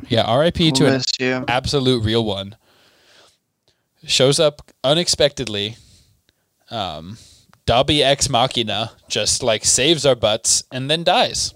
[0.08, 0.72] Yeah, R.I.P.
[0.72, 1.44] to an you.
[1.48, 2.56] absolute real one.
[4.04, 5.76] Shows up unexpectedly.
[6.70, 7.18] Um,
[7.66, 11.54] Dobby ex machina just like saves our butts and then dies.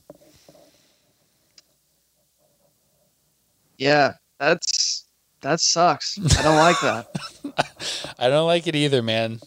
[3.76, 5.04] Yeah, that's
[5.40, 6.18] that sucks.
[6.38, 8.14] I don't like that.
[8.18, 9.40] I don't like it either, man.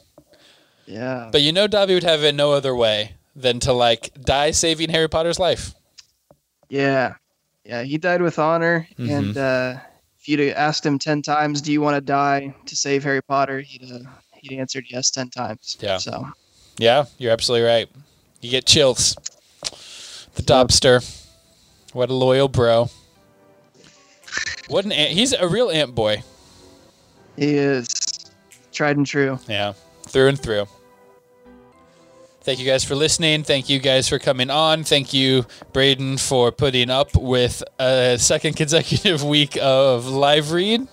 [0.86, 1.30] Yeah.
[1.32, 4.90] But you know, Dobby would have it no other way than to like die saving
[4.90, 5.74] Harry Potter's life.
[6.70, 7.16] Yeah.
[7.66, 9.12] Yeah, he died with honor Mhm.
[9.18, 9.76] and uh
[10.20, 13.62] if you'd asked him 10 times, "Do you want to die to save Harry Potter?"
[13.62, 14.00] he'd uh,
[14.36, 15.78] he'd answered yes 10 times.
[15.80, 15.98] Yeah.
[15.98, 16.28] So,
[16.80, 17.90] Yeah, you're absolutely right.
[18.42, 19.16] You get chills.
[20.36, 21.02] The Dobster.
[21.94, 22.90] What a loyal bro.
[24.68, 25.12] What an ant.
[25.12, 26.24] He's a real ant boy.
[27.38, 27.88] he is
[28.74, 29.40] tried and true.
[29.48, 29.74] Yeah,
[30.08, 30.68] through and through.
[32.48, 33.44] Thank you guys for listening.
[33.44, 34.86] Thank you guys for coming on.
[34.86, 40.88] Thank you, Braden, for putting up with a second consecutive week of live read.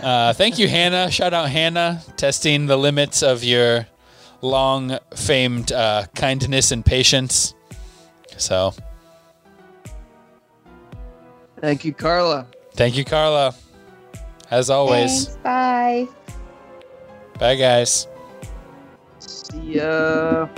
[0.00, 1.10] Uh, thank you, Hannah.
[1.10, 3.86] Shout out, Hannah, testing the limits of your
[4.40, 7.52] long famed uh, kindness and patience.
[8.38, 8.72] So,
[11.60, 12.46] Thank you, Carla.
[12.72, 13.54] thank you, Carla.
[14.50, 15.36] As always, Thanks.
[15.42, 16.08] Bye.
[17.38, 18.08] bye, guys.
[19.54, 20.48] See ya.